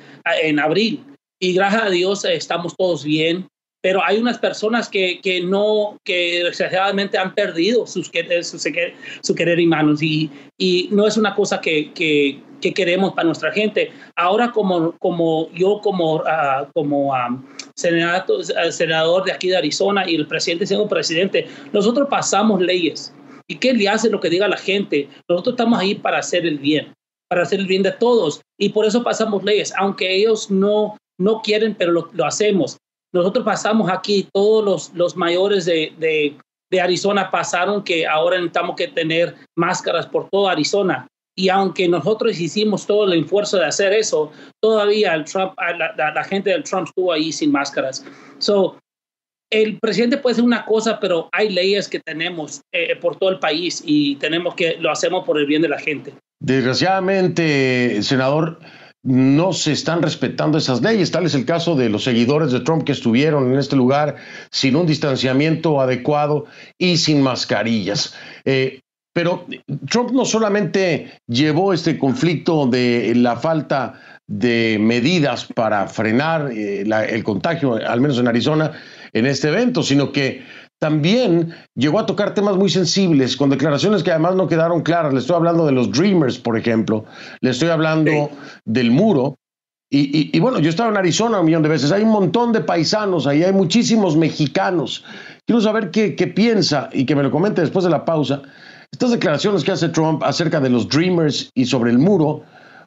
en 0.42 0.60
abril 0.60 1.02
y 1.42 1.54
gracias 1.54 1.82
a 1.82 1.90
Dios 1.90 2.24
estamos 2.24 2.76
todos 2.76 3.02
bien, 3.04 3.48
pero 3.82 4.02
hay 4.02 4.18
unas 4.18 4.38
personas 4.38 4.88
que, 4.88 5.20
que 5.20 5.42
no, 5.42 5.98
que 6.04 6.44
desgraciadamente 6.44 7.18
han 7.18 7.34
perdido 7.34 7.86
sus, 7.86 8.10
su, 8.42 8.58
su 9.20 9.34
querer 9.34 9.60
y 9.60 9.66
manos 9.66 10.02
y, 10.02 10.30
y 10.56 10.88
no 10.92 11.06
es 11.06 11.16
una 11.16 11.34
cosa 11.34 11.60
que, 11.60 11.92
que, 11.92 12.40
que, 12.60 12.72
queremos 12.72 13.12
para 13.12 13.26
nuestra 13.26 13.50
gente. 13.50 13.90
Ahora 14.14 14.52
como, 14.52 14.96
como 14.98 15.50
yo 15.52 15.80
como, 15.82 16.16
uh, 16.16 16.66
como 16.72 17.12
um, 17.12 17.44
senador, 17.74 18.44
senador 18.70 19.24
de 19.24 19.32
aquí 19.32 19.48
de 19.48 19.56
Arizona 19.56 20.08
y 20.08 20.14
el 20.14 20.28
presidente 20.28 20.66
siendo 20.66 20.88
presidente, 20.88 21.48
nosotros 21.72 22.06
pasamos 22.08 22.60
leyes. 22.60 23.12
¿Y 23.48 23.56
qué 23.56 23.72
le 23.74 23.88
hace 23.88 24.08
lo 24.08 24.20
que 24.20 24.30
diga 24.30 24.46
la 24.46 24.56
gente? 24.56 25.08
Nosotros 25.28 25.54
estamos 25.54 25.80
ahí 25.80 25.96
para 25.96 26.18
hacer 26.18 26.46
el 26.46 26.58
bien, 26.58 26.94
para 27.28 27.42
hacer 27.42 27.58
el 27.58 27.66
bien 27.66 27.82
de 27.82 27.90
todos. 27.90 28.40
Y 28.56 28.68
por 28.68 28.86
eso 28.86 29.02
pasamos 29.02 29.42
leyes, 29.42 29.74
aunque 29.76 30.14
ellos 30.14 30.52
no, 30.52 30.96
no 31.18 31.42
quieren, 31.42 31.74
pero 31.74 31.92
lo, 31.92 32.24
hacemos. 32.24 32.78
Nosotros 33.12 33.44
pasamos 33.44 33.90
aquí, 33.90 34.28
todos 34.32 34.64
los, 34.64 34.94
los 34.94 35.16
mayores 35.16 35.64
de, 35.66 35.92
de, 35.98 36.80
Arizona 36.80 37.30
pasaron 37.30 37.84
que 37.84 38.06
ahora 38.06 38.36
necesitamos 38.36 38.76
que 38.76 38.88
tener 38.88 39.34
máscaras 39.56 40.06
por 40.06 40.30
toda 40.30 40.52
Arizona. 40.52 41.06
Y 41.36 41.50
aunque 41.50 41.86
nosotros 41.86 42.40
hicimos 42.40 42.86
todo 42.86 43.04
el 43.04 43.22
esfuerzo 43.22 43.58
de 43.58 43.66
hacer 43.66 43.92
eso, 43.92 44.32
todavía 44.60 45.14
el 45.14 45.24
Trump, 45.24 45.52
la, 45.58 46.24
gente 46.24 46.50
del 46.50 46.62
Trump 46.62 46.88
estuvo 46.88 47.12
ahí 47.12 47.30
sin 47.30 47.52
máscaras. 47.52 48.04
So, 48.38 48.78
el 49.50 49.78
presidente 49.78 50.16
puede 50.16 50.32
hacer 50.32 50.44
una 50.44 50.64
cosa, 50.64 50.98
pero 50.98 51.28
hay 51.32 51.50
leyes 51.50 51.88
que 51.88 52.00
tenemos 52.00 52.62
eh, 52.72 52.96
por 52.96 53.16
todo 53.16 53.28
el 53.30 53.38
país 53.38 53.82
y 53.84 54.16
tenemos 54.16 54.54
que 54.54 54.76
lo 54.78 54.90
hacemos 54.90 55.26
por 55.26 55.38
el 55.38 55.44
bien 55.44 55.60
de 55.60 55.68
la 55.68 55.78
gente. 55.78 56.14
Desgraciadamente, 56.40 58.02
senador, 58.02 58.58
no 59.02 59.52
se 59.52 59.72
están 59.72 60.02
respetando 60.02 60.58
esas 60.58 60.80
leyes. 60.80 61.10
Tal 61.10 61.26
es 61.26 61.34
el 61.34 61.44
caso 61.44 61.74
de 61.74 61.88
los 61.88 62.04
seguidores 62.04 62.52
de 62.52 62.60
Trump 62.60 62.84
que 62.84 62.92
estuvieron 62.92 63.52
en 63.52 63.58
este 63.58 63.76
lugar 63.76 64.16
sin 64.50 64.76
un 64.76 64.86
distanciamiento 64.86 65.80
adecuado 65.80 66.46
y 66.78 66.96
sin 66.96 67.20
mascarillas. 67.22 68.14
Eh, 68.44 68.80
pero 69.12 69.46
Trump 69.90 70.12
no 70.12 70.24
solamente 70.24 71.20
llevó 71.26 71.72
este 71.72 71.98
conflicto 71.98 72.66
de 72.66 73.12
la 73.14 73.36
falta 73.36 74.00
de 74.26 74.78
medidas 74.80 75.46
para 75.54 75.86
frenar 75.86 76.50
eh, 76.52 76.84
el 77.10 77.24
contagio, 77.24 77.74
al 77.74 78.00
menos 78.00 78.18
en 78.18 78.28
Arizona, 78.28 78.72
en 79.12 79.26
este 79.26 79.48
evento, 79.48 79.82
sino 79.82 80.12
que 80.12 80.42
también 80.82 81.54
llegó 81.76 82.00
a 82.00 82.06
tocar 82.06 82.34
temas 82.34 82.56
muy 82.56 82.68
sensibles, 82.68 83.36
con 83.36 83.50
declaraciones 83.50 84.02
que 84.02 84.10
además 84.10 84.34
no 84.34 84.48
quedaron 84.48 84.82
claras. 84.82 85.12
Le 85.12 85.20
estoy 85.20 85.36
hablando 85.36 85.64
de 85.64 85.70
los 85.70 85.92
Dreamers, 85.92 86.38
por 86.38 86.58
ejemplo, 86.58 87.04
le 87.40 87.50
estoy 87.50 87.68
hablando 87.68 88.30
del 88.64 88.90
muro. 88.90 89.36
Y, 89.88 90.36
y, 90.36 90.40
bueno, 90.40 90.58
yo 90.58 90.70
estaba 90.70 90.90
en 90.90 90.96
Arizona 90.96 91.38
un 91.38 91.46
millón 91.46 91.62
de 91.62 91.68
veces, 91.68 91.92
hay 91.92 92.02
un 92.02 92.10
montón 92.10 92.50
de 92.50 92.62
paisanos, 92.62 93.28
ahí 93.28 93.44
hay 93.44 93.52
muchísimos 93.52 94.16
mexicanos. 94.16 95.04
Quiero 95.46 95.60
saber 95.60 95.92
qué, 95.92 96.16
qué 96.16 96.26
piensa 96.26 96.88
y 96.92 97.06
que 97.06 97.14
me 97.14 97.22
lo 97.22 97.30
comente 97.30 97.60
después 97.60 97.84
de 97.84 97.90
la 97.90 98.04
pausa 98.04 98.42
estas 98.90 99.12
declaraciones 99.12 99.62
que 99.62 99.70
hace 99.70 99.88
Trump 99.88 100.24
acerca 100.24 100.58
de 100.58 100.68
los 100.68 100.88
Dreamers 100.88 101.50
y 101.54 101.64
sobre 101.64 101.92
el 101.92 101.98
muro, 101.98 102.42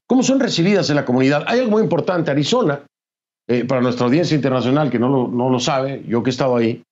¿cómo 0.06 0.22
son 0.22 0.42
recibidas 0.42 0.90
en 0.90 0.98
la 0.98 1.06
comunidad? 1.06 1.46
Hay 1.48 1.60
algo 1.60 1.72
muy 1.72 1.84
importante, 1.84 2.30
Arizona, 2.30 2.82
eh, 3.48 3.64
para 3.64 3.82
nuestra 3.82 4.06
audiencia 4.06 4.36
internacional 4.36 4.90
que 4.90 5.00
no 5.00 5.08
lo, 5.08 5.28
no 5.28 5.50
lo 5.50 5.60
sabe, 5.60 6.04
yo 6.08 6.24
que 6.24 6.30
he 6.30 6.32
estado 6.32 6.58
ahí, 6.58 6.84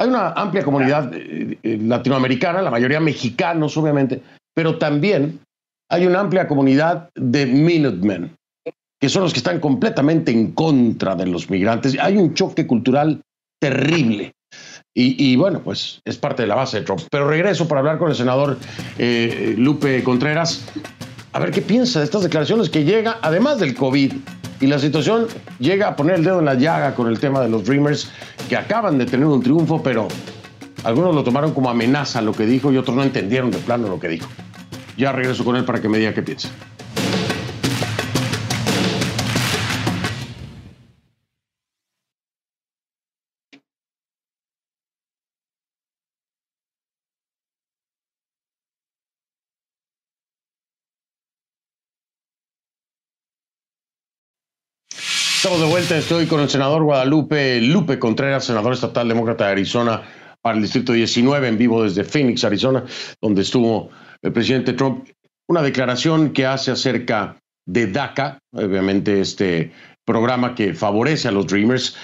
hay 0.00 0.08
una 0.08 0.30
amplia 0.30 0.64
comunidad 0.64 1.12
eh, 1.12 1.58
eh, 1.62 1.78
latinoamericana, 1.78 2.62
la 2.62 2.70
mayoría 2.70 3.00
mexicanos, 3.00 3.76
obviamente, 3.76 4.22
pero 4.54 4.78
también 4.78 5.40
hay 5.90 6.06
una 6.06 6.20
amplia 6.20 6.48
comunidad 6.48 7.10
de 7.14 7.44
Minutemen, 7.44 8.34
que 8.98 9.08
son 9.10 9.24
los 9.24 9.34
que 9.34 9.40
están 9.40 9.60
completamente 9.60 10.32
en 10.32 10.52
contra 10.52 11.14
de 11.14 11.26
los 11.26 11.50
migrantes. 11.50 11.98
Hay 12.00 12.16
un 12.16 12.32
choque 12.32 12.66
cultural 12.66 13.20
terrible. 13.60 14.32
Y, 14.92 15.36
bueno, 15.36 15.60
pues 15.62 16.00
es 16.04 16.18
parte 16.18 16.42
de 16.42 16.48
la 16.48 16.56
base 16.56 16.80
de 16.80 16.84
Trump. 16.84 17.00
Pero 17.10 17.28
regreso 17.28 17.68
para 17.68 17.78
hablar 17.78 17.98
con 17.98 18.10
el 18.10 18.16
senador 18.16 18.58
eh, 18.98 19.54
Lupe 19.56 20.02
Contreras, 20.02 20.66
a 21.32 21.38
ver 21.38 21.52
qué 21.52 21.62
piensa 21.62 22.00
de 22.00 22.06
estas 22.06 22.22
declaraciones 22.22 22.68
que 22.68 22.84
llega, 22.84 23.18
además 23.22 23.60
del 23.60 23.74
COVID, 23.74 24.12
y 24.60 24.66
la 24.66 24.78
situación 24.78 25.26
llega 25.58 25.88
a 25.88 25.96
poner 25.96 26.16
el 26.16 26.24
dedo 26.24 26.38
en 26.38 26.44
la 26.44 26.54
llaga 26.54 26.94
con 26.94 27.08
el 27.08 27.18
tema 27.18 27.40
de 27.40 27.48
los 27.48 27.64
Dreamers, 27.64 28.10
que 28.48 28.56
acaban 28.56 28.98
de 28.98 29.06
tener 29.06 29.26
un 29.26 29.42
triunfo, 29.42 29.82
pero 29.82 30.06
algunos 30.84 31.14
lo 31.14 31.24
tomaron 31.24 31.52
como 31.52 31.70
amenaza 31.70 32.20
lo 32.20 32.32
que 32.32 32.46
dijo 32.46 32.70
y 32.70 32.76
otros 32.76 32.94
no 32.94 33.02
entendieron 33.02 33.50
de 33.50 33.58
plano 33.58 33.88
lo 33.88 33.98
que 33.98 34.08
dijo. 34.08 34.28
Ya 34.96 35.12
regreso 35.12 35.44
con 35.44 35.56
él 35.56 35.64
para 35.64 35.80
que 35.80 35.88
me 35.88 35.98
diga 35.98 36.12
qué 36.12 36.22
piensa. 36.22 36.50
Estoy 55.98 56.26
con 56.26 56.40
el 56.40 56.48
senador 56.48 56.84
Guadalupe 56.84 57.60
Lupe 57.60 57.98
Contreras, 57.98 58.44
senador 58.44 58.72
estatal 58.72 59.08
demócrata 59.08 59.46
de 59.46 59.52
Arizona 59.52 60.02
para 60.40 60.56
el 60.56 60.62
Distrito 60.62 60.92
19, 60.92 61.48
en 61.48 61.58
vivo 61.58 61.82
desde 61.82 62.04
Phoenix, 62.04 62.44
Arizona, 62.44 62.84
donde 63.20 63.42
estuvo 63.42 63.90
el 64.22 64.32
presidente 64.32 64.72
Trump. 64.72 65.08
Una 65.48 65.62
declaración 65.62 66.32
que 66.32 66.46
hace 66.46 66.70
acerca 66.70 67.36
de 67.66 67.88
DACA, 67.88 68.38
obviamente 68.52 69.20
este 69.20 69.72
programa 70.04 70.54
que 70.54 70.74
favorece 70.74 71.28
a 71.28 71.32
los 71.32 71.46
Dreamers. 71.46 71.96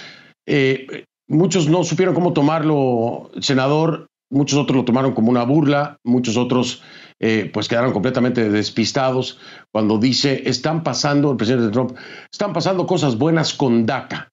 Eh, 0.46 1.04
muchos 1.28 1.68
no 1.68 1.84
supieron 1.84 2.14
cómo 2.14 2.32
tomarlo, 2.32 3.30
senador, 3.40 4.08
muchos 4.30 4.58
otros 4.58 4.76
lo 4.78 4.84
tomaron 4.84 5.12
como 5.12 5.30
una 5.30 5.44
burla, 5.44 5.96
muchos 6.04 6.36
otros 6.36 6.82
eh, 7.18 7.50
pues 7.52 7.66
quedaron 7.66 7.92
completamente 7.92 8.50
despistados 8.50 9.38
cuando 9.72 9.98
dice, 9.98 10.42
están 10.44 10.82
pasando, 10.82 11.30
el 11.30 11.38
presidente 11.38 11.70
Trump, 11.70 11.96
están 12.30 12.52
pasando 12.52 12.86
cosas 12.86 13.16
buenas 13.16 13.54
con 13.54 13.86
DACA, 13.86 14.32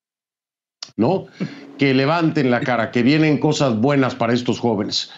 ¿no? 0.98 1.28
Que 1.78 1.94
levanten 1.96 2.52
la 2.52 2.60
cara, 2.60 2.92
que 2.92 3.02
vienen 3.02 3.40
cosas 3.40 3.76
buenas 3.76 4.14
para 4.14 4.34
estos 4.34 4.60
jóvenes. 4.60 5.10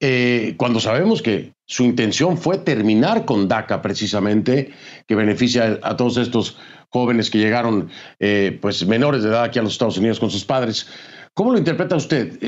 Eh, 0.00 0.54
cuando 0.58 0.80
sabemos 0.80 1.22
que 1.22 1.54
su 1.66 1.82
intención 1.82 2.36
fue 2.36 2.58
terminar 2.58 3.24
con 3.24 3.48
DACA 3.48 3.80
precisamente, 3.80 4.70
que 5.06 5.14
beneficia 5.14 5.80
a, 5.82 5.96
todos 5.96 6.18
estos 6.18 6.58
jóvenes 6.90 7.30
que 7.30 7.38
llegaron 7.38 7.88
eh, 8.20 8.58
pues 8.60 8.86
menores 8.86 9.22
de 9.22 9.30
edad 9.30 9.44
aquí 9.44 9.58
a 9.58 9.62
los 9.62 9.72
Estados 9.72 9.96
Unidos 9.96 10.20
con 10.20 10.30
sus 10.30 10.44
padres. 10.44 10.88
¿Cómo 11.32 11.52
lo 11.52 11.58
interpreta 11.58 11.96
usted? 11.96 12.38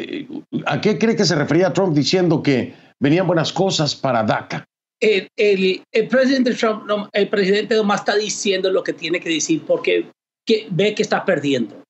¿A 0.66 0.80
qué 0.80 0.98
cree 0.98 1.16
que 1.16 1.24
se 1.24 1.34
refería 1.34 1.72
Trump 1.72 1.94
diciendo 1.94 2.42
que 2.42 2.74
venían 3.00 3.26
buenas 3.26 3.52
cosas 3.52 3.94
para 3.94 4.22
DACA. 4.22 4.64
El, 5.00 5.30
presidente 6.10 6.54
Trump, 6.54 7.08
el 7.12 7.28
presidente 7.28 7.74
nomás 7.74 8.00
está 8.00 8.16
diciendo 8.16 8.70
lo 8.70 8.82
que 8.82 8.92
tiene 8.92 9.18
que 9.18 9.30
decir 9.30 9.62
porque 9.66 10.10
que, 10.46 10.68
ve 10.70 10.94
que 10.94 11.02
está 11.02 11.24
perdiendo. 11.24 11.82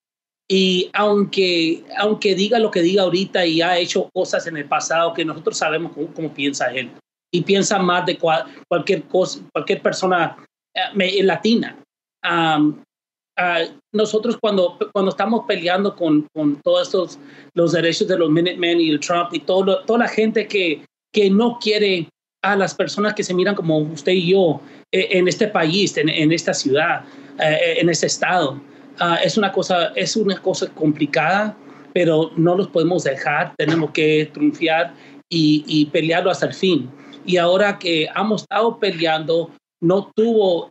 Y 0.48 0.90
aunque, 0.92 1.84
aunque 1.98 2.34
diga 2.34 2.58
lo 2.58 2.70
que 2.70 2.82
diga 2.82 3.02
ahorita 3.02 3.46
y 3.46 3.62
ha 3.62 3.78
hecho 3.78 4.08
cosas 4.12 4.46
en 4.46 4.56
el 4.56 4.66
pasado 4.66 5.14
que 5.14 5.24
nosotros 5.24 5.58
sabemos 5.58 5.92
cómo, 6.14 6.32
piensa 6.32 6.66
él 6.72 6.90
y 7.32 7.42
piensa 7.42 7.78
más 7.78 8.06
de 8.06 8.18
cualquier 8.68 9.04
cosa, 9.04 9.40
cualquier 9.52 9.82
persona 9.82 10.36
eh, 10.74 11.22
latina. 11.22 11.76
nosotros 13.92 14.38
cuando, 14.40 14.76
cuando 14.92 15.10
estamos 15.10 15.44
peleando 15.46 15.94
con, 15.94 16.26
con 16.34 16.60
todos 16.62 16.82
estos, 16.82 17.18
los 17.54 17.72
derechos 17.72 18.08
de 18.08 18.18
los 18.18 18.30
Minutemen 18.30 18.80
y 18.80 18.90
el 18.90 19.00
Trump 19.00 19.32
y 19.32 19.40
todo, 19.40 19.84
toda 19.84 20.00
la 20.00 20.08
gente 20.08 20.46
que, 20.48 20.84
que 21.12 21.30
no 21.30 21.58
quiere 21.60 22.08
a 22.42 22.56
las 22.56 22.74
personas 22.74 23.14
que 23.14 23.22
se 23.22 23.34
miran 23.34 23.54
como 23.54 23.78
usted 23.78 24.12
y 24.12 24.30
yo 24.30 24.60
eh, 24.92 25.08
en 25.10 25.28
este 25.28 25.48
país, 25.48 25.96
en, 25.96 26.32
esta 26.32 26.54
ciudad, 26.54 27.04
eh, 27.38 27.76
en 27.78 27.88
este 27.88 28.06
estado. 28.06 28.60
Ah, 28.98 29.18
es, 29.22 29.36
una 29.36 29.52
cosa, 29.52 29.92
es 29.94 30.16
una 30.16 30.40
cosa 30.40 30.68
complicada, 30.74 31.56
pero 31.92 32.30
no 32.36 32.56
los 32.56 32.68
podemos 32.68 33.04
dejar, 33.04 33.54
tenemos 33.56 33.90
que 33.90 34.30
triunfar 34.32 34.94
y, 35.28 35.86
pelearlo 35.86 36.30
hasta 36.30 36.46
el 36.46 36.54
fin. 36.54 36.90
Y 37.24 37.36
ahora 37.36 37.78
que 37.78 38.08
hemos 38.16 38.42
estado 38.42 38.78
peleando, 38.78 39.50
no 39.82 40.10
tuvo, 40.14 40.70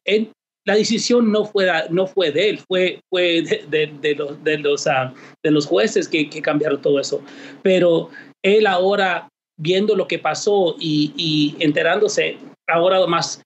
la 0.65 0.75
decisión 0.75 1.31
no 1.31 1.45
fue, 1.45 1.67
no 1.89 2.07
fue 2.07 2.31
de 2.31 2.49
él, 2.49 2.59
fue, 2.67 2.99
fue 3.09 3.41
de, 3.41 4.15
los, 4.15 4.43
de, 4.43 4.57
los, 4.57 4.87
ah, 4.87 5.13
de 5.43 5.51
los 5.51 5.65
jueces 5.65 6.07
que, 6.07 6.29
que 6.29 6.41
cambiaron 6.41 6.81
todo 6.81 6.99
eso. 6.99 7.21
Pero 7.63 8.09
él 8.43 8.67
ahora 8.67 9.29
viendo 9.59 9.95
lo 9.95 10.07
que 10.07 10.17
pasó 10.17 10.75
y, 10.79 11.55
enterándose, 11.59 12.37
ahora 12.67 13.05
más 13.05 13.41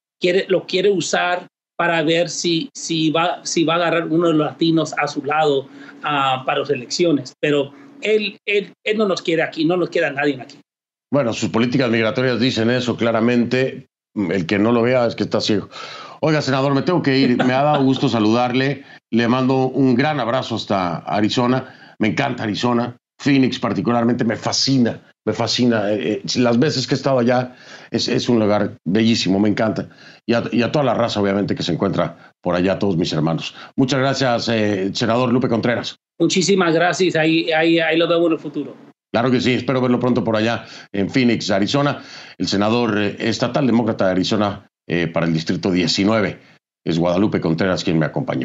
lo 0.48 0.64
quiere 0.64 0.90
usar 0.90 1.46
para 1.76 2.02
ver 2.02 2.30
si, 2.30 2.70
si, 2.72 3.10
va, 3.10 3.44
si 3.44 3.64
va 3.64 3.74
a 3.74 3.76
agarrar 3.76 4.06
uno 4.06 4.28
de 4.28 4.34
los 4.34 4.46
latinos 4.46 4.94
a 4.96 5.06
su 5.06 5.22
lado 5.22 5.62
uh, 5.98 6.44
para 6.46 6.60
las 6.60 6.70
elecciones. 6.70 7.34
Pero 7.40 7.74
él, 8.00 8.38
él, 8.46 8.72
él 8.84 8.96
no 8.96 9.06
nos 9.06 9.20
quiere 9.20 9.42
aquí, 9.42 9.64
no 9.64 9.76
nos 9.76 9.90
quiere 9.90 10.06
a 10.06 10.12
nadie 10.12 10.40
aquí. 10.40 10.56
Bueno, 11.12 11.32
sus 11.32 11.50
políticas 11.50 11.90
migratorias 11.90 12.40
dicen 12.40 12.70
eso 12.70 12.96
claramente. 12.96 13.86
El 14.14 14.46
que 14.46 14.60
no 14.60 14.70
lo 14.70 14.82
vea 14.82 15.04
es 15.06 15.16
que 15.16 15.24
está 15.24 15.40
ciego. 15.40 15.68
Oiga, 16.20 16.40
senador, 16.40 16.72
me 16.72 16.82
tengo 16.82 17.02
que 17.02 17.18
ir. 17.18 17.36
Me 17.44 17.52
ha 17.52 17.64
dado 17.64 17.82
gusto 17.82 18.08
saludarle. 18.08 18.84
Le 19.10 19.26
mando 19.26 19.66
un 19.66 19.96
gran 19.96 20.20
abrazo 20.20 20.54
hasta 20.54 20.98
Arizona. 20.98 21.96
Me 21.98 22.08
encanta 22.08 22.44
Arizona. 22.44 22.96
Phoenix 23.18 23.58
particularmente 23.58 24.24
me 24.24 24.36
fascina 24.36 25.02
me 25.24 25.32
fascina. 25.32 25.92
Eh, 25.92 26.22
eh, 26.24 26.38
las 26.38 26.58
veces 26.58 26.86
que 26.86 26.94
he 26.94 26.96
estado 26.96 27.18
allá 27.18 27.56
es, 27.90 28.28
un 28.28 28.38
lugar 28.38 28.76
bellísimo, 28.84 29.38
me 29.38 29.48
encanta. 29.48 29.88
Y 30.26 30.34
a, 30.34 30.72
toda 30.72 30.84
la 30.84 30.94
raza, 30.94 31.20
obviamente, 31.20 31.54
que 31.54 31.62
se 31.62 31.72
encuentra 31.72 32.32
por 32.40 32.54
allá, 32.54 32.78
todos 32.78 32.96
mis 32.96 33.12
hermanos. 33.12 33.54
Muchas 33.76 34.00
gracias, 34.00 34.48
eh, 34.48 34.90
senador 34.94 35.32
Lupe 35.32 35.48
Contreras. 35.48 35.96
Muchísimas 36.18 36.74
gracias, 36.74 37.16
ahí, 37.16 37.50
ahí, 37.52 37.78
ahí 37.78 37.96
lo 37.96 38.08
vemos 38.08 38.26
en 38.26 38.32
el 38.32 38.38
futuro. 38.38 38.76
Claro 39.12 39.30
que 39.30 39.40
sí, 39.40 39.52
espero 39.52 39.80
verlo 39.80 40.00
pronto 40.00 40.24
por 40.24 40.36
allá 40.36 40.64
en 40.92 41.08
Phoenix, 41.08 41.50
Arizona. 41.50 42.02
El 42.36 42.48
senador 42.48 42.98
estatal 42.98 43.66
demócrata 43.66 44.06
de 44.06 44.10
Arizona 44.10 44.66
para 45.12 45.26
el 45.26 45.32
Distrito 45.32 45.70
19 45.70 46.38
es 46.84 46.98
Guadalupe 46.98 47.40
Contreras 47.40 47.84
quien 47.84 47.98
me 47.98 48.06
acompañó. 48.06 48.44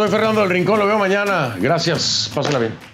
Soy 0.00 0.08
Fernando 0.08 0.40
del 0.40 0.48
Rincón, 0.48 0.78
lo 0.78 0.86
veo 0.86 0.98
mañana. 0.98 1.54
Gracias, 1.60 2.30
pásenla 2.34 2.58
bien. 2.58 2.89